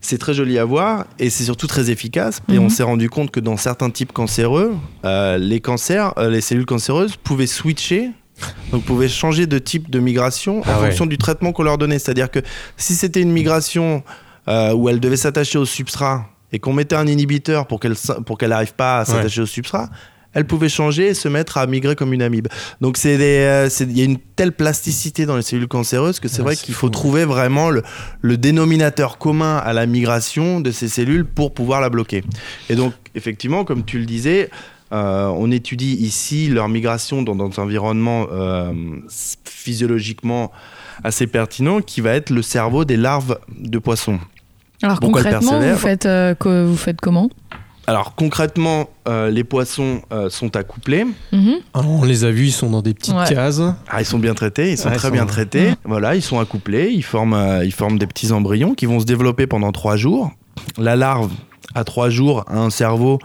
C'est 0.00 0.18
très 0.18 0.32
joli 0.34 0.58
à 0.58 0.64
voir 0.64 1.04
et 1.18 1.28
c'est 1.30 1.44
surtout 1.44 1.66
très 1.66 1.90
efficace. 1.90 2.40
Et 2.48 2.54
Mhm. 2.58 2.64
on 2.64 2.68
s'est 2.70 2.82
rendu 2.82 3.10
compte 3.10 3.30
que 3.30 3.40
dans 3.40 3.56
certains 3.56 3.90
types 3.90 4.12
cancéreux, 4.12 4.74
euh, 5.04 5.36
les 5.38 5.60
cancers, 5.60 6.14
euh, 6.18 6.30
les 6.30 6.40
cellules 6.40 6.64
cancéreuses 6.66 7.16
pouvaient 7.16 7.46
switcher. 7.46 8.10
Donc 8.72 8.84
pouvaient 8.84 9.08
changer 9.10 9.46
de 9.46 9.58
type 9.58 9.90
de 9.90 9.98
migration 10.00 10.60
en 10.60 10.64
Ah 10.64 10.80
ouais. 10.80 10.86
fonction 10.86 11.04
du 11.04 11.18
traitement 11.18 11.52
qu'on 11.52 11.62
leur 11.64 11.76
donnait. 11.76 11.98
C'est-à-dire 11.98 12.30
que 12.30 12.38
si 12.78 12.94
c'était 12.94 13.20
une 13.20 13.32
migration 13.32 14.02
euh, 14.48 14.72
où 14.72 14.88
elle 14.88 15.00
devait 15.00 15.18
s'attacher 15.18 15.58
au 15.58 15.66
substrat 15.66 16.24
et 16.50 16.58
qu'on 16.58 16.72
mettait 16.72 16.96
un 16.96 17.06
inhibiteur 17.06 17.66
pour 17.66 17.78
qu'elle 17.80 17.94
pour 18.24 18.38
qu'elle 18.38 18.48
n'arrive 18.50 18.72
pas 18.74 19.00
à 19.00 19.04
s'attacher 19.04 19.42
au 19.42 19.46
substrat, 19.46 19.90
elle 20.34 20.46
pouvait 20.46 20.68
changer 20.68 21.08
et 21.08 21.14
se 21.14 21.28
mettre 21.28 21.58
à 21.58 21.66
migrer 21.66 21.96
comme 21.96 22.12
une 22.12 22.22
amibe. 22.22 22.48
Donc 22.80 22.96
c'est 22.96 23.16
euh, 23.20 23.68
il 23.80 23.98
y 23.98 24.00
a 24.02 24.04
une 24.04 24.18
telle 24.18 24.52
plasticité 24.52 25.26
dans 25.26 25.36
les 25.36 25.42
cellules 25.42 25.66
cancéreuses 25.68 26.20
que 26.20 26.28
c'est 26.28 26.40
Ah, 26.40 26.44
vrai 26.44 26.56
qu'il 26.56 26.74
faut 26.74 26.86
fou. 26.86 26.90
trouver 26.90 27.24
vraiment 27.24 27.70
le, 27.70 27.82
le 28.20 28.36
dénominateur 28.36 29.18
commun 29.18 29.56
à 29.56 29.72
la 29.72 29.86
migration 29.86 30.60
de 30.60 30.70
ces 30.70 30.88
cellules 30.88 31.24
pour 31.24 31.52
pouvoir 31.52 31.80
la 31.80 31.90
bloquer. 31.90 32.22
Et 32.68 32.76
donc 32.76 32.92
effectivement, 33.14 33.64
comme 33.64 33.84
tu 33.84 33.98
le 33.98 34.06
disais, 34.06 34.50
euh, 34.92 35.26
on 35.26 35.50
étudie 35.50 35.94
ici 35.94 36.48
leur 36.48 36.68
migration 36.68 37.22
dans, 37.22 37.34
dans 37.36 37.50
un 37.60 37.62
environnement 37.64 38.26
euh, 38.32 38.72
physiologiquement 39.44 40.50
assez 41.04 41.26
pertinent 41.26 41.80
qui 41.80 42.00
va 42.00 42.12
être 42.14 42.30
le 42.30 42.42
cerveau 42.42 42.84
des 42.84 42.96
larves 42.96 43.38
de 43.58 43.78
poissons. 43.78 44.18
Alors 44.82 44.98
Pourquoi 45.00 45.22
concrètement, 45.22 45.52
vous 45.52 45.58
persévèrent 45.58 45.78
faites, 45.80 46.06
euh, 46.06 46.34
que- 46.34 46.64
vous 46.64 46.76
faites 46.76 47.00
comment? 47.00 47.30
Alors 47.86 48.14
concrètement, 48.14 48.88
euh, 49.08 49.30
les 49.30 49.42
poissons 49.42 50.02
euh, 50.12 50.30
sont 50.30 50.54
accouplés. 50.56 51.06
Mhm. 51.32 51.54
Alors, 51.74 51.90
on 51.90 52.04
les 52.04 52.24
a 52.24 52.30
vus, 52.30 52.46
ils 52.46 52.52
sont 52.52 52.70
dans 52.70 52.82
des 52.82 52.94
petites 52.94 53.14
Ouais. 53.14 53.28
cases. 53.28 53.60
Ah, 53.88 54.00
ils 54.00 54.04
sont 54.04 54.18
bien 54.18 54.34
traités, 54.34 54.72
ils 54.72 54.78
sont 54.78 54.88
Ouais, 54.88 54.94
ils 54.94 54.98
très 54.98 55.08
sont- 55.08 55.14
bien 55.14 55.26
traités. 55.26 55.70
Voilà, 55.84 56.14
ils 56.14 56.22
sont 56.22 56.38
accouplés, 56.38 56.90
ils 56.92 57.02
forment, 57.02 57.34
euh, 57.34 57.64
ils 57.64 57.72
forment 57.72 57.98
des 57.98 58.06
petits 58.06 58.30
embryons 58.32 58.74
qui 58.74 58.86
vont 58.86 59.00
se 59.00 59.06
développer 59.06 59.46
pendant 59.46 59.72
trois 59.72 59.96
jours. 59.96 60.30
La 60.78 60.94
larve, 60.94 61.32
à 61.74 61.82
trois 61.84 62.10
jours, 62.10 62.44
a 62.48 62.58
un 62.58 62.70
cerveau 62.70 63.18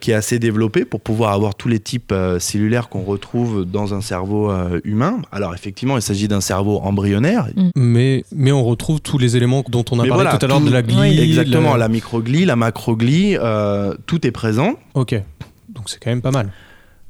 qui 0.00 0.10
est 0.10 0.14
assez 0.14 0.38
développé 0.38 0.84
pour 0.84 1.00
pouvoir 1.00 1.32
avoir 1.32 1.54
tous 1.54 1.68
les 1.68 1.78
types 1.78 2.10
euh, 2.12 2.38
cellulaires 2.40 2.88
qu'on 2.88 3.02
retrouve 3.02 3.64
dans 3.64 3.94
un 3.94 4.00
cerveau 4.00 4.50
euh, 4.50 4.80
humain. 4.84 5.20
Alors 5.30 5.54
effectivement, 5.54 5.96
il 5.96 6.02
s'agit 6.02 6.26
d'un 6.26 6.40
cerveau 6.40 6.78
embryonnaire. 6.82 7.48
Mais, 7.76 8.24
mais 8.34 8.50
on 8.52 8.64
retrouve 8.64 9.00
tous 9.00 9.18
les 9.18 9.36
éléments 9.36 9.62
dont 9.68 9.84
on 9.92 10.00
a 10.00 10.02
Mais 10.02 10.08
parlé 10.08 10.24
voilà, 10.24 10.36
tout 10.38 10.44
à 10.44 10.48
l'heure 10.48 10.60
de 10.60 10.70
la 10.70 10.82
glie. 10.82 11.20
Exactement, 11.20 11.72
la- 11.72 11.78
la 11.78 11.88
microglie, 11.88 12.44
la 12.44 12.56
macroglie, 12.56 13.36
euh, 13.38 13.94
tout 14.06 14.26
est 14.26 14.30
présent. 14.32 14.74
Ok. 14.94 15.14
Donc 15.68 15.88
c'est 15.88 16.02
quand 16.02 16.10
même 16.10 16.22
pas 16.22 16.32
mal. 16.32 16.50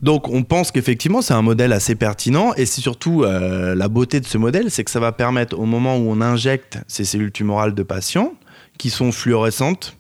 Donc 0.02 0.28
on 0.28 0.42
pense 0.44 0.70
qu'effectivement 0.72 1.20
c'est 1.22 1.34
un 1.34 1.42
modèle 1.42 1.72
assez 1.74 1.94
pertinent 1.94 2.52
et 2.56 2.64
c'est 2.64 2.80
surtout 2.80 3.22
euh, 3.22 3.74
la 3.74 3.88
beauté 3.88 4.18
de 4.20 4.26
ce 4.26 4.38
modèle, 4.38 4.70
c'est 4.70 4.82
que 4.82 4.90
ça 4.90 5.00
va 5.00 5.12
permettre 5.12 5.58
au 5.58 5.66
moment 5.66 5.96
où 5.98 6.10
on 6.10 6.20
injecte 6.22 6.78
ces 6.88 7.04
cellules 7.04 7.32
tumorales 7.32 7.74
de 7.74 7.82
patients 7.82 8.32
qui 8.78 8.88
sont 8.88 9.12
fluorescentes, 9.12 9.98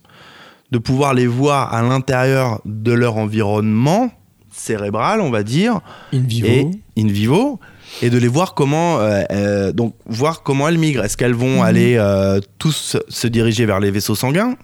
de 0.70 0.78
pouvoir 0.78 1.14
les 1.14 1.26
voir 1.26 1.72
à 1.74 1.82
l'intérieur 1.82 2.60
de 2.64 2.92
leur 2.92 3.16
environnement 3.16 4.10
cérébrales, 4.52 5.20
on 5.20 5.30
va 5.30 5.42
dire, 5.42 5.80
In 6.12 6.20
vivo. 6.20 6.46
et 6.46 6.70
in 6.98 7.06
vivo, 7.06 7.60
et 8.02 8.10
de 8.10 8.18
les 8.18 8.28
voir 8.28 8.54
comment, 8.54 8.98
euh, 9.00 9.22
euh, 9.32 9.72
donc 9.72 9.94
voir 10.06 10.42
comment 10.42 10.68
elles 10.68 10.78
migrent. 10.78 11.04
Est-ce 11.04 11.16
qu'elles 11.16 11.34
vont 11.34 11.56
Mhm. 11.58 11.62
aller 11.62 11.96
euh, 11.96 12.40
tous 12.58 12.96
se 13.08 13.26
diriger 13.26 13.64
vers 13.66 13.80
les 13.80 13.90
vaisseaux 13.90 14.14
sanguins 14.14 14.56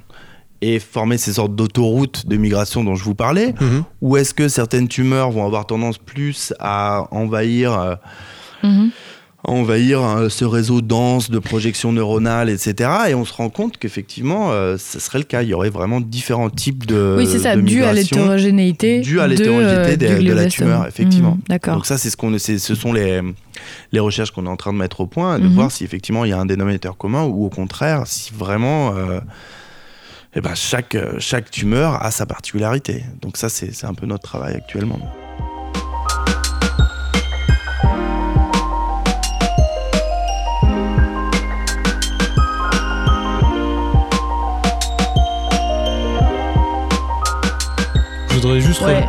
et 0.61 0.79
former 0.81 1.19
ces 1.19 1.35
sortes 1.35 1.55
d'autoroutes 1.55 2.27
de 2.27 2.37
migration 2.37 2.83
dont 2.85 2.95
je 2.95 3.05
vous 3.05 3.15
parlais, 3.15 3.55
Mhm. 3.61 3.85
ou 4.01 4.17
est-ce 4.17 4.35
que 4.35 4.49
certaines 4.49 4.89
tumeurs 4.89 5.31
vont 5.31 5.45
avoir 5.45 5.67
tendance 5.67 5.99
plus 5.99 6.53
à 6.61 7.07
envahir 7.11 7.73
euh, 7.79 7.95
Mhm. 8.63 8.91
Envahir 9.47 10.03
euh, 10.03 10.29
ce 10.29 10.45
réseau 10.45 10.81
dense 10.81 11.31
de 11.31 11.39
projections 11.39 11.93
neuronales, 11.93 12.51
etc. 12.51 12.91
Et 13.09 13.15
on 13.15 13.25
se 13.25 13.33
rend 13.33 13.49
compte 13.49 13.79
qu'effectivement, 13.79 14.51
euh, 14.51 14.77
ce 14.77 14.99
serait 14.99 15.19
le 15.19 15.25
cas. 15.25 15.43
Il 15.43 15.49
y 15.49 15.55
aurait 15.55 15.71
vraiment 15.71 16.01
différents 16.01 16.51
types 16.51 16.85
de 16.85 17.15
oui, 17.17 17.27
c'est 17.31 17.39
ça, 17.39 17.57
dû 17.57 17.85
à 17.85 17.93
l'hétérogénéité. 17.93 19.01
Dû 19.01 19.21
à 19.21 19.25
de, 19.29 19.31
l'hétérogénéité 19.31 20.11
euh, 20.11 20.19
de, 20.23 20.33
la 20.33 20.47
tumeur, 20.47 20.87
effectivement. 20.87 21.33
Mhm, 21.33 21.41
D'accord. 21.49 21.75
Donc 21.75 21.87
ça, 21.87 21.97
c'est 21.97 22.11
ce 22.11 22.17
qu'on, 22.17 22.37
ce 22.39 22.75
sont 22.75 22.93
les, 22.93 23.23
les 23.93 24.01
recherches 24.01 24.33
qu'on 24.33 24.47
est 24.47 24.51
en 24.51 24.57
train 24.57 24.73
de 24.73 24.79
mettre 24.79 25.01
au 25.01 25.07
point, 25.07 25.39
de 25.39 25.45
Mhm. 25.47 25.55
voir 25.55 25.71
si 25.71 25.85
effectivement 25.85 26.25
il 26.25 26.31
y 26.31 26.35
a 26.35 26.39
un 26.39 26.47
dénominateur 26.47 26.97
commun 26.97 27.25
ou 27.25 27.47
au 27.47 27.51
contraire, 27.51 28.03
si 28.07 28.33
vraiment, 28.35 28.97
euh, 28.97 29.21
eh 30.35 30.41
ben, 30.41 30.55
chaque, 30.57 30.97
euh, 30.97 31.15
chaque 31.19 31.51
tumeur 31.53 32.03
a 32.05 32.11
sa 32.11 32.27
particularité. 32.27 33.05
Donc 33.23 33.37
ça, 33.37 33.49
c'est, 33.49 33.73
c'est 33.73 33.87
un 33.87 33.95
peu 33.95 34.07
notre 34.07 34.25
travail 34.25 34.57
actuellement. 34.57 34.99
Voudrais 48.47 48.61
juste, 48.61 48.81
re- 48.83 48.87
Ouais. 48.87 49.05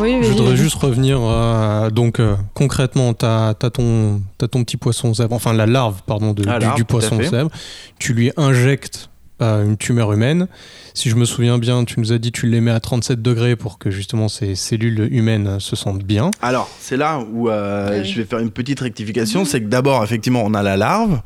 Oui, 0.00 0.16
je 0.22 0.28
voudrais 0.28 0.56
juste 0.56 0.76
revenir 0.76 1.20
à- 1.20 1.90
donc 1.90 2.20
euh, 2.20 2.34
concrètement, 2.54 3.12
tu 3.12 3.26
as, 3.26 3.54
ton, 3.72 4.22
t'as 4.38 4.48
ton 4.48 4.64
petit 4.64 4.76
poisson 4.76 5.12
zèbre, 5.12 5.34
enfin 5.34 5.52
la 5.52 5.66
larve 5.66 6.02
pardon 6.06 6.32
de- 6.32 6.44
La 6.44 6.58
du, 6.58 6.64
larve, 6.64 6.76
du 6.76 6.84
poisson 6.84 7.20
zèbre. 7.22 7.50
Tu 7.98 8.14
lui 8.14 8.32
injectes 8.36 9.10
euh, 9.42 9.64
une 9.64 9.76
tumeur 9.76 10.12
humaine. 10.12 10.46
Si 10.94 11.10
je 11.10 11.16
me 11.16 11.24
souviens 11.24 11.58
bien, 11.58 11.84
tu 11.84 11.98
nous 12.00 12.12
as 12.12 12.18
dit 12.18 12.30
que 12.32 12.40
tu 12.40 12.46
les 12.46 12.60
mets 12.60 12.70
à 12.70 12.80
37 12.80 13.20
degrés 13.20 13.56
pour 13.56 13.78
que 13.78 13.90
justement 13.90 14.28
ces 14.28 14.54
cellules 14.54 15.08
humaines 15.12 15.58
se 15.60 15.76
sentent 15.76 16.02
bien. 16.04 16.30
Alors, 16.42 16.68
c'est 16.78 16.96
là 16.96 17.20
où 17.32 17.48
euh, 17.48 17.88
Ah 17.90 17.98
oui. 18.02 18.04
je 18.08 18.16
vais 18.20 18.26
faire 18.26 18.38
une 18.38 18.50
petite 18.50 18.80
rectification. 18.80 19.44
C'est 19.44 19.60
que 19.62 19.68
d'abord, 19.68 20.02
effectivement, 20.04 20.42
on 20.44 20.54
a 20.54 20.62
la 20.62 20.76
larve. 20.76 21.20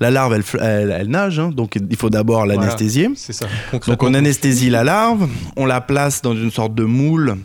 La 0.00 0.10
larve, 0.10 0.34
elle, 0.34 0.42
fl- 0.42 0.60
elle- 0.60 0.90
elle 0.90 1.08
nage, 1.08 1.38
hein, 1.38 1.50
donc 1.54 1.76
il 1.76 1.96
faut 1.96 2.10
d'abord 2.10 2.44
Voilà. 2.44 2.56
l'anesthésier. 2.60 3.10
C'est 3.16 3.32
ça. 3.32 3.46
Donc 3.86 4.02
on 4.02 4.12
anesthésie 4.14 4.68
la 4.70 4.82
larve, 4.84 5.28
on 5.56 5.66
la 5.66 5.80
place 5.80 6.20
dans 6.22 6.34
une 6.34 6.50
sorte 6.50 6.74
de 6.74 6.84
moule 6.84 7.36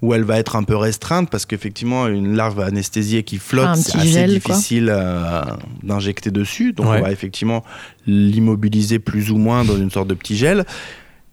où 0.00 0.14
elle 0.14 0.24
va 0.24 0.38
être 0.38 0.56
un 0.56 0.64
peu 0.64 0.74
restreinte 0.74 1.30
parce 1.30 1.46
qu'effectivement 1.46 2.08
une 2.08 2.34
larve 2.34 2.58
anesthésiée 2.60 3.22
qui 3.22 3.36
flotte, 3.38 3.66
Un 3.68 3.74
c'est 3.76 3.92
petit 3.92 3.98
assez 3.98 4.08
gel, 4.12 4.30
difficile 4.30 4.88
euh, 4.90 5.42
d'injecter 5.84 6.30
dessus. 6.32 6.72
Donc 6.72 6.86
Ouais. 6.86 6.98
on 6.98 7.02
va 7.02 7.12
effectivement 7.12 7.62
l'immobiliser 8.06 8.98
plus 8.98 9.30
ou 9.30 9.36
moins 9.36 9.64
dans 9.64 9.76
une 9.76 9.90
sorte 9.90 10.08
de 10.08 10.14
petit 10.14 10.36
gel. 10.36 10.64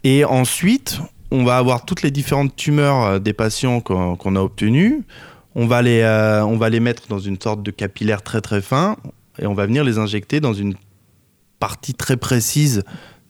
Et 0.04 0.24
ensuite, 0.26 1.00
on 1.32 1.44
va 1.44 1.58
avoir 1.58 1.86
toutes 1.86 2.02
les 2.04 2.12
différentes 2.12 2.56
tumeurs 2.56 3.04
euh, 3.06 3.20
des 3.20 3.34
patients 3.34 3.80
qu'on 3.82 4.16
qu'on 4.16 4.36
a 4.36 4.40
obtenues. 4.42 5.02
On 5.56 5.66
va, 5.66 5.82
les, 5.82 6.02
euh, 6.02 6.44
on 6.46 6.58
va 6.58 6.70
les 6.70 6.80
mettre 6.80 7.08
dans 7.10 7.18
une 7.20 7.40
sorte 7.42 7.64
de 7.64 7.72
capillaire 7.72 8.22
très 8.22 8.40
très 8.42 8.62
fin 8.62 8.98
et 9.42 9.46
on 9.48 9.54
va 9.54 9.66
venir 9.66 9.84
les 9.84 9.98
injecter 9.98 10.40
dans 10.40 10.54
une 10.54 10.76
partie 11.60 11.94
très 11.94 12.18
précise 12.18 12.84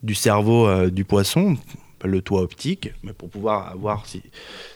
du 0.04 0.16
cerveau 0.16 0.68
euh, 0.68 0.90
du 0.90 1.04
poisson, 1.06 1.58
le 2.06 2.22
toit 2.22 2.42
optique, 2.42 2.94
mais 3.04 3.12
pour 3.12 3.30
pouvoir 3.30 3.70
avoir, 3.74 4.06
si, 4.06 4.22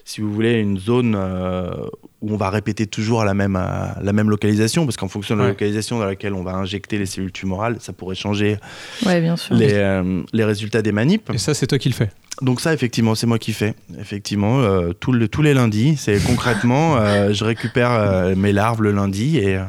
si 0.04 0.20
vous 0.20 0.34
voulez, 0.34 0.56
une 0.60 0.78
zone 0.78 1.16
euh, 1.18 1.72
où 2.22 2.34
on 2.34 2.36
va 2.36 2.50
répéter 2.50 2.86
toujours 2.86 3.24
la 3.24 3.34
même, 3.34 3.56
euh, 3.56 3.86
la 4.02 4.12
même 4.12 4.30
localisation, 4.30 4.84
parce 4.86 4.98
qu'en 4.98 5.08
fonction 5.08 5.36
de 5.36 5.40
la 5.40 5.46
Ouais. 5.46 5.52
localisation 5.52 6.00
dans 6.00 6.06
laquelle 6.06 6.34
on 6.34 6.44
va 6.44 6.52
injecter 6.56 6.98
les 6.98 7.06
cellules 7.06 7.32
tumorales, 7.32 7.78
ça 7.80 7.94
pourrait 7.94 8.16
changer 8.16 8.58
Ouais, 9.06 9.22
bien 9.22 9.38
sûr. 9.38 9.56
les, 9.56 9.72
euh, 9.74 10.22
les 10.34 10.44
résultats 10.44 10.82
des 10.82 10.92
manips. 10.92 11.30
Et 11.34 11.38
ça, 11.38 11.54
c'est 11.54 11.66
toi 11.68 11.78
qui 11.78 11.88
le 11.88 11.96
fais. 11.96 12.10
Donc 12.42 12.60
ça, 12.60 12.74
effectivement, 12.74 13.16
c'est 13.16 13.28
moi 13.28 13.40
qui 13.40 13.54
fais. 13.54 13.74
Effectivement, 13.98 14.60
euh, 14.60 14.92
tout 14.92 15.14
le- 15.14 15.30
tous 15.30 15.42
les 15.44 15.54
lundis, 15.54 15.96
c'est 15.96 16.22
concrètement, 16.26 16.98
euh, 17.00 17.32
je 17.32 17.46
récupère 17.46 17.92
euh, 17.92 18.36
mes 18.36 18.52
larves 18.52 18.82
le 18.82 18.92
lundi 18.92 19.38
et, 19.38 19.56
euh, 19.56 19.64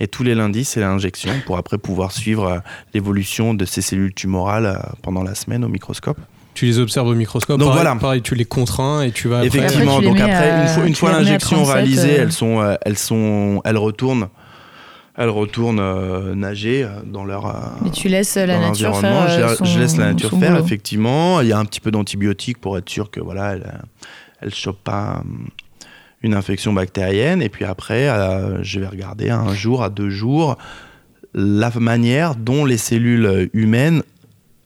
et 0.00 0.08
tous 0.08 0.22
les 0.22 0.34
lundis, 0.34 0.64
c'est 0.64 0.80
l'injection 0.80 1.30
pour 1.46 1.56
après 1.58 1.78
pouvoir 1.78 2.12
suivre 2.12 2.44
euh, 2.46 2.58
l'évolution 2.94 3.54
de 3.54 3.64
ces 3.64 3.80
cellules 3.82 4.12
tumorales 4.14 4.66
euh, 4.66 4.76
pendant 5.02 5.22
la 5.22 5.34
semaine 5.34 5.64
au 5.64 5.68
microscope. 5.68 6.18
Tu 6.54 6.64
les 6.66 6.78
observes 6.78 7.08
au 7.08 7.14
microscope. 7.14 7.58
Donc 7.58 7.68
pareil, 7.68 7.82
voilà. 7.84 8.00
pareil, 8.00 8.22
tu 8.22 8.34
les 8.34 8.44
contrains 8.46 9.02
et 9.02 9.10
tu 9.12 9.28
vas. 9.28 9.36
après- 9.40 9.46
Effectivement, 9.48 9.96
Après, 9.98 10.06
tu 10.06 10.12
les 10.14 10.18
donc 10.20 10.20
après, 10.20 10.50
à- 10.50 10.86
une 10.86 10.94
fois, 10.94 11.10
une 11.10 11.16
l'injection 11.18 11.56
37, 11.58 11.74
réalisée, 11.74 12.18
euh. 12.18 12.22
elles 12.22 12.32
sont, 12.32 12.76
elles 12.82 12.96
sont, 12.98 13.60
elles 13.66 13.76
retournent, 13.76 14.28
elles 15.18 15.28
retournent 15.28 15.80
euh, 15.80 16.34
nager 16.34 16.86
dans 17.04 17.24
leur. 17.26 17.46
euh, 17.46 17.86
Et 17.86 17.90
tu 17.90 18.08
laisses 18.08 18.36
la 18.36 18.58
nature 18.58 18.98
faire. 18.98 19.28
je, 19.50 19.54
son- 19.56 19.64
je 19.66 19.78
laisse 19.78 19.96
la 19.98 20.12
nature 20.12 20.30
faire, 20.30 20.52
boulot. 20.52 20.64
effectivement. 20.64 21.40
Il 21.42 21.48
y 21.48 21.52
a 21.52 21.58
un 21.58 21.64
petit 21.66 21.80
peu 21.80 21.90
d'antibiotiques 21.90 22.58
pour 22.58 22.78
être 22.78 22.88
sûr 22.88 23.10
que 23.10 23.20
voilà, 23.20 23.52
elle, 23.52 23.62
euh, 23.62 24.06
elle 24.40 24.54
chope 24.54 24.82
pas 24.82 25.22
une 26.22 26.34
infection 26.34 26.72
bactérienne. 26.72 27.42
Et 27.42 27.48
puis 27.48 27.64
après, 27.64 28.08
euh, 28.08 28.62
je 28.62 28.80
vais 28.80 28.86
regarder 28.88 29.30
un 29.30 29.52
jour 29.54 29.82
à 29.82 29.90
deux 29.90 30.10
jours 30.10 30.56
la 31.34 31.70
manière 31.78 32.34
dont 32.34 32.64
les 32.64 32.78
cellules 32.78 33.50
humaines 33.52 34.02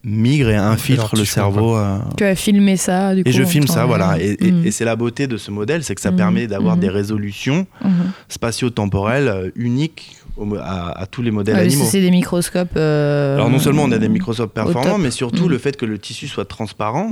migrent 0.04 0.48
et 0.50 0.56
infiltrent 0.56 1.16
le 1.16 1.24
cerveau. 1.26 1.76
euh, 1.76 1.98
Tu 2.16 2.24
as 2.24 2.34
filmé 2.34 2.76
ça, 2.78 3.14
du 3.14 3.22
coup. 3.22 3.28
et 3.28 3.32
je 3.32 3.42
filme 3.44 3.66
ça, 3.66 3.84
voilà. 3.84 4.16
Et, 4.18 4.30
et- 4.40 4.54
et 4.68 4.70
c'est 4.70 4.84
la 4.86 4.96
beauté 4.96 5.26
de 5.26 5.36
ce 5.36 5.50
modèle, 5.50 5.84
c'est 5.84 5.94
que 5.94 6.00
ça 6.00 6.10
Mhm. 6.10 6.16
permet 6.16 6.46
d'avoir 6.46 6.76
Mhm. 6.76 6.80
des 6.80 6.88
résolutions 6.88 7.66
Mhm. 7.84 7.90
spatio-temporelles 8.28 9.28
euh, 9.28 9.50
uniques 9.56 10.16
à, 10.62 10.98
à 11.02 11.06
tous 11.06 11.20
les 11.20 11.30
modèles 11.30 11.56
Ouais, 11.56 11.62
animaux. 11.62 11.84
c'est 11.84 12.00
des 12.00 12.10
microscopes. 12.10 12.70
euh, 12.76 13.34
Alors 13.34 13.50
non 13.50 13.58
seulement 13.58 13.82
on 13.82 13.92
a 13.92 13.98
des 13.98 14.08
microscopes 14.08 14.54
performants, 14.54 14.96
mais 14.96 15.10
surtout 15.10 15.48
le 15.48 15.58
fait 15.58 15.76
que 15.76 15.84
le 15.84 15.98
tissu 15.98 16.28
soit 16.28 16.46
transparent. 16.46 17.10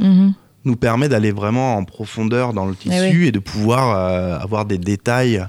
Nous 0.69 0.77
permet 0.77 1.09
d'aller 1.09 1.33
vraiment 1.33 1.77
en 1.77 1.85
profondeur 1.85 2.53
dans 2.53 2.67
le 2.67 2.75
tissu 2.77 2.95
Eh 2.97 3.17
oui. 3.17 3.27
et 3.27 3.33
de 3.33 3.41
pouvoir 3.41 3.97
euh, 3.97 4.39
avoir 4.39 4.65
des 4.67 4.79
détails 4.79 5.45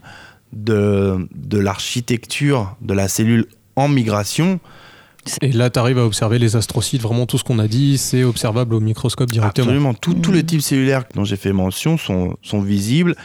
de, 0.53 1.27
de 1.35 1.59
l'architecture 1.59 2.75
de 2.81 2.93
la 2.95 3.07
cellule 3.07 3.45
en 3.75 3.87
migration. 3.87 4.59
Et 5.41 5.51
là, 5.51 5.69
tu 5.69 5.77
arrives 5.77 5.99
à 5.99 6.05
observer 6.05 6.39
les 6.39 6.55
astrocytes. 6.55 7.01
Vraiment, 7.01 7.25
tout 7.27 7.37
ce 7.37 7.43
qu'on 7.43 7.59
a 7.59 7.67
dit, 7.67 7.97
c'est 7.99 8.23
observable 8.23 8.73
au 8.73 8.79
microscope 8.79 9.29
directement. 9.29 9.65
Absolument, 9.67 9.93
Tout- 9.93 10.15
tous 10.15 10.31
Mhm. 10.31 10.37
les 10.37 10.43
types 10.43 10.61
cellulaires 10.61 11.03
dont 11.13 11.23
j'ai 11.25 11.35
fait 11.35 11.53
mention 11.53 11.97
sont, 11.97 12.35
sont 12.41 12.61
visibles. 12.61 13.15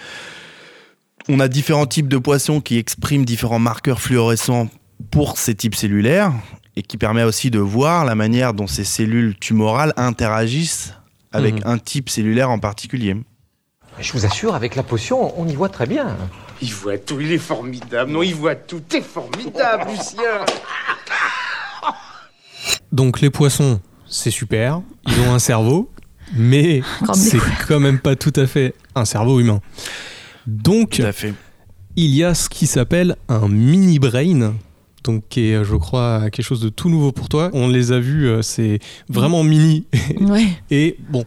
On 1.29 1.41
a 1.41 1.49
différents 1.49 1.87
types 1.87 2.09
de 2.09 2.19
poissons 2.19 2.61
qui 2.61 2.77
expriment 2.77 3.25
différents 3.25 3.59
marqueurs 3.61 4.01
fluorescents 4.01 4.69
pour 5.11 5.39
ces 5.39 5.55
types 5.55 5.75
cellulaires 5.77 6.33
et 6.77 6.83
qui 6.83 6.99
permet 6.99 7.23
aussi 7.23 7.51
de 7.51 7.61
voir 7.61 8.05
la 8.05 8.15
manière 8.15 8.53
dont 8.53 8.67
ces 8.67 8.85
cellules 8.85 9.35
tumorales 9.39 9.95
interagissent 9.97 10.93
avec 11.35 11.57
Mhm. 11.57 11.63
un 11.73 11.79
type 11.79 12.09
cellulaire 12.09 12.51
en 12.51 12.59
particulier. 12.59 13.17
Je 14.01 14.13
vous 14.13 14.25
assure, 14.27 14.55
avec 14.55 14.75
la 14.75 14.83
potion, 14.83 15.39
on 15.39 15.47
y 15.47 15.55
voit 15.55 15.69
très 15.69 15.87
bien. 15.87 16.17
Il 16.63 16.73
voit 16.73 16.99
tout, 16.99 17.21
il 17.21 17.31
est 17.33 17.39
formidable. 17.39 18.11
Non, 18.11 18.23
il 18.23 18.35
voit 18.35 18.55
tout. 18.57 18.81
T'es 18.81 19.03
formidable, 19.03 19.91
Lucien. 19.91 20.23
Donc, 22.93 23.21
les 23.21 23.31
poissons, 23.31 23.81
c'est 24.07 24.31
super. 24.31 24.81
Ils 25.07 25.21
ont 25.21 25.33
un 25.35 25.39
cerveau, 25.39 25.91
mais 26.35 26.83
c'est 27.15 27.39
quand 27.69 27.81
même 27.81 27.99
pas 27.99 28.17
tout 28.17 28.33
à 28.37 28.47
fait 28.47 28.75
un 28.95 29.05
cerveau 29.05 29.41
humain. 29.41 29.61
Donc, 30.47 30.91
Tout 30.91 31.03
à 31.03 31.13
fait. 31.13 31.35
il 31.97 32.11
y 32.11 32.25
a 32.25 32.35
ce 32.35 32.49
qui 32.49 32.67
s'appelle 32.67 33.17
un 33.29 33.49
mini 33.49 33.99
brain. 33.99 34.55
Donc, 35.05 35.23
qui 35.29 35.51
est, 35.51 35.65
je 35.65 35.77
crois, 35.77 36.31
quelque 36.31 36.43
chose 36.45 36.61
de 36.61 36.71
tout 36.71 36.89
nouveau 36.89 37.13
pour 37.13 37.29
toi. 37.29 37.51
On 37.53 37.69
les 37.69 37.93
a 37.93 37.99
vus, 38.01 38.27
euh, 38.27 38.41
c'est 38.43 38.79
vraiment 39.09 39.43
mini. 39.45 39.85
Ouais. 40.21 40.47
Et 40.71 40.97
bon, 41.11 41.25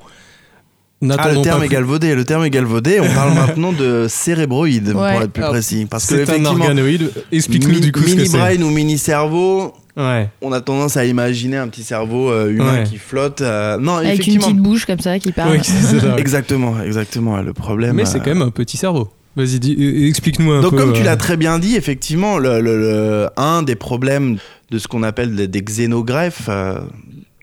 Ah, 1.10 1.32
le 1.32 1.42
terme 1.44 1.64
est 1.64 1.68
galvaudé. 1.68 2.16
Le 2.16 2.26
terme 2.26 2.44
est 2.44 2.50
galvaudé. 2.50 3.00
On 3.00 3.14
parle 3.14 3.34
maintenant 3.36 3.72
de 3.72 4.08
cérébroïde, 4.10 4.88
Ouais. 4.88 4.94
pour 5.14 5.22
être 5.22 5.32
plus 5.32 5.44
Alors, 5.44 5.54
précis. 5.54 5.86
Parce 5.88 6.08
que 6.08 6.26
C'est 6.26 6.40
un 6.40 6.46
organoïde. 6.46 7.12
Explique-nous 7.32 7.80
du 7.80 7.92
coup 7.92 8.00
ce 8.02 8.06
que 8.08 8.12
mini 8.16 8.28
c'est. 8.28 8.38
brain 8.38 8.62
ou 8.64 8.70
mini 8.72 8.98
cerveau, 8.98 9.74
Ouais. 9.96 10.30
on 10.42 10.52
a 10.54 10.62
tendance 10.62 10.96
à 10.98 11.06
imaginer 11.06 11.58
un 11.58 11.68
petit 11.68 11.84
cerveau 11.84 12.32
euh, 12.32 12.50
humain 12.52 12.80
Ouais. 12.80 12.84
qui 12.84 12.98
flotte. 12.98 13.42
euh, 13.42 13.78
non, 13.78 13.98
Avec 13.98 14.26
une 14.26 14.40
petite 14.40 14.58
bouche 14.58 14.86
comme 14.88 15.00
ça 15.00 15.20
qui 15.20 15.32
parle. 15.32 15.52
Ouais, 15.52 15.60
c'est 15.64 16.00
ça, 16.00 16.14
ouais. 16.14 16.14
Exactement, 16.20 16.82
exactement. 16.82 17.38
Le 17.42 17.54
problème. 17.54 17.96
Mais 17.96 18.06
c'est 18.06 18.18
euh, 18.18 18.22
quand 18.24 18.32
même 18.34 18.42
un 18.44 18.50
petit 18.52 18.78
cerveau. 18.78 19.10
Vas-y, 19.38 19.60
euh, 19.80 20.08
explique-nous 20.08 20.52
un 20.52 20.62
Donc, 20.62 20.72
peu. 20.72 20.78
comme 20.78 20.94
tu 20.94 21.02
euh, 21.02 21.06
l'as 21.06 21.16
très 21.16 21.38
bien 21.38 21.60
dit, 21.60 21.76
effectivement, 21.76 22.38
le, 22.40 22.60
le- 22.60 22.78
le- 22.80 23.30
un 23.38 23.62
des 23.64 23.76
problèmes 23.76 24.38
de 24.72 24.80
ce 24.80 24.88
qu'on 24.90 25.04
appelle 25.04 25.36
des, 25.36 25.48
des 25.48 25.62
xénogreffes, 25.62 26.48
euh, 26.50 26.80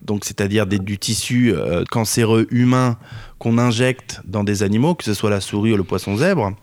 donc 0.03 0.25
c'est-à-dire 0.25 0.67
du 0.67 0.97
tissu 0.99 1.53
euh, 1.55 1.83
cancéreux 1.89 2.45
humain 2.51 2.97
qu'on 3.39 3.57
injecte 3.57 4.21
dans 4.25 4.43
des 4.43 4.61
animaux, 4.61 4.93
que 4.93 5.03
ce 5.03 5.13
soit 5.13 5.29
la 5.29 5.41
souris 5.41 5.73
ou 5.73 5.77
le 5.77 5.83
poisson 5.83 6.15
zèbre, 6.17 6.53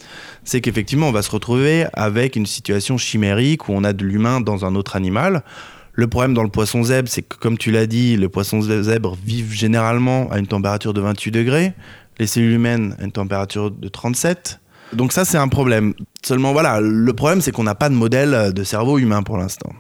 c'est 0.45 0.61
qu'effectivement, 0.61 1.09
on 1.09 1.13
va 1.13 1.23
se 1.23 1.31
retrouver 1.31 1.87
avec 1.95 2.37
une 2.37 2.47
situation 2.47 2.99
chimérique 2.99 3.69
où 3.69 3.73
on 3.73 3.85
a 3.85 3.93
de 3.93 4.05
l'humain 4.05 4.41
dans 4.41 4.65
un 4.65 4.75
autre 4.75 4.97
animal. 4.97 5.43
Le 5.95 6.07
problème 6.07 6.35
dans 6.35 6.43
le 6.45 6.49
poisson 6.51 6.83
zèbre, 6.85 7.09
c'est 7.09 7.23
que, 7.23 7.37
comme 7.37 7.59
tu 7.59 7.71
l'as 7.71 7.87
dit, 7.87 8.17
le 8.17 8.29
poisson 8.29 8.61
zèbre 8.63 9.17
vivent 9.25 9.53
généralement 9.53 10.31
à 10.31 10.39
une 10.39 10.47
température 10.47 10.95
de 10.95 11.01
28 11.01 11.31
degrés, 11.33 11.73
les 12.19 12.27
cellules 12.27 12.53
humaines 12.53 12.97
à 13.01 13.05
une 13.05 13.13
température 13.13 13.71
de 13.71 13.89
37. 13.89 14.61
Donc 14.93 15.13
ça, 15.13 15.25
c'est 15.25 15.39
un 15.39 15.49
problème. 15.49 15.95
Seulement, 16.25 16.53
voilà, 16.53 16.81
le 16.81 17.13
problème, 17.13 17.41
c'est 17.41 17.53
qu'on 17.53 17.65
n'a 17.65 17.75
pas 17.75 17.89
de 17.89 17.95
modèle 17.95 18.53
de 18.53 18.65
cerveau 18.65 18.99
humain 18.99 19.23
pour 19.23 19.39
l'instant. 19.39 19.73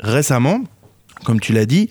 Récemment, 0.00 0.60
comme 1.24 1.40
tu 1.40 1.52
l'as 1.52 1.66
dit, 1.66 1.88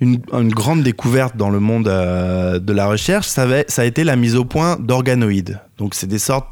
une, 0.00 0.20
une 0.32 0.52
grande 0.52 0.82
découverte 0.82 1.36
dans 1.36 1.48
le 1.50 1.58
monde 1.60 1.88
euh, 1.88 2.58
de 2.58 2.72
la 2.72 2.86
recherche, 2.86 3.26
ça, 3.26 3.46
a 3.76 3.84
été 3.84 4.04
la 4.04 4.16
mise 4.16 4.36
au 4.36 4.44
point 4.44 4.76
d'organoïdes. 4.78 5.58
Donc, 5.78 5.94
c'est 5.94 6.06
des 6.06 6.18
sortes 6.18 6.48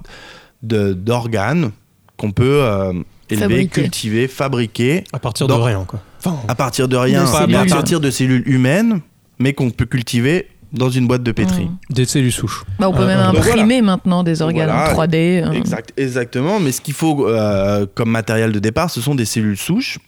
de- 0.63 0.95
d'organes 0.95 1.71
qu'on 2.17 2.31
peut 2.33 2.61
euh, 2.63 2.93
élever, 3.29 3.43
Fabriquer. 3.49 3.83
cultiver, 3.83 4.29
fabriquer. 4.29 5.05
À 5.13 5.19
partir 5.19 5.47
de 5.47 5.53
rien, 5.53 5.85
quoi. 5.87 6.01
Enfin, 6.25 6.39
À 6.49 6.55
partir 6.55 6.89
de 6.89 6.97
rien, 6.97 7.27
à 7.27 7.67
partir 7.67 8.01
de 8.01 8.11
cellules 8.11 8.45
humaines, 8.49 9.01
mais 9.39 9.53
qu'on 9.53 9.71
peut 9.71 9.85
cultiver 9.85 10.49
dans 10.75 10.91
une 10.91 11.07
boîte 11.07 11.23
de 11.23 11.33
pétri. 11.33 11.65
Mm. 11.65 11.77
des 11.95 12.05
cellules 12.05 12.33
souches. 12.33 12.65
Bah, 12.79 12.89
on 12.89 12.93
peut 12.93 13.03
Euh, 13.03 13.07
même 13.07 13.33
donc 13.33 13.37
imprimer 13.47 13.81
maintenant 13.81 14.23
des 14.23 14.43
organes 14.43 14.69
Voilà. 14.71 14.91
en 14.91 14.95
3D. 14.95 15.43
euh. 15.45 15.53
Exact, 15.53 15.93
exactement, 15.97 16.61
mais 16.61 16.73
ce 16.73 16.81
qu'il 16.81 16.95
faut 16.95 17.27
euh, 17.29 17.87
comme 17.95 18.11
matériel 18.11 18.53
de 18.53 18.59
départ, 18.59 18.91
ce 18.91 19.01
sont 19.01 19.15
des 19.15 19.25
cellules 19.25 19.57
souches 19.57 19.99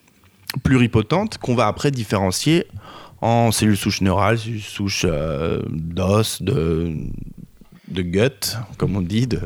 pluripotentes 0.62 1.38
qu'on 1.38 1.54
va 1.54 1.66
après 1.66 1.90
différencier 1.90 2.66
en 3.20 3.50
cellules 3.52 3.76
souches 3.76 4.00
neurales, 4.02 4.38
cellules 4.38 4.60
souches 4.60 5.06
euh, 5.08 5.60
d'os, 5.70 6.42
de, 6.42 6.92
de 7.88 8.02
gut, 8.02 8.56
comme 8.78 8.96
on 8.96 9.00
dit, 9.00 9.26
de- 9.26 9.40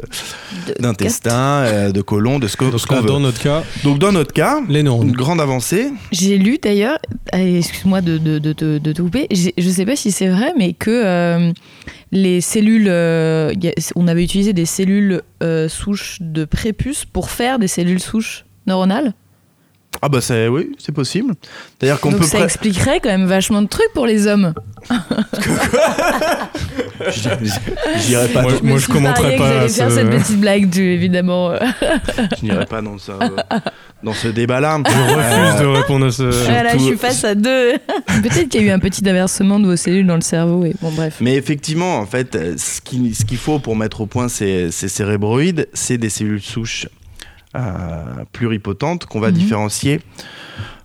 d'intestin, 0.80 1.62
euh, 1.64 1.93
de 1.93 2.01
côlon, 2.01 2.38
de 2.38 2.49
ce 2.49 2.57
que- 2.57 2.76
ce 2.78 2.86
qu'on 2.86 3.01
veut. 3.03 3.07
dans 3.09 3.20
notre 3.20 3.41
cas, 3.43 3.62
Donc 3.84 3.99
dans 3.99 4.12
notre 4.12 4.32
cas, 4.32 4.61
les 4.68 4.80
une 4.80 5.12
grande 5.12 5.41
avancée, 5.41 5.91
J'ai 6.12 6.38
lu 6.38 6.59
d'ailleurs, 6.62 6.99
excuse-moi 7.32 8.01
de, 8.01 8.18
de, 8.18 8.38
de, 8.38 8.53
de- 8.53 8.78
de 8.78 8.93
te 8.93 9.03
couper, 9.03 9.26
je 9.30 9.68
sais 9.68 9.84
pas 9.84 9.97
si 9.97 10.11
c'est 10.11 10.28
vrai, 10.28 10.53
mais 10.59 10.72
que 10.72 10.91
euh, 10.91 11.53
les 12.12 12.41
cellules, 12.41 12.88
euh, 12.88 13.53
on 13.95 14.09
avait 14.09 14.24
utilisé 14.24 14.53
des 14.53 14.66
cellules 14.66 15.22
euh, 15.43 15.68
souches 15.68 16.18
de 16.20 16.45
prépuce 16.45 17.05
pour 17.05 17.30
faire 17.30 17.59
des 17.59 17.68
cellules 17.68 18.01
souches 18.01 18.45
neuronales. 18.66 19.12
Ah 20.03 20.09
bah 20.09 20.21
c'est 20.21 20.49
oui, 20.49 20.73
c'est 20.79 20.93
possible. 20.93 21.35
D'ailleurs 21.79 22.01
qu'on 22.01 22.13
peut 22.13 22.25
ça 22.25 22.41
expliquerait 22.41 23.01
quand 23.01 23.11
même 23.11 23.27
vachement 23.27 23.61
de 23.63 23.69
trucs 23.69 23.93
pour 23.93 24.07
les 24.07 24.27
hommes. 24.27 24.55
pas, 28.33 28.43
Moi, 28.43 28.53
moi, 28.63 28.79
je 28.79 28.85
suis 28.85 28.93
commenterai 28.93 29.37
pas 29.37 29.49
j'allais 29.49 29.65
à 29.65 29.69
faire 29.69 29.91
ce- 29.91 29.95
cette 29.97 30.11
petite 30.11 30.41
blague, 30.41 30.71
tu, 30.71 30.93
évidemment. 30.93 31.53
je 32.41 32.45
n'irai 32.45 32.67
pas 32.67 32.81
dans 32.83 32.99
ça, 32.99 33.13
euh, 33.21 33.59
dans 34.03 34.13
ce 34.13 34.29
débat-là. 34.29 34.79
Je 34.87 34.93
refuse 34.93 35.61
de 35.61 35.67
répondre 35.67 36.07
à 36.07 36.11
ce. 36.11 36.23
voilà, 36.23 36.73
je 36.73 36.79
suis 36.85 36.97
face 36.97 37.25
à 37.25 37.35
deux. 37.35 37.73
Peut-être 38.07 38.49
qu'il 38.49 38.63
y 38.63 38.65
a 38.65 38.67
eu 38.69 38.71
un 38.71 38.79
petit 38.79 39.07
inversement 39.09 39.61
de 39.61 39.67
vos 39.67 39.77
cellules 39.77 40.07
dans 40.07 40.15
le 40.17 40.21
cerveau. 40.23 40.65
Et 40.65 40.75
bon, 40.81 40.91
bref. 40.93 41.17
Mais 41.21 41.35
effectivement, 41.35 41.99
en 41.99 42.07
fait, 42.07 42.35
euh, 42.35 42.55
ce 42.57 42.81
qu'il 42.81 43.15
ce 43.15 43.25
qu'il 43.25 43.39
faut 43.39 43.59
pour 43.59 43.77
mettre 43.77 44.01
au 44.01 44.07
point 44.07 44.29
ces, 44.29 44.71
ces 44.71 44.89
cérébroïdes, 44.89 45.69
c'est 45.75 45.99
des 45.99 46.11
cellules 46.11 46.43
souches 46.43 46.87
euh, 46.87 46.89
pluripotentes 48.33 49.07
qu'on 49.07 49.21
va 49.21 49.29
Mhm. 49.29 49.35
différencier 49.35 50.01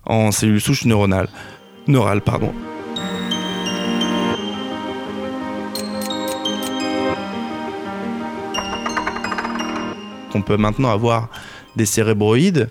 en 0.04 0.30
cellules 0.30 0.60
souches 0.60 0.84
neuronales. 0.84 1.28
Neurales, 1.86 2.20
pardon. 2.22 2.52
On 10.34 10.42
peut 10.42 10.56
maintenant 10.58 10.90
avoir 10.90 11.30
des 11.76 11.86
cérébroïdes 11.86 12.68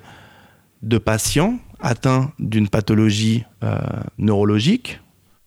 de 0.83 0.97
patients 0.99 1.57
atteints 1.79 2.31
d'une 2.39 2.67
pathologie 2.69 3.43
euh, 3.63 3.79
neurologique. 4.19 4.99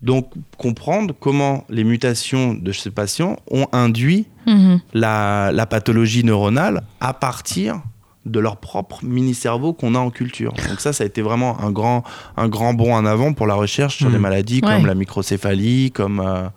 Donc 0.02 0.32
comprendre 0.56 1.14
comment 1.18 1.64
les 1.68 1.84
mutations 1.84 2.54
de 2.54 2.72
ces 2.72 2.90
patients 2.90 3.36
ont 3.50 3.66
induit 3.72 4.26
Mhm. 4.46 4.80
la, 4.94 5.50
la 5.52 5.66
pathologie 5.66 6.24
neuronale 6.24 6.82
à 7.00 7.12
partir 7.12 7.82
de 8.28 8.40
leur 8.40 8.56
propre 8.58 9.00
mini-cerveau 9.04 9.72
qu'on 9.72 9.94
a 9.94 9.98
en 9.98 10.10
culture. 10.10 10.52
Donc 10.68 10.80
ça, 10.80 10.92
ça 10.92 11.04
a 11.04 11.06
été 11.06 11.22
vraiment 11.22 11.60
un 11.60 11.70
grand, 11.70 12.04
un 12.36 12.48
grand 12.48 12.74
bond 12.74 12.94
en 12.94 13.04
avant 13.06 13.32
pour 13.32 13.46
la 13.46 13.54
recherche 13.54 13.96
sur 13.96 14.06
Mhm. 14.08 14.12
des 14.12 14.18
maladies 14.18 14.60
Ouais. 14.64 14.76
comme 14.76 14.86
la 14.86 14.94
microcéphalie, 14.94 15.90
comme, 15.92 16.20
euh, 16.20 16.48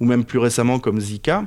ou 0.00 0.06
même 0.06 0.24
plus 0.24 0.38
récemment 0.38 0.78
comme 0.78 1.00
Zika. 1.00 1.44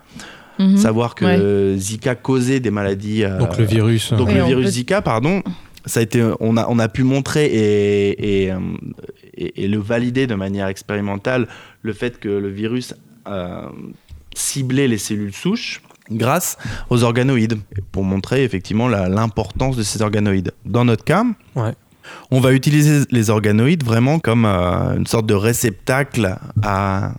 Mhm. 0.60 0.78
Savoir 0.78 1.16
que 1.16 1.26
Ouais. 1.74 1.78
Zika 1.80 2.16
causait 2.16 2.60
des 2.60 2.72
maladies... 2.72 3.24
euh, 3.24 3.38
Donc 3.40 3.58
le 3.58 3.64
virus. 3.66 4.12
donc 4.14 4.28
Oui, 4.28 4.34
le 4.36 4.44
virus 4.44 4.66
peut- 4.66 4.72
Zika, 4.72 5.02
pardon, 5.02 5.42
ça 5.86 6.02
a 6.02 6.04
été, 6.04 6.22
on 6.42 6.58
a, 6.58 6.68
on 6.68 6.80
a 6.80 6.90
pu 6.90 7.04
montrer 7.04 7.46
et, 7.46 8.44
et, 8.44 8.52
euh, 8.52 8.58
et- 9.36 9.64
et 9.64 9.68
le 9.70 9.78
valider 9.80 10.28
de 10.28 10.36
manière 10.36 10.68
expérimentale 10.68 11.48
le 11.82 11.94
fait 11.94 12.20
que 12.20 12.28
le 12.28 12.50
virus 12.50 12.94
euh, 13.28 13.62
ciblait 14.36 14.88
les 14.88 14.98
cellules 14.98 15.34
souches 15.34 15.82
grâce 16.12 16.58
aux 16.90 17.04
organoïdes 17.04 17.58
pour 17.92 18.04
montrer 18.04 18.44
effectivement 18.44 18.88
l'importance 18.88 19.76
de 19.78 19.84
ces 19.84 20.02
organoïdes. 20.02 20.52
Dans 20.66 20.86
notre 20.86 21.04
cas, 21.04 21.24
Ouais. 21.56 21.74
on 22.32 22.40
va 22.40 22.54
utiliser 22.54 23.06
les 23.12 23.30
organoïdes 23.30 23.84
vraiment 23.84 24.20
comme 24.20 24.46
euh, 24.46 24.98
une 24.98 25.08
sorte 25.08 25.26
de 25.26 25.34
réceptacle 25.36 26.38
à 26.64 27.12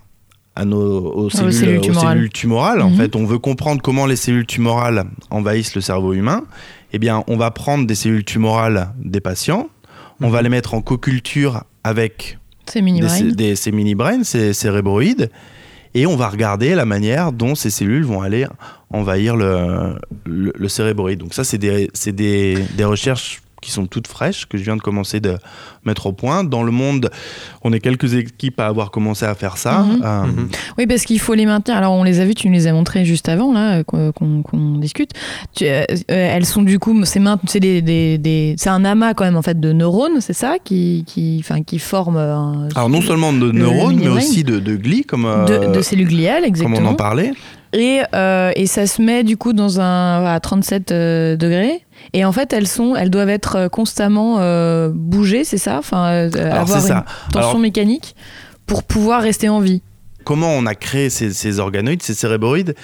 à 0.57 0.65
nos 0.65 1.01
aux 1.15 1.31
cellules, 1.31 1.53
cellules 1.55 1.79
aux 1.79 1.81
tumorales. 1.81 2.17
cellules 2.17 2.31
tumorales. 2.31 2.83
En 2.83 2.91
Mhm. 2.91 2.97
fait, 2.97 3.17
on 3.17 3.25
veut 3.25 3.39
comprendre 3.39 3.81
comment 3.81 4.05
les 4.05 4.17
cellules 4.17 4.45
tumorales 4.47 5.05
envahissent 5.31 5.75
le 5.77 5.81
cerveau 5.81 6.13
humain. 6.13 6.43
Eh 6.93 6.99
bien, 6.99 7.23
on 7.29 7.37
va 7.37 7.51
prendre 7.53 7.87
des 7.87 7.95
cellules 7.95 8.25
tumorales 8.25 8.91
des 8.99 9.21
patients, 9.21 9.69
on 10.21 10.29
va 10.29 10.43
les 10.43 10.49
mettre 10.49 10.75
en 10.75 10.83
co-culture 10.83 11.63
avec 11.85 12.37
des- 13.37 13.57
ces 13.57 13.73
mini-brains, 13.73 14.25
ces 14.25 14.53
cérébroïdes, 14.53 15.31
et 15.95 16.07
on 16.07 16.17
va 16.17 16.29
regarder 16.29 16.75
la 16.75 16.85
manière 16.85 17.33
dont 17.33 17.55
ces 17.55 17.71
cellules 17.71 18.05
vont 18.05 18.23
aller 18.23 18.47
envahir 18.91 19.37
le, 19.37 19.99
cérébroïde. 20.69 21.19
Donc 21.19 21.35
ça, 21.35 21.45
c'est 21.45 21.59
des 21.59 22.85
recherches 22.85 23.43
qui 23.61 23.71
sont 23.71 23.87
toutes 23.87 24.07
fraîches, 24.07 24.47
que 24.47 24.57
je 24.59 24.63
viens 24.65 24.77
de 24.77 24.81
commencer 24.83 25.21
de 25.21 25.37
mettre 25.85 26.07
au 26.07 26.13
point. 26.13 26.45
Dans 26.45 26.63
le 26.63 26.73
monde, 26.73 27.11
on 27.63 27.73
est 27.73 27.81
quelques 27.81 28.15
équipes 28.15 28.59
à 28.61 28.67
avoir 28.67 28.91
commencé 28.91 29.25
à 29.25 29.35
faire 29.35 29.57
ça. 29.57 29.81
Mhm. 29.81 30.03
Euh, 30.05 30.21
Mhm. 30.27 30.49
Oui, 30.79 30.87
parce 30.87 31.05
qu'il 31.05 31.19
faut 31.21 31.35
les 31.35 31.47
maintenir. 31.47 31.77
Alors, 31.77 31.93
on 31.93 32.03
les 32.05 32.21
a 32.21 32.25
vus, 32.25 32.35
tu 32.35 32.49
nous 32.49 32.55
les 32.55 32.67
as 32.67 32.73
montrés 32.73 33.05
juste 33.05 33.29
avant, 33.29 33.53
là, 33.53 33.83
euh, 33.95 34.13
qu'on 34.13 34.79
discute. 34.79 35.11
Tu- 35.55 35.65
euh, 35.67 35.85
elles 36.09 36.47
sont 36.47 36.63
du 36.63 36.79
coup, 36.79 36.95
c'est 37.05 37.61
des, 37.61 37.83
des- 37.83 38.19
des- 38.19 38.55
c'est 38.59 38.71
un 38.71 38.85
amas 38.85 39.15
quand 39.15 39.25
même, 39.25 39.37
en 39.37 39.43
fait, 39.43 39.59
de 39.61 39.73
neurones, 39.73 40.21
c'est 40.21 40.33
ça, 40.33 40.57
qui, 40.63 41.05
qui, 41.07 41.39
enfin, 41.41 41.63
qui 41.63 41.79
forment 41.79 42.17
un- 42.19 42.69
Alors 42.75 42.89
non 42.89 43.01
seulement 43.01 43.33
de 43.33 43.51
neurones, 43.53 43.97
mais 43.97 44.09
aussi 44.09 44.45
de, 44.45 44.59
de 44.59 44.77
glis, 44.77 45.05
comme, 45.05 45.23
de, 45.23 45.53
euh, 45.53 45.73
de 45.73 45.81
cellules 45.83 46.09
gliales, 46.09 46.43
comme 46.43 46.49
exactement. 46.49 46.89
on 46.89 46.93
en 46.93 46.95
parlait. 46.95 47.33
Et, 47.73 48.01
euh, 48.15 48.51
et 48.57 48.67
ça 48.67 48.87
se 48.87 49.01
met 49.01 49.23
du 49.23 49.37
coup 49.37 49.53
dans 49.53 49.81
un 49.81 50.25
à 50.25 50.41
37 50.41 50.91
euh, 50.93 51.37
degrés. 51.37 51.85
Et 52.13 52.25
en 52.25 52.33
fait, 52.33 52.53
elles 52.53 52.67
sont, 52.67 52.97
elles 52.97 53.11
doivent 53.11 53.29
être 53.29 53.57
euh, 53.57 53.69
constamment 53.69 54.39
euh, 54.41 54.91
bougées, 54.93 55.45
c'est 55.45 55.59
ça? 55.59 55.79
Enfin, 55.79 56.07
euh, 56.11 56.31
avoir 56.53 56.81
c'est 56.81 56.89
une 56.89 56.95
ça. 56.95 57.05
tension 57.33 57.39
Alors- 57.51 57.59
mécanique 57.59 58.17
pour 58.67 58.83
pouvoir 58.83 59.23
rester 59.23 59.49
en 59.49 59.61
vie. 59.61 59.83
Comment 60.25 60.51
on 60.53 60.67
a 60.67 60.75
créé 60.75 61.09
ces, 61.11 61.33
ces 61.33 61.59
organoïdes, 61.61 62.03
ces 62.03 62.13
cérébroïdes 62.15 62.75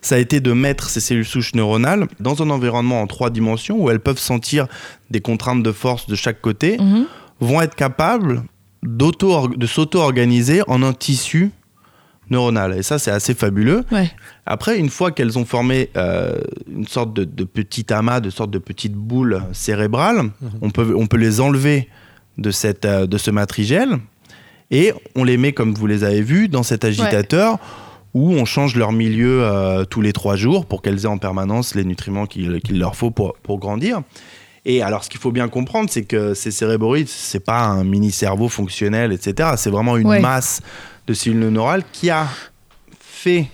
Ça 0.00 0.14
a 0.14 0.18
été 0.18 0.40
de 0.40 0.52
mettre 0.52 0.88
ces 0.88 1.00
cellules 1.00 1.24
souches 1.26 1.54
neuronales 1.54 2.06
dans 2.18 2.42
un 2.42 2.48
environnement 2.50 3.02
en 3.02 3.06
trois 3.06 3.30
dimensions 3.30 3.76
où 3.78 3.90
elles 3.90 4.00
peuvent 4.00 4.18
sentir 4.18 4.66
des 5.10 5.20
contraintes 5.20 5.62
de 5.62 5.72
force 5.72 6.06
de 6.06 6.14
chaque 6.14 6.40
côté, 6.40 6.78
Mhm. 6.78 7.04
vont 7.40 7.60
être 7.60 7.74
capables 7.74 8.42
de 8.82 9.66
s'auto-organiser 9.66 10.62
en 10.66 10.82
un 10.82 10.92
tissu 10.92 11.50
neuronal. 12.30 12.76
Et 12.78 12.82
ça, 12.82 12.98
c'est 12.98 13.10
assez 13.10 13.34
fabuleux. 13.34 13.84
Ouais. 13.92 14.10
Après, 14.46 14.78
une 14.78 14.88
fois 14.90 15.10
qu'elles 15.10 15.38
ont 15.38 15.44
formé 15.44 15.90
euh, 15.96 16.38
une 16.72 16.86
sorte 16.86 17.12
de, 17.14 17.24
de 17.24 17.44
petit 17.44 17.92
amas, 17.92 18.20
de 18.20 18.30
sorte 18.30 18.50
de 18.50 18.58
petite 18.58 18.94
boule 18.94 19.42
cérébrale, 19.52 20.30
on, 20.62 20.70
peut, 20.70 20.94
on 20.96 21.06
peut 21.06 21.16
les 21.18 21.40
enlever 21.40 21.88
de, 22.38 22.50
cette, 22.50 22.84
euh, 22.84 23.06
de 23.06 23.18
ce 23.18 23.30
matrigèle 23.30 23.98
et 24.70 24.92
on 25.14 25.24
les 25.24 25.36
met, 25.36 25.52
comme 25.52 25.74
vous 25.74 25.86
les 25.86 26.04
avez 26.04 26.22
vus, 26.22 26.48
dans 26.48 26.62
cet 26.62 26.84
agitateur 26.84 27.58
où 28.14 28.32
on 28.32 28.44
change 28.44 28.74
leur 28.76 28.92
milieu 28.92 29.42
euh, 29.42 29.84
tous 29.84 30.00
les 30.00 30.12
trois 30.12 30.34
jours 30.36 30.66
pour 30.66 30.80
qu'elles 30.82 31.04
aient 31.04 31.06
en 31.06 31.18
permanence 31.18 31.74
les 31.74 31.84
nutriments 31.84 32.26
qu'il 32.26 32.60
qu'il 32.60 32.78
leur 32.78 32.96
faut 32.96 33.10
pour, 33.10 33.34
pour 33.42 33.58
grandir. 33.58 34.02
Et 34.64 34.82
alors, 34.82 35.04
ce 35.04 35.08
qu'il 35.08 35.20
faut 35.20 35.30
bien 35.32 35.48
comprendre, 35.48 35.88
c'est 35.90 36.02
que 36.04 36.34
ces 36.34 36.50
cérébroïdes, 36.50 37.08
c'est 37.08 37.44
pas 37.44 37.60
un 37.64 37.84
mini 37.84 38.10
cerveau 38.10 38.48
fonctionnel, 38.48 39.12
etc. 39.12 39.50
C'est 39.56 39.70
vraiment 39.70 39.96
une 39.96 40.06
Ouais. 40.08 40.20
masse 40.20 40.60
de 41.08 41.14
cellules 41.14 41.48
neurales 41.48 41.82
qui 41.92 42.10
a 42.10 42.26
fait 43.00 43.46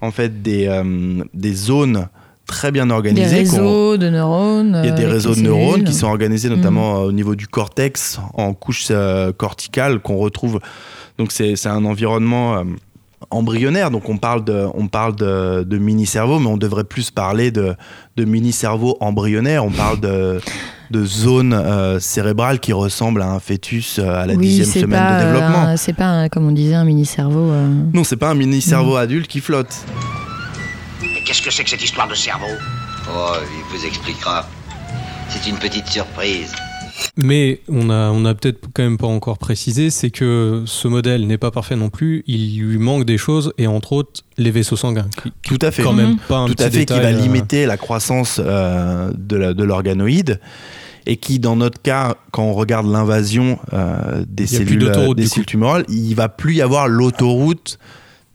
en 0.00 0.10
fait 0.10 0.42
des, 0.42 0.66
euh, 0.66 1.22
des 1.34 1.54
zones 1.54 2.08
très 2.46 2.72
bien 2.72 2.86
Des 2.86 2.92
organisées. 2.92 3.44
qu'on- 3.44 3.50
réseaux 3.56 3.96
de 3.98 4.08
neurones. 4.08 4.80
il 4.82 4.88
y 4.88 4.92
a 4.92 4.94
des 4.96 5.04
euh, 5.04 5.10
réseaux 5.10 5.34
de 5.34 5.40
neurones 5.40 5.84
qui 5.84 5.92
sont 5.94 6.06
organisés 6.08 6.48
notamment 6.48 6.96
euh, 6.96 7.04
au 7.04 7.12
niveau 7.12 7.34
du 7.36 7.46
cortex, 7.46 8.18
en 8.34 8.52
couche 8.54 8.88
euh, 8.90 9.32
corticale 9.32 10.00
qu'on 10.00 10.16
retrouve. 10.16 10.58
Donc 11.18 11.30
c'est 11.32 11.54
c'est 11.56 11.68
un 11.68 11.84
environnement 11.84 12.64
embryonnaire. 13.30 13.90
Donc 13.90 14.08
on 14.08 14.16
parle 14.18 14.44
de, 14.44 14.66
on 14.74 14.88
parle 14.88 15.16
de, 15.16 15.62
de 15.64 15.78
mini-cerveau, 15.78 16.38
mais 16.38 16.48
on 16.48 16.56
devrait 16.56 16.84
plus 16.84 17.10
parler 17.10 17.50
de, 17.50 17.74
de 18.16 18.24
mini-cerveau 18.24 18.96
embryonnaire. 19.00 19.64
On 19.64 19.70
parle 19.70 20.00
de, 20.00 20.40
de 20.90 21.04
zones 21.04 21.52
euh, 21.54 21.98
cérébrales 22.00 22.60
qui 22.60 22.72
ressemblent 22.72 23.22
à 23.22 23.30
un 23.30 23.38
fœtus 23.40 23.98
euh, 23.98 24.22
à 24.22 24.26
la 24.26 24.34
oui, 24.34 24.46
dixième 24.48 24.84
semaine 24.84 25.00
pas, 25.00 25.14
de 25.20 25.24
développement. 25.24 25.62
un- 25.62 25.76
C'est 25.76 25.92
pas, 25.94 26.06
un- 26.06 26.28
comme 26.28 26.46
on 26.48 26.52
disait, 26.52 26.74
un 26.74 26.84
mini 26.84 27.06
cerveau. 27.06 27.52
Non, 27.94 28.04
c'est 28.04 28.16
pas 28.16 28.30
un 28.30 28.34
mini-cerveau 28.34 28.96
adulte 28.96 29.26
qui 29.28 29.40
flotte. 29.40 29.74
Mais 31.00 31.22
qu'est-ce 31.24 31.42
que 31.42 31.50
c'est 31.50 31.64
que 31.64 31.70
cette 31.70 31.82
histoire 31.84 32.08
de 32.08 32.14
cerveau? 32.14 32.46
Oh, 33.10 33.32
il 33.40 33.76
vous 33.78 33.84
expliquera. 33.86 34.46
C'est 35.28 35.48
une 35.48 35.56
petite 35.56 35.86
surprise. 35.86 36.52
Mais 37.16 37.60
on 37.68 37.90
a, 37.90 38.10
on 38.10 38.24
a 38.24 38.34
peut-être 38.34 38.66
quand 38.74 38.82
même 38.82 38.98
pas 38.98 39.06
encore 39.06 39.38
précisé, 39.38 39.90
c'est 39.90 40.10
que 40.10 40.62
ce 40.66 40.88
modèle 40.88 41.26
n'est 41.26 41.38
pas 41.38 41.50
parfait 41.50 41.76
non 41.76 41.90
plus. 41.90 42.24
Il 42.26 42.58
lui 42.60 42.78
manque 42.78 43.04
des 43.04 43.18
choses 43.18 43.52
et 43.58 43.66
entre 43.66 43.92
autres 43.92 44.22
les 44.38 44.50
vaisseaux 44.50 44.76
sanguins. 44.76 45.08
qui- 45.22 45.32
Tout 45.42 45.58
à 45.60 45.70
fait. 45.70 45.82
Quand 45.82 45.92
même 45.92 46.16
pas 46.28 46.38
un 46.38 46.46
Tout 46.46 46.54
petit 46.54 46.62
à 46.64 46.70
fait, 46.70 46.84
qui 46.84 46.94
va 46.94 47.06
euh, 47.08 47.10
limiter 47.12 47.66
la 47.66 47.76
croissance 47.76 48.40
euh, 48.42 49.12
de 49.16 49.36
la- 49.36 49.54
de 49.54 49.64
l'organoïde. 49.64 50.40
Et 51.04 51.16
qui, 51.16 51.40
dans 51.40 51.56
notre 51.56 51.82
cas, 51.82 52.14
quand 52.30 52.44
on 52.44 52.52
regarde 52.52 52.86
l'invasion 52.86 53.58
euh, 53.72 54.24
des 54.28 54.46
cellules, 54.46 54.78
des 55.16 55.26
cellules 55.26 55.46
tumorales, 55.46 55.84
il 55.88 56.14
va 56.14 56.28
plus 56.28 56.54
y 56.54 56.62
avoir 56.62 56.86
l'autoroute 56.86 57.78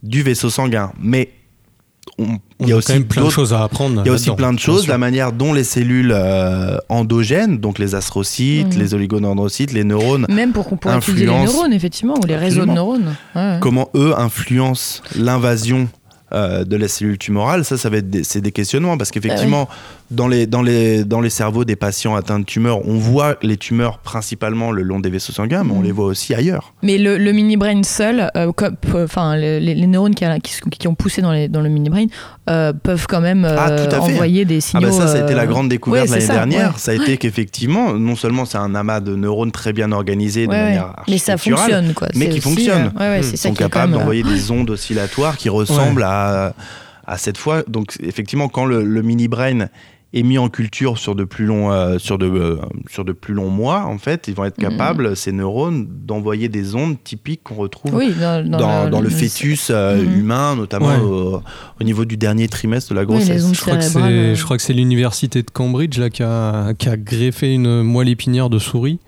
du 0.02 0.22
vaisseau 0.22 0.50
sanguin. 0.50 0.92
Mais 1.00 1.30
on, 2.18 2.24
On 2.24 2.38
il 2.60 2.68
y 2.68 2.72
a 2.72 2.74
a 2.74 2.78
aussi 2.78 2.86
quand 2.88 2.92
même 2.94 3.04
plein 3.04 3.22
de 3.22 3.26
d'autres- 3.26 3.34
choses 3.36 3.52
à 3.52 3.62
apprendre 3.62 4.02
Il 4.04 4.06
y 4.08 4.10
a 4.10 4.12
aussi 4.12 4.30
plein 4.32 4.52
de 4.52 4.58
choses, 4.58 4.86
la 4.88 4.98
manière 4.98 5.32
dont 5.32 5.52
les 5.52 5.64
cellules 5.64 6.12
euh, 6.14 6.76
endogènes, 6.88 7.58
donc 7.58 7.78
les 7.78 7.94
astrocytes, 7.94 8.74
Mhm. 8.74 8.80
les 8.80 8.94
oligodendrocytes, 8.94 9.72
les 9.72 9.84
neurones, 9.84 10.26
Même 10.28 10.52
pour 10.52 10.66
qu'on 10.66 10.76
pourrait 10.76 10.96
étudier 10.98 11.26
les 11.26 11.32
neurones, 11.32 11.72
effectivement, 11.72 12.14
ou 12.22 12.26
les 12.26 12.36
réseaux 12.36 12.66
de 12.66 12.72
neurones. 12.72 13.14
Ouais, 13.34 13.40
ouais. 13.42 13.58
comment 13.60 13.88
eux 13.94 14.14
influencent 14.18 15.02
l'invasion 15.16 15.88
euh, 16.34 16.64
de 16.64 16.76
la 16.76 16.88
cellule 16.88 17.16
tumorale, 17.16 17.64
ça, 17.64 17.78
ça 17.78 17.88
va 17.88 17.96
être 17.98 18.10
des, 18.10 18.22
c'est 18.22 18.42
des 18.42 18.52
questionnements 18.52 18.98
parce 18.98 19.10
qu'effectivement, 19.10 19.66
dans, 20.10 20.26
les, 20.26 20.46
dans, 20.46 20.62
les, 20.62 21.04
dans 21.04 21.20
les 21.20 21.28
cerveaux 21.30 21.64
des 21.64 21.76
patients 21.76 22.16
atteints 22.16 22.38
de 22.40 22.44
tumeurs, 22.44 22.86
on 22.88 22.94
voit 22.96 23.36
les 23.42 23.56
tumeurs 23.58 23.98
principalement 23.98 24.70
le 24.72 24.82
long 24.82 25.00
des 25.00 25.10
vaisseaux 25.10 25.32
sanguins, 25.34 25.64
mais 25.64 25.72
on 25.72 25.78
Mhm. 25.80 25.84
les 25.84 25.92
voit 25.92 26.06
aussi 26.06 26.34
ailleurs. 26.34 26.72
Mais 26.82 26.96
le, 26.96 27.18
le 27.18 27.32
mini-brain 27.32 27.82
seul, 27.82 28.30
euh, 28.36 28.50
euh, 28.62 29.04
enfin 29.04 29.36
les, 29.36 29.60
les 29.60 29.86
neurones 29.86 30.14
qui, 30.14 30.24
a- 30.24 30.38
qui, 30.40 30.88
ont 30.88 30.94
poussé 30.94 31.20
dans, 31.20 31.32
les, 31.32 31.48
dans 31.48 31.60
le 31.60 31.68
mini-brain 31.68 32.06
euh, 32.48 32.72
peuvent 32.72 33.06
quand 33.06 33.20
même 33.20 33.44
euh, 33.44 33.56
Ah, 33.58 33.76
fait. 33.76 33.94
envoyer 33.96 34.44
des 34.46 34.56
Ah 34.58 34.60
signaux. 34.60 34.88
bah 34.88 34.92
ça, 34.92 35.06
ça 35.08 35.18
a 35.18 35.22
été 35.24 35.34
euh, 35.34 35.36
la 35.36 35.46
grande 35.46 35.68
découverte 35.68 36.06
ouais, 36.08 36.14
l'année 36.14 36.24
ça, 36.26 36.32
dernière. 36.34 36.68
ouais. 36.70 36.78
Ça 36.78 36.92
a 36.92 36.94
été 36.94 37.18
qu'effectivement, 37.18 37.92
non 37.92 38.16
seulement 38.16 38.46
c'est 38.46 38.58
un 38.58 38.74
amas 38.74 39.00
de 39.00 39.14
neurones 39.14 39.52
très 39.52 39.72
bien 39.74 39.92
organisé 39.92 40.46
de 40.46 40.52
Ouais, 40.52 40.62
manière 40.62 40.94
Mais 41.06 41.18
ça 41.18 41.36
fonctionne, 41.36 41.92
quoi. 41.92 42.08
mais 42.14 42.26
qui 42.30 42.38
aussi, 42.38 42.40
fonctionne. 42.40 42.92
euh, 42.96 42.98
ouais, 43.00 43.18
ouais, 43.18 43.22
c'est 43.22 43.34
Ils 43.34 43.38
sont 43.38 43.52
capables 43.54 43.92
d'envoyer 43.92 44.24
euh, 44.24 44.32
des 44.32 44.50
ondes 44.50 44.70
oscillatoires 44.70 45.36
qui 45.36 45.50
ressemblent 45.50 46.02
à, 46.04 46.54
à 47.06 47.18
cette 47.18 47.36
fois. 47.36 47.62
Donc 47.68 47.96
effectivement, 48.02 48.48
quand 48.48 48.64
le, 48.64 48.82
le 48.84 49.02
mini 49.02 49.28
brain 50.12 50.18
est 50.20 50.22
mis 50.22 50.38
en 50.38 50.48
culture 50.48 50.96
sur 50.98 51.14
de 51.14 51.24
plus 51.24 51.44
longs 51.46 51.70
euh, 51.70 51.98
sur 51.98 52.16
de 52.18 52.26
euh, 52.26 52.56
sur 52.88 53.04
de 53.04 53.12
plus 53.12 53.34
longs 53.34 53.50
mois 53.50 53.84
en 53.84 53.98
fait 53.98 54.26
ils 54.28 54.34
vont 54.34 54.44
être 54.44 54.58
Mhm. 54.58 54.70
capables 54.70 55.16
ces 55.16 55.32
neurones 55.32 55.86
d'envoyer 56.06 56.48
des 56.48 56.74
ondes 56.74 56.96
typiques 57.04 57.42
qu'on 57.44 57.56
retrouve 57.56 57.94
Oui, 57.94 58.12
dans- 58.18 58.42
dans 58.48 58.58
dans, 58.58 58.84
le- 58.84 58.90
dans 58.90 59.00
le 59.00 59.08
le- 59.08 59.14
fœtus 59.14 59.68
euh, 59.70 60.02
Mhm. 60.02 60.18
humain 60.18 60.56
notamment 60.56 60.88
Ouais. 60.88 61.00
au, 61.00 61.42
au 61.80 61.84
niveau 61.84 62.04
du 62.04 62.16
dernier 62.16 62.48
trimestre 62.48 62.90
de 62.90 62.96
la 62.96 63.04
grossesse 63.04 63.52
Je 63.52 63.60
crois, 63.60 63.76
que 63.76 63.82
c'est, 63.84 64.34
je 64.34 64.44
crois 64.44 64.56
que 64.56 64.62
c'est 64.62 64.72
l'université 64.72 65.42
de 65.42 65.50
Cambridge 65.50 65.98
là, 65.98 66.08
qui, 66.10 66.22
a, 66.22 66.72
qui 66.74 66.88
a 66.88 66.96
greffé 66.96 67.52
une 67.52 67.82
moelle 67.82 68.08
épinière 68.08 68.48
de 68.50 68.58
souris 68.58 68.98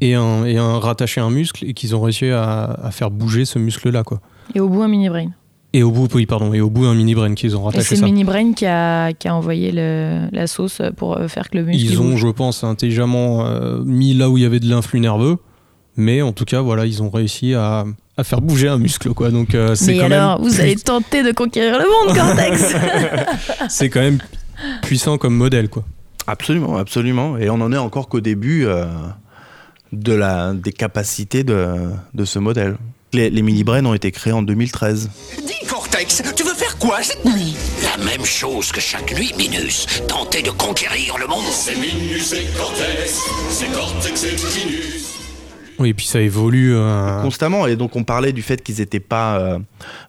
et, 0.00 0.14
un, 0.14 0.44
et 0.44 0.56
un, 0.58 0.78
rattaché 0.78 1.20
un 1.20 1.30
muscle 1.30 1.64
et 1.66 1.74
qu'ils 1.74 1.96
ont 1.96 2.00
réussi 2.00 2.26
à, 2.26 2.64
à 2.82 2.90
faire 2.92 3.10
bouger 3.10 3.44
ce 3.44 3.58
muscle-là. 3.58 4.04
Quoi. 4.04 4.20
Et 4.54 4.60
au 4.60 4.68
bout, 4.68 4.82
un 4.82 4.88
mini-brain. 4.88 5.30
Et 5.78 5.82
au 5.84 5.92
bout, 5.92 6.08
oui, 6.12 6.26
pardon, 6.26 6.52
et 6.52 6.60
au 6.60 6.70
bout, 6.70 6.86
un 6.86 6.94
mini-brain 6.94 7.34
qu'ils 7.34 7.56
ont 7.56 7.62
rattaché 7.62 7.84
c'est 7.84 7.94
le 7.94 8.00
ça. 8.00 8.04
mini-brain 8.06 8.52
qui 8.52 8.66
a, 8.66 9.12
qui 9.12 9.28
a 9.28 9.34
envoyé 9.36 9.70
le- 9.70 10.26
la 10.32 10.48
sauce 10.48 10.82
pour 10.96 11.16
euh, 11.18 11.28
faire 11.28 11.48
que 11.50 11.56
le 11.58 11.64
muscle. 11.64 11.80
Ils 11.84 11.92
il 11.92 12.00
ont, 12.00 12.10
bouge. 12.10 12.20
je 12.20 12.26
pense, 12.28 12.64
intelligemment 12.64 13.46
euh, 13.46 13.80
mis 13.84 14.12
là 14.12 14.28
où 14.28 14.36
il 14.38 14.42
y 14.42 14.46
avait 14.46 14.58
de 14.58 14.68
l'influx 14.68 14.98
nerveux, 14.98 15.36
mais 15.96 16.20
en 16.20 16.32
tout 16.32 16.44
cas, 16.44 16.62
voilà, 16.62 16.84
ils 16.84 17.00
ont 17.00 17.10
réussi 17.10 17.54
à, 17.54 17.84
à 18.16 18.24
faire 18.24 18.40
bouger 18.40 18.66
un 18.66 18.78
muscle. 18.78 19.14
Quoi. 19.14 19.30
Donc, 19.30 19.54
euh, 19.54 19.76
c'est 19.76 19.92
Mais 19.92 19.98
quand 19.98 20.06
alors, 20.06 20.40
même 20.40 20.48
vous 20.48 20.60
allez 20.60 20.74
tenter 20.74 21.22
de 21.22 21.30
conquérir 21.30 21.78
le 21.78 21.84
monde, 22.08 22.16
Cortex 22.16 22.74
c'est 23.68 23.88
quand 23.88 24.00
même 24.00 24.18
puissant 24.82 25.16
comme 25.16 25.34
modèle. 25.36 25.68
Quoi. 25.68 25.84
Absolument, 26.26 26.76
absolument. 26.76 27.36
Et 27.38 27.50
on 27.50 27.60
en 27.60 27.72
est 27.72 27.78
encore 27.78 28.08
qu'au 28.08 28.20
début 28.20 28.66
euh, 28.66 28.84
de 29.92 30.12
la, 30.12 30.54
des 30.54 30.72
capacités 30.72 31.44
de, 31.44 31.68
de 32.14 32.24
ce 32.24 32.40
modèle. 32.40 32.76
Les, 33.12 33.30
les 33.30 33.42
mini-brains 33.42 33.84
ont 33.86 33.94
été 33.94 34.10
créés 34.12 34.32
en 34.34 34.42
2013. 34.42 35.08
Dis, 35.46 35.66
Cortex, 35.66 36.22
tu 36.36 36.42
veux 36.42 36.52
faire 36.54 36.76
quoi 36.78 37.02
cette 37.02 37.24
nuit? 37.24 37.56
La 37.82 38.04
même 38.04 38.24
chose 38.24 38.70
que 38.70 38.80
chaque 38.80 39.16
nuit, 39.16 39.32
Minus. 39.38 39.86
Tenter 40.06 40.42
de 40.42 40.50
conquérir 40.50 41.16
le 41.18 41.26
monde. 41.26 41.44
C'est 41.50 41.74
Minus 41.76 42.32
et 42.34 42.46
Cortex, 42.56 43.20
c'est 43.50 43.72
Cortex 43.72 44.24
et 44.24 44.36
Minus. 44.68 45.14
Oui, 45.78 45.90
et 45.90 45.94
puis 45.94 46.06
ça 46.06 46.20
évolue. 46.20 46.74
euh, 46.74 47.22
Constamment. 47.22 47.66
Et 47.66 47.76
donc 47.76 47.96
on 47.96 48.04
parlait 48.04 48.32
du 48.32 48.42
fait 48.42 48.62
qu'ils 48.62 48.78
n'étaient 48.78 49.00
pas 49.00 49.38
euh, 49.38 49.58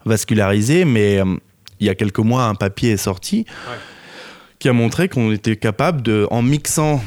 vascularisés, 0.05 0.83
mais 0.83 1.19
euh, 1.19 1.35
il 1.79 1.87
y 1.87 1.89
a 1.89 1.95
quelques 1.95 2.19
mois, 2.19 2.43
un 2.45 2.55
papier 2.55 2.91
est 2.91 2.97
sorti 2.97 3.45
qui 4.57 4.67
a 4.67 4.73
montré 4.73 5.07
qu'on 5.07 5.31
était 5.31 5.55
capable 5.55 6.01
de, 6.01 6.27
en 6.31 6.41
mixant 6.41 7.01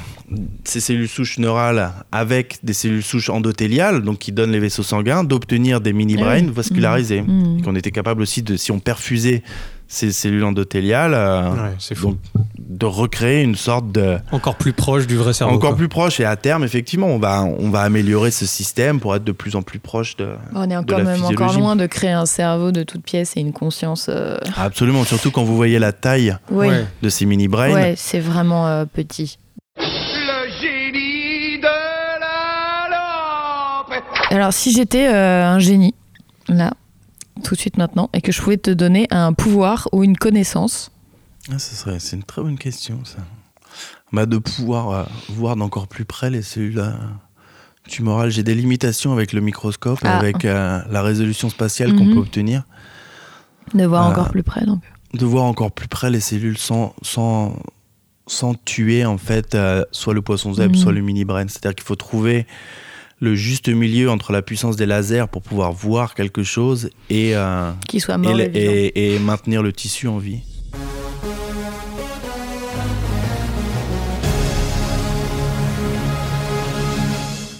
ces 0.64 0.80
cellules 0.80 1.09
souches 1.09 1.39
neurales 1.39 1.93
avec 2.12 2.59
des 2.62 2.72
cellules 2.72 3.03
souches 3.03 3.30
endothéliales, 3.30 4.03
donc 4.03 4.18
qui 4.18 4.33
donnent 4.33 4.53
les 4.53 4.61
vaisseaux 4.61 4.83
sanguins, 4.83 5.24
d'obtenir 5.24 5.80
des 5.80 5.93
mini-brains 5.93 6.39
Ah 6.41 6.45
oui. 6.47 6.53
vascularisés. 6.55 7.22
Mmh. 7.22 7.59
Et 7.59 7.62
qu'on 7.62 7.76
était 7.76 7.91
capable 7.91 8.22
aussi 8.22 8.43
de, 8.43 8.57
si 8.57 8.70
on 8.72 8.78
perfusait 8.78 9.43
ces 9.89 10.11
cellules 10.11 10.45
endothéliales, 10.45 11.12
euh, 11.14 11.51
Ouais, 11.51 11.97
donc, 12.03 12.16
de 12.59 12.87
recréer 12.87 13.43
une 13.43 13.57
sorte 13.57 13.93
de 13.93 14.16
Encore 14.30 14.57
plus 14.57 14.72
proche 14.72 15.07
du 15.07 15.16
vrai 15.16 15.35
cerveau. 15.35 15.55
encore 15.55 15.70
quoi. 15.70 15.76
plus 15.76 15.89
proche. 15.89 16.18
Et 16.18 16.24
à 16.24 16.35
terme, 16.37 16.64
effectivement, 16.64 17.09
on 17.09 17.18
va 17.18 17.43
on 17.45 17.68
va 17.68 17.83
améliorer 17.83 18.30
ce 18.30 18.47
système 18.47 19.01
pour 19.01 19.14
être 19.14 19.24
de 19.24 19.33
plus 19.33 19.55
en 19.55 19.61
plus 19.61 19.78
proche 19.80 20.16
de. 20.16 20.30
On 20.55 20.64
est 20.64 20.68
de 20.68 20.76
encore, 20.76 20.99
la 20.99 21.05
même 21.05 21.24
encore 21.24 21.53
loin 21.59 21.76
de 21.76 21.85
créer 21.87 22.11
un 22.12 22.24
cerveau 22.24 22.72
de 22.72 22.83
toute 22.85 23.03
pièce 23.05 23.37
et 23.37 23.41
une 23.41 23.53
conscience. 23.53 24.07
euh, 24.09 24.39
Absolument, 24.57 25.05
surtout 25.05 25.30
quand 25.30 25.45
vous 25.45 25.57
voyez 25.57 25.78
la 25.78 25.93
taille 25.93 26.37
Oui. 26.51 26.68
De 27.03 27.11
ces 27.11 27.26
mini 27.26 27.47
brains. 27.49 27.74
Ouais, 27.74 27.95
c'est 27.99 28.20
vraiment 28.20 28.66
euh, 28.68 28.87
petit. 28.87 29.37
Alors, 34.33 34.53
si 34.53 34.72
j'étais 34.72 35.09
euh, 35.09 35.45
un 35.47 35.59
génie, 35.59 35.95
là, 36.49 36.72
tout 37.45 37.55
de 37.55 37.61
suite 37.61 37.76
maintenant, 37.76 38.09
et 38.12 38.20
que 38.20 38.33
je 38.33 38.41
pouvais 38.41 38.57
te 38.57 38.70
donner 38.70 39.07
un 39.11 39.33
pouvoir 39.33 39.89
ou 39.93 40.03
une 40.05 40.16
connaissance, 40.16 40.91
Ah, 41.51 41.59
ce 41.59 41.74
serait, 41.74 41.99
c'est 41.99 42.16
une 42.16 42.22
très 42.22 42.41
bonne 42.43 42.59
question, 42.59 43.05
ça. 43.05 43.18
Bah, 44.12 44.26
de 44.26 44.39
pouvoir 44.39 44.91
euh, 44.91 45.05
voir 45.28 45.57
d'encore 45.57 45.89
plus 45.89 46.05
près 46.05 46.30
les 46.30 46.43
cellules 46.43 46.78
euh, 46.78 46.93
tumorales. 47.89 48.30
J'ai 48.30 48.43
des 48.43 48.55
limitations 48.55 49.12
avec 49.12 49.33
le 49.33 49.41
microscope 49.41 50.05
et 50.05 50.09
Ah. 50.09 50.18
avec 50.18 50.45
euh, 50.45 50.80
la 50.91 51.03
résolution 51.03 51.49
spatiale 51.51 51.95
qu'on 51.95 52.05
Mhm. 52.05 52.14
peut 52.14 52.20
obtenir. 52.20 52.64
de 53.74 53.85
voir 53.87 54.07
Euh, 54.07 54.11
encore 54.11 54.30
plus 54.30 54.43
près. 54.43 54.64
Donc. 54.66 54.83
De 55.14 55.24
voir 55.24 55.45
encore 55.45 55.72
plus 55.72 55.89
près 55.89 56.11
les 56.11 56.20
cellules 56.20 56.59
sans, 56.59 56.95
sans, 57.03 57.57
sans 58.26 58.55
tuer, 58.55 59.05
en 59.07 59.16
fait, 59.18 59.55
euh, 59.55 59.85
soit 59.93 60.14
le 60.14 60.20
poisson 60.22 60.53
zèbre, 60.55 60.74
Mhm. 60.76 60.80
soit 60.83 60.93
le 60.93 61.01
mini 61.01 61.24
brain. 61.24 61.47
C'est-à-dire 61.49 61.74
qu'il 61.74 61.85
faut 61.87 61.97
trouver 61.97 62.47
le 63.22 63.36
juste 63.36 63.68
milieu 63.68 64.10
entre 64.10 64.32
la 64.32 64.42
puissance 64.42 64.74
des 64.74 64.84
lasers 64.84 65.26
pour 65.30 65.42
pouvoir 65.42 65.72
voir 65.72 66.14
quelque 66.14 66.42
chose 66.42 66.90
et, 67.08 67.36
euh, 67.36 67.70
Qu'il 67.88 68.00
soit 68.00 68.18
mort 68.18 68.36
et 68.38 69.18
maintenir 69.20 69.62
le 69.62 69.72
tissu 69.72 70.08
en 70.08 70.18
vie. 70.18 70.40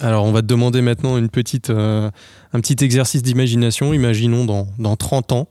Alors, 0.01 0.25
on 0.25 0.33
va 0.33 0.41
te 0.41 0.47
demander 0.47 0.81
maintenant 0.81 1.17
une 1.17 1.29
petite, 1.29 1.69
euh, 1.69 2.11
un 2.51 2.59
petit 2.59 2.83
exercice 2.83 3.23
d'imagination. 3.23 3.93
Imaginons 3.93 4.43
dans, 4.43 4.67
dans 4.77 4.97
30 4.97 5.31
ans, 5.31 5.47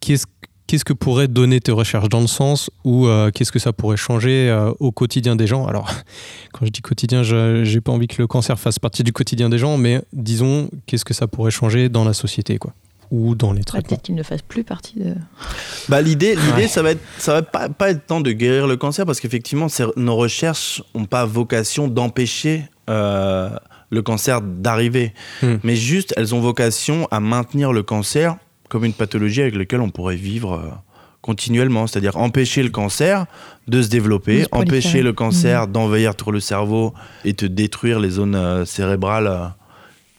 qu'est-ce 0.00 0.26
qu'est-ce 0.68 0.84
que 0.84 0.92
pourraient 0.92 1.26
donner 1.26 1.60
tes 1.60 1.72
recherches 1.72 2.08
dans 2.08 2.20
le 2.20 2.28
sens 2.28 2.70
où 2.84 3.06
euh, 3.08 3.32
qu'est-ce 3.32 3.50
que 3.50 3.58
ça 3.58 3.72
pourrait 3.72 3.96
changer 3.96 4.48
euh, 4.48 4.70
au 4.78 4.92
quotidien 4.92 5.34
des 5.34 5.48
gens? 5.48 5.66
Alors, 5.66 5.90
quand 6.52 6.64
je 6.64 6.70
dis 6.70 6.80
quotidien, 6.82 7.24
je 7.24 7.64
j'ai 7.64 7.80
pas 7.80 7.90
envie 7.90 8.06
que 8.06 8.22
le 8.22 8.28
cancer 8.28 8.56
fasse 8.60 8.78
partie 8.78 9.02
du 9.02 9.12
quotidien 9.12 9.48
des 9.48 9.58
gens, 9.58 9.76
mais 9.78 10.02
disons, 10.12 10.70
qu'est-ce 10.86 11.04
que 11.04 11.14
ça 11.14 11.26
pourrait 11.26 11.50
changer 11.50 11.88
dans 11.88 12.04
la 12.04 12.12
société, 12.12 12.58
quoi? 12.58 12.72
Ou 13.10 13.34
dans 13.34 13.52
les 13.54 13.62
Ah, 13.62 13.64
traitements 13.64 13.88
Peut-être 13.88 14.02
qu'il 14.02 14.14
ne 14.14 14.22
fasse 14.22 14.42
plus 14.42 14.64
partie 14.64 14.98
de. 15.00 15.14
Bah, 15.88 16.02
l'idée, 16.02 16.34
l'idée 16.36 16.52
Ouais. 16.52 16.68
ça 16.68 16.82
va 16.82 16.90
être, 16.90 17.00
ça 17.16 17.32
va 17.32 17.40
pas, 17.42 17.70
pas 17.70 17.90
être 17.90 18.04
tant 18.06 18.20
de 18.20 18.30
guérir 18.32 18.66
le 18.66 18.76
cancer 18.76 19.06
parce 19.06 19.18
qu'effectivement, 19.18 19.66
nos 19.96 20.14
recherches 20.16 20.82
n'ont 20.94 21.06
pas 21.06 21.24
vocation 21.24 21.88
d'empêcher 21.88 22.64
euh, 22.90 23.48
le 23.90 24.02
cancer 24.02 24.42
d'arriver, 24.42 25.14
Hmm. 25.42 25.56
mais 25.64 25.74
juste 25.74 26.12
elles 26.18 26.34
ont 26.34 26.40
vocation 26.40 27.08
à 27.10 27.20
maintenir 27.20 27.72
le 27.72 27.82
cancer 27.82 28.36
comme 28.68 28.84
une 28.84 28.92
pathologie 28.92 29.42
avec 29.42 29.54
laquelle 29.56 29.80
on 29.80 29.90
pourrait 29.90 30.16
vivre 30.16 30.52
euh, 30.54 30.68
continuellement, 31.20 31.86
c'est-à-dire 31.86 32.16
empêcher 32.16 32.62
le 32.62 32.70
cancer 32.70 33.26
de 33.66 33.82
se 33.82 33.88
développer, 33.88 34.46
empêcher 34.52 35.02
le 35.02 35.12
cancer 35.12 35.66
Mhm. 35.66 35.72
d'envahir 35.72 36.14
tout 36.14 36.30
le 36.30 36.40
cerveau 36.40 36.94
et 37.24 37.32
de 37.32 37.46
détruire 37.48 37.98
les 38.00 38.10
zones 38.10 38.34
euh, 38.36 38.64
cérébrales. 38.64 39.26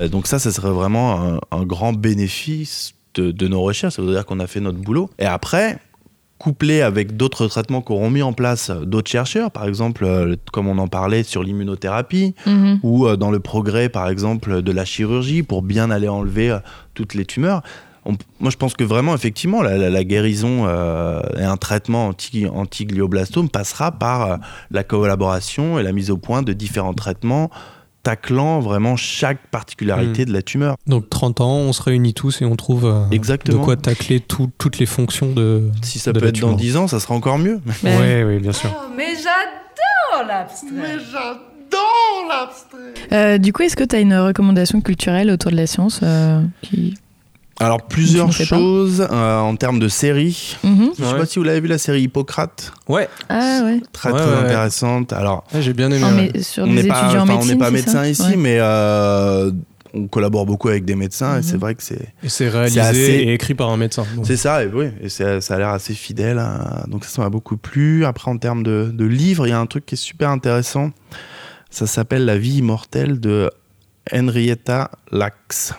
Euh, 0.01 0.07
Donc 0.09 0.27
ça, 0.27 0.39
ça 0.39 0.51
serait 0.51 0.71
vraiment 0.71 1.21
un, 1.21 1.39
un 1.51 1.63
grand 1.65 1.93
bénéfice 1.93 2.93
de, 3.15 3.31
de 3.31 3.47
nos 3.47 3.61
recherches. 3.61 3.95
Ça 3.95 4.01
veut 4.01 4.11
dire 4.13 4.25
qu'on 4.25 4.39
a 4.39 4.47
fait 4.47 4.59
notre 4.61 4.77
boulot. 4.77 5.09
Et 5.19 5.25
après, 5.25 5.77
couplé 6.37 6.81
avec 6.81 7.17
d'autres 7.17 7.47
traitements 7.47 7.81
qu'auront 7.81 8.09
mis 8.09 8.21
en 8.21 8.31
place 8.31 8.69
d'autres 8.71 9.11
chercheurs, 9.11 9.51
par 9.51 9.65
exemple, 9.67 10.05
euh, 10.05 10.35
comme 10.53 10.67
on 10.67 10.77
en 10.77 10.87
parlait 10.87 11.23
sur 11.23 11.43
l'immunothérapie, 11.43 12.33
Mhm. 12.45 12.79
ou 12.83 13.07
euh, 13.07 13.17
dans 13.17 13.29
le 13.31 13.39
progrès, 13.39 13.89
par 13.89 14.07
exemple, 14.09 14.61
de 14.61 14.71
la 14.71 14.85
chirurgie, 14.85 15.43
pour 15.43 15.61
bien 15.63 15.91
aller 15.91 16.07
enlever 16.07 16.49
euh, 16.51 16.59
toutes 16.93 17.13
les 17.13 17.25
tumeurs, 17.25 17.61
on- 18.09 18.17
moi, 18.39 18.49
je 18.51 18.57
pense 18.57 18.73
que 18.73 18.83
vraiment, 18.83 19.13
effectivement, 19.15 19.61
la, 19.61 19.77
la- 19.77 19.89
la 19.89 20.03
guérison 20.03 20.65
euh, 20.67 21.21
et 21.39 21.43
un 21.43 21.57
traitement 21.57 22.07
anti, 22.07 22.45
anti-glioblastome 22.47 23.49
passera 23.49 23.91
par 23.91 24.31
euh, 24.31 24.37
la 24.71 24.83
collaboration 24.83 25.79
et 25.79 25.83
la 25.83 25.91
mise 25.91 26.09
au 26.11 26.17
point 26.17 26.41
de 26.41 26.53
différents 26.53 26.93
traitements 26.93 27.49
taclant 28.01 28.61
vraiment 28.61 28.95
chaque 28.95 29.47
particularité 29.51 30.21
Mm. 30.23 30.25
de 30.25 30.33
la 30.33 30.41
tumeur. 30.41 30.75
Donc 30.87 31.09
30 31.09 31.41
ans, 31.41 31.57
on 31.57 31.73
se 31.73 31.81
réunit 31.81 32.13
tous 32.13 32.41
et 32.41 32.45
on 32.45 32.55
trouve 32.55 32.85
euh, 32.85 33.03
Exactement. 33.11 33.59
de 33.59 33.63
quoi 33.65 33.75
tacler 33.75 34.21
tout- 34.21 34.49
toutes 34.57 34.77
les 34.79 34.85
fonctions 34.85 35.31
de. 35.33 35.69
Si 35.81 35.99
ça 35.99 36.13
de 36.13 36.19
peut 36.19 36.25
la 36.25 36.29
être 36.29 36.39
dans 36.39 36.47
tumeur. 36.47 36.55
10 36.57 36.77
ans, 36.77 36.87
ça 36.87 36.99
sera 37.01 37.13
encore 37.13 37.37
mieux. 37.37 37.59
Ouais, 37.83 38.23
oui, 38.25 38.39
bien 38.39 38.53
sûr. 38.53 38.69
Mais 38.95 39.13
j'adore 39.15 40.27
l'abstrait. 40.27 40.69
Mais 40.73 40.97
j'adore 41.11 42.27
l'abstrait. 42.29 42.93
Euh, 43.11 43.37
du 43.37 43.51
coup, 43.53 43.63
est-ce 43.63 43.75
que 43.75 43.83
tu 43.83 43.95
as 43.95 43.99
une 43.99 44.15
recommandation 44.15 44.79
culturelle 44.81 45.29
autour 45.29 45.51
de 45.51 45.57
la 45.57 45.67
science 45.67 45.99
euh, 46.01 46.41
qui... 46.61 46.95
Alors, 47.61 47.81
plusieurs 47.81 48.31
choses 48.31 49.05
euh, 49.11 49.39
en 49.39 49.55
termes 49.57 49.79
de 49.79 49.87
séries. 49.89 50.57
Mhm. 50.63 50.91
Je 50.97 51.03
sais 51.03 51.11
Ouais. 51.11 51.17
pas 51.19 51.25
si 51.25 51.39
vous 51.39 51.43
l'avez 51.43 51.59
vu, 51.59 51.67
la 51.67 51.77
série 51.77 52.03
Hippocrate. 52.03 52.71
Ouais. 52.87 53.09
Ah 53.27 53.61
ouais. 53.65 53.81
Très, 53.91 54.11
Ouais, 54.11 54.17
très 54.19 54.27
ouais, 54.29 54.35
ouais. 54.37 54.43
intéressante. 54.45 55.11
Alors, 55.13 55.43
Ouais, 55.53 55.61
J'ai 55.61 55.73
bien 55.73 55.91
aimé. 55.91 56.01
Ah, 56.05 56.13
ouais. 56.15 56.31
mais 56.33 56.41
sur 56.41 56.63
on 56.63 56.67
n'est 56.67 56.83
pas, 56.83 57.11
on 57.27 57.45
n'est 57.45 57.71
médecin 57.71 58.05
ici, 58.05 58.21
Ouais. 58.21 58.35
mais 58.37 58.57
euh, 58.59 59.51
on 59.93 60.07
collabore 60.07 60.45
beaucoup 60.45 60.69
avec 60.69 60.85
des 60.85 60.95
médecins 60.95 61.33
et 61.33 61.37
Mhm. 61.37 61.43
c'est 61.43 61.57
vrai 61.57 61.75
que 61.75 61.83
c'est. 61.83 62.13
Et 62.23 62.29
c'est 62.29 62.47
réalisé 62.47 62.79
assez- 62.79 62.99
et 62.99 63.33
écrit 63.33 63.55
par 63.55 63.69
un 63.69 63.77
médecin. 63.77 64.05
donc. 64.15 64.25
C'est 64.25 64.37
ça, 64.37 64.63
et 64.63 64.67
oui, 64.67 64.85
et 65.01 65.09
c'est- 65.09 65.41
ça 65.41 65.55
a 65.55 65.57
l'air 65.57 65.69
assez 65.69 65.93
fidèle. 65.93 66.37
hein. 66.39 66.83
Donc 66.87 67.03
ça, 67.03 67.09
ça 67.11 67.21
m'a 67.23 67.29
beaucoup 67.29 67.57
plu. 67.57 68.05
Après, 68.05 68.31
en 68.31 68.37
termes 68.37 68.63
de, 68.63 68.89
de 68.93 69.05
livres, 69.05 69.47
il 69.47 69.49
y 69.49 69.53
a 69.53 69.59
un 69.59 69.65
truc 69.65 69.85
qui 69.85 69.95
est 69.95 69.97
super 69.97 70.29
intéressant. 70.29 70.91
Ça 71.71 71.87
s'appelle 71.87 72.23
La 72.25 72.37
vie 72.37 72.57
immortelle 72.59 73.19
de 73.19 73.49
Henrietta 74.13 74.91
Lacks. 75.11 75.73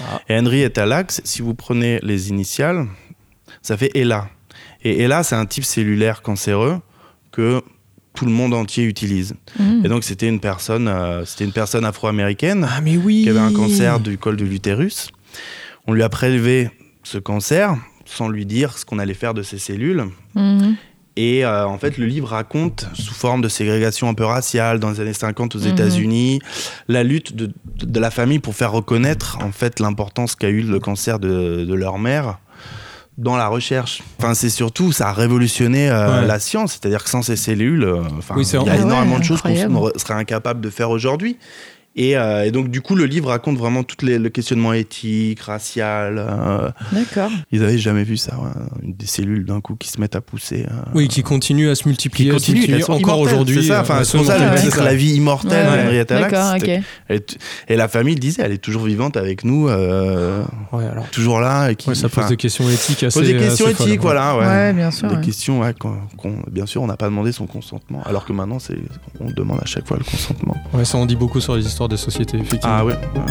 Ah. 0.00 0.20
Et 0.28 0.38
Henrietta 0.38 0.86
Lacks, 0.86 1.20
si 1.24 1.42
vous 1.42 1.54
prenez 1.54 1.98
les 2.02 2.28
initiales, 2.30 2.86
ça 3.62 3.76
fait 3.76 3.90
Ella. 3.94 4.28
Et 4.82 5.02
Ella, 5.02 5.22
c'est 5.22 5.36
un 5.36 5.46
type 5.46 5.64
cellulaire 5.64 6.22
cancéreux 6.22 6.80
que 7.30 7.62
tout 8.14 8.26
le 8.26 8.32
monde 8.32 8.52
entier 8.54 8.84
utilise. 8.84 9.34
Mhm. 9.58 9.82
Et 9.84 9.88
donc 9.88 10.04
c'était 10.04 10.28
une 10.28 10.40
personne, 10.40 10.88
euh, 10.88 11.24
c'était 11.24 11.44
une 11.44 11.52
personne 11.52 11.84
afro-américaine 11.84 12.68
Ah, 12.70 12.80
mais 12.80 12.96
oui 12.96 13.22
qui 13.22 13.30
avait 13.30 13.38
un 13.38 13.52
cancer 13.52 14.00
du 14.00 14.18
col 14.18 14.36
de 14.36 14.44
l'utérus. 14.44 15.08
On 15.86 15.92
lui 15.92 16.02
a 16.02 16.08
prélevé 16.08 16.70
ce 17.02 17.18
cancer 17.18 17.74
sans 18.04 18.28
lui 18.28 18.44
dire 18.44 18.76
ce 18.76 18.84
qu'on 18.84 18.98
allait 18.98 19.14
faire 19.14 19.34
de 19.34 19.42
ses 19.42 19.58
cellules. 19.58 20.04
Mhm. 20.34 20.76
Et 21.16 21.44
euh, 21.44 21.66
en 21.66 21.76
fait, 21.78 21.98
le 21.98 22.06
livre 22.06 22.28
raconte, 22.28 22.86
sous 22.94 23.12
forme 23.12 23.42
de 23.42 23.48
ségrégation 23.48 24.08
un 24.08 24.14
peu 24.14 24.24
raciale, 24.24 24.80
dans 24.80 24.90
les 24.90 25.00
années 25.00 25.12
50 25.12 25.54
aux 25.56 25.58
Mhm. 25.60 25.66
États-Unis, 25.68 26.40
la 26.88 27.02
lutte 27.04 27.36
de, 27.36 27.50
de 27.82 28.00
la 28.00 28.10
famille 28.10 28.38
pour 28.38 28.54
faire 28.54 28.72
reconnaître 28.72 29.38
en 29.42 29.52
fait 29.52 29.78
l'importance 29.78 30.34
qu'a 30.36 30.48
eu 30.48 30.62
le 30.62 30.80
cancer 30.80 31.18
de, 31.18 31.64
de 31.66 31.74
leur 31.74 31.98
mère 31.98 32.38
dans 33.18 33.36
la 33.36 33.46
recherche. 33.48 34.02
Enfin, 34.18 34.32
c'est 34.32 34.48
surtout, 34.48 34.90
ça 34.90 35.10
a 35.10 35.12
révolutionné 35.12 35.90
euh, 35.90 36.20
Ouais. 36.22 36.26
la 36.26 36.38
science. 36.38 36.72
C'est-à-dire 36.80 37.04
que 37.04 37.10
sans 37.10 37.20
ces 37.20 37.36
cellules, 37.36 37.84
euh, 37.84 38.00
Oui, 38.34 38.46
il 38.46 38.52
y 38.54 38.56
a 38.56 38.60
Ah 38.62 38.64
ouais, 38.76 38.80
énormément 38.80 39.18
de 39.18 39.24
choses 39.24 39.42
qu'on 39.42 39.54
serait 39.98 40.14
incapable 40.14 40.62
de 40.62 40.70
faire 40.70 40.88
aujourd'hui. 40.88 41.36
Et, 41.94 42.16
euh, 42.16 42.44
et 42.46 42.50
donc, 42.52 42.68
du 42.70 42.80
coup, 42.80 42.94
le 42.94 43.04
livre 43.04 43.28
raconte 43.28 43.58
vraiment 43.58 43.82
tout 43.82 43.96
les, 44.04 44.18
le 44.18 44.30
questionnement 44.30 44.72
éthique, 44.72 45.40
racial. 45.40 46.16
euh, 46.18 46.70
D'accord. 46.90 47.30
ils 47.50 47.62
avaient 47.62 47.76
jamais 47.76 48.02
vu 48.02 48.16
ça, 48.16 48.34
ouais, 48.38 48.48
des 48.82 49.04
cellules 49.04 49.44
d'un 49.44 49.60
coup 49.60 49.76
qui 49.76 49.88
se 49.88 50.00
mettent 50.00 50.16
à 50.16 50.22
pousser. 50.22 50.64
euh, 50.70 50.74
Oui, 50.94 51.08
qui 51.08 51.22
continue 51.22 51.68
à 51.68 51.74
se 51.74 51.86
multiplier, 51.86 52.30
qui 52.30 52.34
à 52.36 52.38
se 52.38 52.44
continue, 52.46 52.54
multiplier 52.60 52.78
elles 52.78 52.84
sont 52.86 52.92
encore 52.94 53.18
aujourd'hui. 53.18 53.60
C'est 53.62 53.68
ça, 53.68 53.78
euh, 53.78 53.82
enfin, 53.82 54.04
c'est 54.04 54.16
pour 54.16 54.26
ça 54.26 54.38
le 54.38 54.58
titre 54.58 54.82
La 54.82 54.94
vie 54.94 55.12
immortelle 55.16 55.68
Ouais, 55.68 55.82
d'Henrietta 55.84 56.18
Lacks. 56.18 56.30
D'accord, 56.30 56.52
c'était- 56.58 56.78
ok. 56.78 56.84
elle 57.08 57.16
est- 57.16 57.38
Et 57.68 57.76
la 57.76 57.88
famille 57.88 58.14
le 58.14 58.20
disait, 58.20 58.42
elle 58.42 58.52
est 58.52 58.58
toujours 58.58 58.84
vivante 58.84 59.18
avec 59.18 59.44
nous, 59.44 59.68
euh, 59.68 60.42
Ouais, 60.72 60.86
alors. 60.86 61.06
toujours 61.10 61.40
là. 61.40 61.68
Et 61.70 61.76
qui, 61.76 61.90
Ouais, 61.90 61.94
ça 61.94 62.08
pose 62.08 62.26
des 62.26 62.36
questions 62.38 62.68
éthiques 62.70 63.02
assez. 63.02 63.18
pose 63.20 63.28
des 63.28 63.36
questions 63.36 63.66
folles, 63.66 63.88
éthiques, 63.88 64.00
voilà. 64.00 64.38
Ouais. 64.38 64.46
Ouais, 64.46 64.72
bien 64.72 64.90
sûr, 64.90 65.08
Des 65.08 65.16
ouais. 65.16 65.20
questions, 65.20 65.60
qu'on- 65.78 65.98
bien 66.50 66.64
sûr, 66.64 66.80
on 66.82 66.86
n'a 66.86 66.96
pas 66.96 67.06
demandé 67.10 67.32
son 67.32 67.46
consentement, 67.46 68.02
alors 68.04 68.24
que 68.24 68.32
maintenant, 68.32 68.56
on 69.20 69.30
demande 69.30 69.58
à 69.62 69.66
chaque 69.66 69.86
fois 69.86 69.98
le 69.98 70.04
consentement. 70.04 70.56
Ouais, 70.72 70.86
ça 70.86 70.96
en 70.96 71.04
dit 71.04 71.16
beaucoup 71.16 71.40
sur 71.40 71.54
les 71.54 71.66
histoires 71.66 71.81
des 71.88 71.96
sociétés, 71.96 72.38
effectivement. 72.38 72.76
Ah 72.78 72.84
ouais. 72.84 72.94
ouais. 72.94 73.22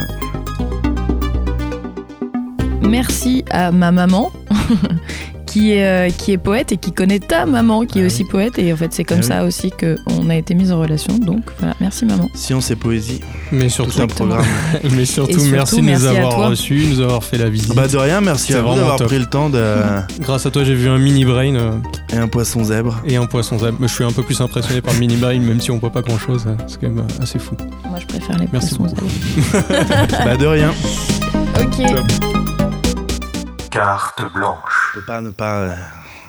Merci 2.82 3.45
à 3.49 3.72
ma 3.72 3.91
maman. 3.91 4.32
Qui 5.52 5.74
est, 5.74 5.86
euh, 5.86 6.10
qui 6.10 6.32
est 6.32 6.38
poète 6.38 6.72
et 6.72 6.78
qui 6.78 6.91
connaît 6.93 7.20
ta 7.20 7.45
maman 7.45 7.86
qui 7.86 7.99
est 7.99 8.04
Ah 8.04 8.06
aussi 8.08 8.24
poète 8.24 8.58
et 8.58 8.72
en 8.72 8.78
fait 8.78 8.93
c'est 8.93 9.04
comme 9.04 9.18
Ah 9.20 9.22
oui. 9.22 9.28
ça 9.28 9.43
aussi 9.45 9.72
qu'on 9.72 10.30
a 10.30 10.36
été 10.36 10.54
mis 10.54 10.72
en 10.72 10.80
relation 10.80 11.18
donc 11.18 11.43
voilà 11.60 11.76
merci 11.82 12.06
maman 12.06 12.30
Science 12.34 12.72
et 12.72 12.76
poésie, 12.76 13.20
Mais 13.52 13.64
tout 13.66 13.70
surtout, 13.70 14.02
un 14.02 14.08
programme. 14.08 14.45
mais 14.95 15.06
surtout, 15.06 15.41
merci 15.52 15.82
de 15.82 15.91
nous 15.91 16.06
avoir 16.06 16.49
reçus, 16.49 16.86
nous 16.89 17.02
avoir 17.02 17.24
fait 17.24 17.38
la 17.38 17.49
visite. 17.49 17.76
Bah 17.76 17.88
de 17.88 17.97
rien, 17.97 18.22
merci 18.22 18.54
à 18.54 18.62
vous 18.62 18.76
d'avoir 18.76 18.95
pris 18.97 19.20
le 19.20 19.26
temps 19.26 19.49
de... 19.49 19.62
Grâce 20.22 20.45
à 20.45 20.52
toi, 20.52 20.64
j'ai 20.64 20.74
vu 20.76 20.88
un 20.88 20.97
mini 20.97 21.26
brain 21.26 21.56
euh, 21.56 21.72
et 22.14 22.18
un 22.18 22.28
poisson 22.28 22.64
zèbre. 22.64 23.02
et 23.06 23.18
un 23.18 23.26
poisson 23.26 23.60
zèbre. 23.60 23.78
Mais 23.80 23.88
Je 23.88 23.93
suis 23.93 24.04
un 24.04 24.12
peu 24.12 24.24
plus 24.24 24.39
impressionné 24.41 24.82
par 24.82 24.93
le 24.93 24.99
mini 24.99 25.18
brain, 25.18 25.39
même 25.39 25.60
si 25.62 25.72
on 25.72 25.78
voit 25.78 25.91
pas 25.91 26.02
grand 26.02 26.18
chose. 26.18 26.45
C'est 26.68 26.80
quand 26.80 26.88
même 26.88 26.99
euh, 26.99 27.24
assez 27.24 27.39
fou. 27.39 27.56
moi 27.89 27.99
je 27.99 28.06
préfère 28.06 28.38
les 28.38 28.47
Merci 28.54 28.76
poissons 28.76 28.95
beaucoup. 28.95 29.12
bah 30.26 30.38
de 30.38 30.45
rien. 30.45 30.72
ok 31.60 32.41
Carte 33.72 34.22
blanche. 34.34 34.92
Je 34.94 35.00
peux 35.00 35.06
pas 35.06 35.22
ne 35.22 35.30
pas, 35.32 35.56
euh, 35.60 35.76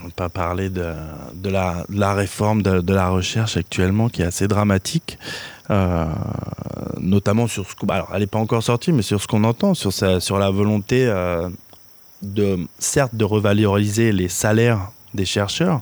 ne 0.04 0.10
pas 0.10 0.28
parler 0.28 0.70
de, 0.70 0.94
de, 1.34 1.50
la, 1.50 1.84
de 1.88 1.98
la 1.98 2.14
réforme 2.14 2.62
de, 2.62 2.80
de 2.80 2.94
la 2.94 3.08
recherche 3.08 3.56
actuellement 3.56 4.08
qui 4.08 4.22
est 4.22 4.26
assez 4.26 4.48
dramatique. 4.48 5.18
euh, 5.70 6.06
notamment 7.00 7.46
sur 7.48 7.68
ce 7.68 7.74
bah, 7.84 7.94
alors 7.94 8.10
elle 8.12 8.20
n'est 8.20 8.26
pas 8.26 8.38
encore 8.38 8.62
sortie, 8.62 8.92
mais 8.92 9.02
sur 9.02 9.20
ce 9.20 9.26
qu'on 9.26 9.44
entend, 9.44 9.74
sur, 9.74 9.92
sa, 9.92 10.20
sur 10.20 10.38
la 10.38 10.50
volonté 10.50 11.06
euh, 11.06 11.48
de, 12.22 12.58
certes, 12.78 13.14
de 13.14 13.24
revaloriser 13.24 14.12
les 14.12 14.28
salaires 14.28 14.80
des 15.14 15.24
chercheurs, 15.24 15.80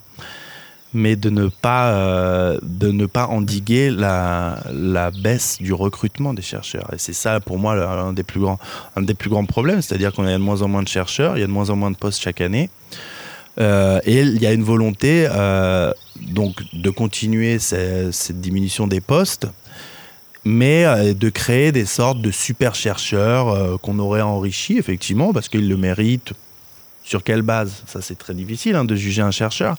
mais 0.92 1.14
de 1.16 1.30
ne 1.30 1.48
pas, 1.48 1.92
euh, 1.92 2.58
de 2.62 2.90
ne 2.90 3.06
pas 3.06 3.26
endiguer 3.26 3.90
la, 3.90 4.58
la 4.72 5.10
baisse 5.10 5.58
du 5.60 5.72
recrutement 5.72 6.34
des 6.34 6.42
chercheurs. 6.42 6.88
Et 6.92 6.98
c'est 6.98 7.12
ça, 7.12 7.40
pour 7.40 7.58
moi, 7.58 7.74
un 7.74 8.12
des 8.12 8.24
plus 8.24 8.40
grands, 8.40 8.58
un 8.96 9.02
des 9.02 9.14
plus 9.14 9.30
grands 9.30 9.46
problèmes, 9.46 9.82
c'est-à-dire 9.82 10.12
qu'on 10.12 10.26
a 10.26 10.32
de 10.32 10.38
moins 10.38 10.62
en 10.62 10.68
moins 10.68 10.82
de 10.82 10.88
chercheurs, 10.88 11.36
il 11.36 11.40
y 11.40 11.44
a 11.44 11.46
de 11.46 11.52
moins 11.52 11.70
en 11.70 11.76
moins 11.76 11.90
de 11.90 11.96
postes 11.96 12.20
chaque 12.20 12.40
année. 12.40 12.70
Euh, 13.58 14.00
et 14.04 14.20
il 14.20 14.40
y 14.40 14.46
a 14.46 14.52
une 14.52 14.62
volonté 14.62 15.28
euh, 15.30 15.92
donc 16.16 16.62
de 16.72 16.90
continuer 16.90 17.58
ce- 17.58 18.10
cette 18.12 18.40
diminution 18.40 18.86
des 18.86 19.00
postes, 19.00 19.46
mais 20.44 21.14
de 21.14 21.28
créer 21.28 21.70
des 21.70 21.84
sortes 21.84 22.22
de 22.22 22.30
super 22.30 22.74
chercheurs 22.74 23.78
qu'on 23.80 23.98
aurait 23.98 24.22
enrichis 24.22 24.78
effectivement 24.78 25.32
parce 25.34 25.48
qu'ils 25.48 25.68
le 25.68 25.76
méritent. 25.76 26.32
Sur 27.02 27.22
quelle 27.24 27.42
base? 27.42 27.82
Ça 27.86 28.00
c'est 28.00 28.16
très 28.16 28.34
difficile 28.34 28.76
hein, 28.76 28.84
de 28.84 28.94
juger 28.94 29.20
un 29.22 29.32
chercheur. 29.32 29.76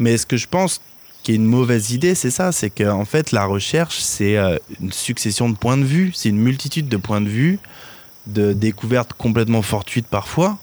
Mais 0.00 0.16
ce 0.16 0.26
que 0.26 0.38
je 0.38 0.48
pense 0.48 0.80
qui 1.22 1.32
est 1.32 1.34
une 1.34 1.44
mauvaise 1.44 1.90
idée, 1.90 2.14
c'est 2.14 2.30
ça, 2.30 2.50
c'est 2.50 2.70
qu'en 2.70 3.04
fait 3.04 3.30
la 3.30 3.44
recherche 3.44 4.00
c'est 4.00 4.38
euh, 4.38 4.56
une 4.80 4.90
succession 4.90 5.50
de 5.50 5.56
points 5.56 5.76
de 5.76 5.84
vue, 5.84 6.10
c'est 6.14 6.30
une 6.30 6.38
multitude 6.38 6.88
de 6.88 6.96
points 6.96 7.20
de 7.20 7.28
vue, 7.28 7.58
de 8.26 8.54
découvertes 8.54 9.12
complètement 9.12 9.60
fortuites 9.60 10.06
parfois. 10.06 10.56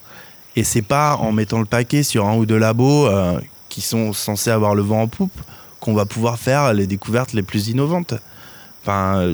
Et 0.55 0.63
c'est 0.63 0.81
pas 0.81 1.15
en 1.17 1.31
mettant 1.31 1.59
le 1.59 1.65
paquet 1.65 2.01
sur 2.01 2.25
un 2.25 2.35
ou 2.35 2.47
deux 2.47 2.57
labos 2.57 3.05
euh, 3.05 3.39
qui 3.69 3.81
sont 3.81 4.11
censés 4.11 4.49
avoir 4.49 4.73
le 4.73 4.81
vent 4.81 5.03
en 5.03 5.07
poupe 5.07 5.39
qu'on 5.79 5.93
va 5.93 6.05
pouvoir 6.05 6.39
faire 6.39 6.73
les 6.73 6.87
découvertes 6.87 7.33
les 7.33 7.43
plus 7.43 7.67
innovantes. 7.67 8.15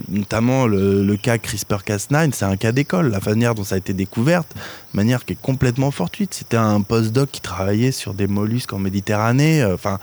Notamment 0.09 0.67
le, 0.67 1.15
cas 1.17 1.37
CRISPR-Cas9, 1.37 2.31
c'est 2.33 2.45
un 2.45 2.57
cas 2.57 2.71
d'école. 2.71 3.09
La 3.09 3.19
manière 3.19 3.55
dont 3.55 3.63
ça 3.63 3.75
a 3.75 3.77
été 3.77 3.93
découverte, 3.93 4.53
manière 4.93 5.25
qui 5.25 5.33
est 5.33 5.41
complètement 5.41 5.91
fortuite. 5.91 6.33
C'était 6.33 6.57
un 6.57 6.81
postdoc 6.81 7.29
qui 7.31 7.41
travaillait 7.41 7.91
sur 7.91 8.13
des 8.13 8.27
mollusques 8.27 8.73
en 8.73 8.79
Méditerranée. 8.79 9.61
euh, 9.61 9.73
Enfin, 9.73 9.99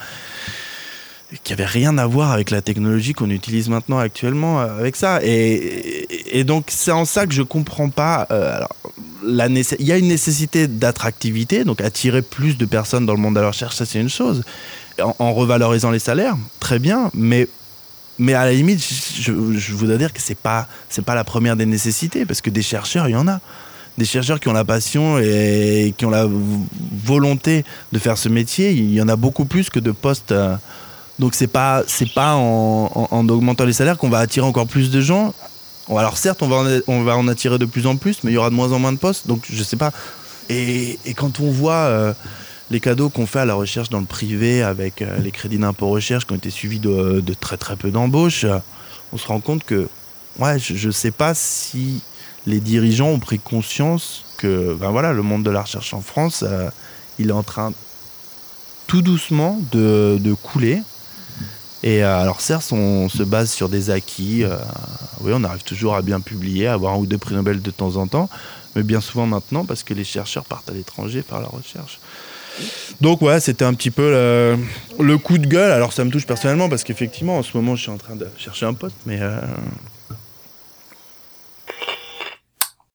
qui 1.45 1.53
avait 1.53 1.67
rien 1.67 1.97
à 1.99 2.07
voir 2.07 2.33
avec 2.33 2.51
la 2.51 2.61
technologie 2.61 3.13
qu'on 3.13 3.31
utilise 3.31 3.69
maintenant 3.69 3.99
actuellement 3.99 4.61
euh, 4.61 4.79
avec 4.79 4.97
ça. 4.97 5.21
Et, 5.23 6.45
donc 6.45 6.67
c'est 6.69 6.93
en 6.93 7.05
ça 7.05 7.27
que 7.27 7.35
je 7.35 7.43
comprends 7.43 7.91
pas. 7.91 8.27
euh, 8.31 8.61
il 9.23 9.87
y 9.87 9.93
a 9.93 9.99
une 9.99 10.09
nécessité 10.09 10.67
d'attractivité, 10.67 11.65
donc 11.65 11.81
attirer 11.81 12.23
plus 12.23 12.57
de 12.57 12.65
personnes 12.65 13.07
dans 13.07 13.13
le 13.13 13.21
monde 13.21 13.35
de 13.35 13.41
la 13.41 13.49
recherche, 13.49 13.77
ça 13.77 13.85
c'est 13.85 14.01
une 14.01 14.09
chose. 14.09 14.43
En 15.19 15.33
revalorisant 15.33 15.91
les 15.91 15.99
salaires, 15.99 16.37
très 16.59 16.79
bien, 16.79 17.11
mais 17.15 17.49
mais 18.21 18.35
à 18.35 18.45
la 18.45 18.53
limite, 18.53 18.81
je, 19.21 19.73
voudrais 19.73 19.99
dire 19.99 20.13
que 20.13 20.21
c'est 20.21 20.37
pas 20.39 20.69
pas 21.07 21.15
la 21.15 21.25
première 21.25 21.57
des 21.57 21.67
nécessités, 21.67 22.27
parce 22.27 22.41
que 22.41 22.51
des 22.51 22.63
chercheurs, 22.63 23.09
il 23.09 23.13
y 23.13 23.17
en 23.17 23.27
a. 23.27 23.41
Des 23.99 24.05
chercheurs 24.05 24.39
qui 24.41 24.49
ont 24.49 24.53
la 24.53 24.65
passion 24.65 25.19
et 25.19 25.93
qui 25.97 26.05
ont 26.07 26.11
la 26.11 26.27
volonté 27.05 27.65
de 27.93 27.99
faire 27.99 28.17
ce 28.17 28.29
métier, 28.29 28.71
il 28.73 28.93
y 28.93 29.03
en 29.03 29.09
a 29.09 29.17
beaucoup 29.17 29.45
plus 29.47 29.69
que 29.71 29.81
de 29.81 29.91
postes. 29.91 30.33
euh, 30.33 30.55
donc 31.19 31.35
c'est 31.35 31.49
pas 31.49 31.83
c'est 31.87 32.11
pas 32.15 32.35
en, 32.35 32.91
en- 32.95 33.09
en 33.11 33.29
augmentant 33.29 33.65
les 33.65 33.75
salaires 33.75 33.99
qu'on 33.99 34.09
va 34.09 34.21
attirer 34.21 34.47
encore 34.47 34.67
plus 34.67 34.91
de 34.91 35.01
gens. 35.01 35.35
Alors 35.91 36.17
certes, 36.17 36.43
on 36.43 36.49
va, 36.49 36.57
en, 36.57 36.67
on 36.87 37.03
va 37.03 37.17
en 37.17 37.27
attirer 37.29 37.59
de 37.59 37.67
plus 37.67 37.87
en 37.87 37.97
plus, 37.97 38.23
mais 38.23 38.31
il 38.31 38.35
y 38.35 38.39
aura 38.39 38.51
de 38.51 38.55
moins 38.55 38.73
en 38.73 38.79
moins 38.79 38.93
de 38.93 38.99
postes. 38.99 39.27
Donc 39.27 39.43
je 39.51 39.63
sais 39.63 39.77
pas. 39.77 39.93
Et, 40.49 40.99
et 41.05 41.15
quand 41.15 41.41
on 41.41 41.51
voit 41.51 41.75
euh, 41.75 42.13
les 42.71 42.81
cadeaux 42.81 43.11
qu'on 43.11 43.27
fait 43.27 43.41
à 43.41 43.45
la 43.45 43.55
recherche 43.55 43.91
dans 43.91 44.01
le 44.01 44.07
privé 44.07 44.63
avec 44.63 45.03
euh, 45.03 45.19
les 45.19 45.31
crédits 45.31 45.59
d'impôt 45.59 45.89
recherche 45.89 46.27
qui 46.27 46.33
ont 46.33 46.37
été 46.37 46.51
suivis 46.51 46.79
de, 46.79 47.23
très 47.41 47.57
très 47.57 47.77
peu 47.77 47.91
d'embauches, 47.91 48.47
on 49.13 49.19
se 49.19 49.27
rend 49.27 49.41
compte 49.41 49.65
que 49.65 49.89
ouais, 50.39 50.59
je, 50.59 50.75
je 50.77 50.91
sais 50.91 51.11
pas 51.11 51.35
si 51.35 52.01
les 52.47 52.61
dirigeants 52.61 53.09
ont 53.09 53.19
pris 53.19 53.39
conscience 53.39 54.25
que 54.39 54.75
ben 54.75 54.91
voilà, 54.91 55.13
le 55.13 55.23
monde 55.23 55.43
de 55.43 55.51
la 55.51 55.63
recherche 55.63 55.93
en 55.93 56.01
France, 56.01 56.45
euh, 56.47 56.71
il 57.19 57.31
est 57.31 57.33
en 57.33 57.43
train 57.43 57.73
tout 58.87 59.03
doucement 59.03 59.61
de, 59.73 60.35
couler. 60.43 60.83
Et 61.83 62.05
euh, 62.05 62.21
alors 62.21 62.41
certes, 62.41 62.73
on 62.73 63.09
se 63.09 63.23
base 63.23 63.51
sur 63.51 63.69
des 63.69 63.91
acquis. 63.91 64.45
oui, 65.21 65.33
on 65.35 65.45
arrive 65.45 65.63
toujours 65.65 65.97
à 65.97 66.03
bien 66.03 66.21
publier, 66.21 66.69
à 66.69 66.75
avoir 66.75 66.95
un 66.95 66.99
ou 66.99 67.07
deux 67.07 67.19
prix 67.19 67.35
Nobel 67.35 67.63
de 67.63 67.71
temps 67.71 67.97
en 67.97 68.07
temps, 68.07 68.29
mais 68.75 68.83
bien 68.83 69.01
souvent 69.01 69.27
maintenant 69.27 69.65
parce 69.65 69.83
que 69.83 69.95
les 69.95 70.05
chercheurs 70.05 70.45
partent 70.45 70.69
à 70.71 70.73
l'étranger 70.73 71.23
faire 71.23 71.41
leur 71.41 71.51
recherche. 71.51 71.99
Donc 73.01 73.23
ouais, 73.23 73.41
c'était 73.41 73.65
un 73.65 73.75
petit 73.75 73.91
peu 73.91 74.11
le, 74.99 75.19
coup 75.19 75.39
de 75.39 75.47
gueule. 75.47 75.73
Alors 75.73 75.93
ça 75.93 76.05
me 76.05 76.11
touche 76.11 76.27
personnellement 76.27 76.69
parce 76.69 76.85
qu'effectivement, 76.85 77.39
en 77.39 77.43
ce 77.43 77.57
moment, 77.57 77.77
je 77.77 77.83
suis 77.83 77.91
en 77.91 77.97
train 77.97 78.17
de 78.17 78.27
chercher 78.37 78.67
un 78.67 78.75
poste, 78.75 78.97
mais 79.07 79.19
euh, 79.21 79.41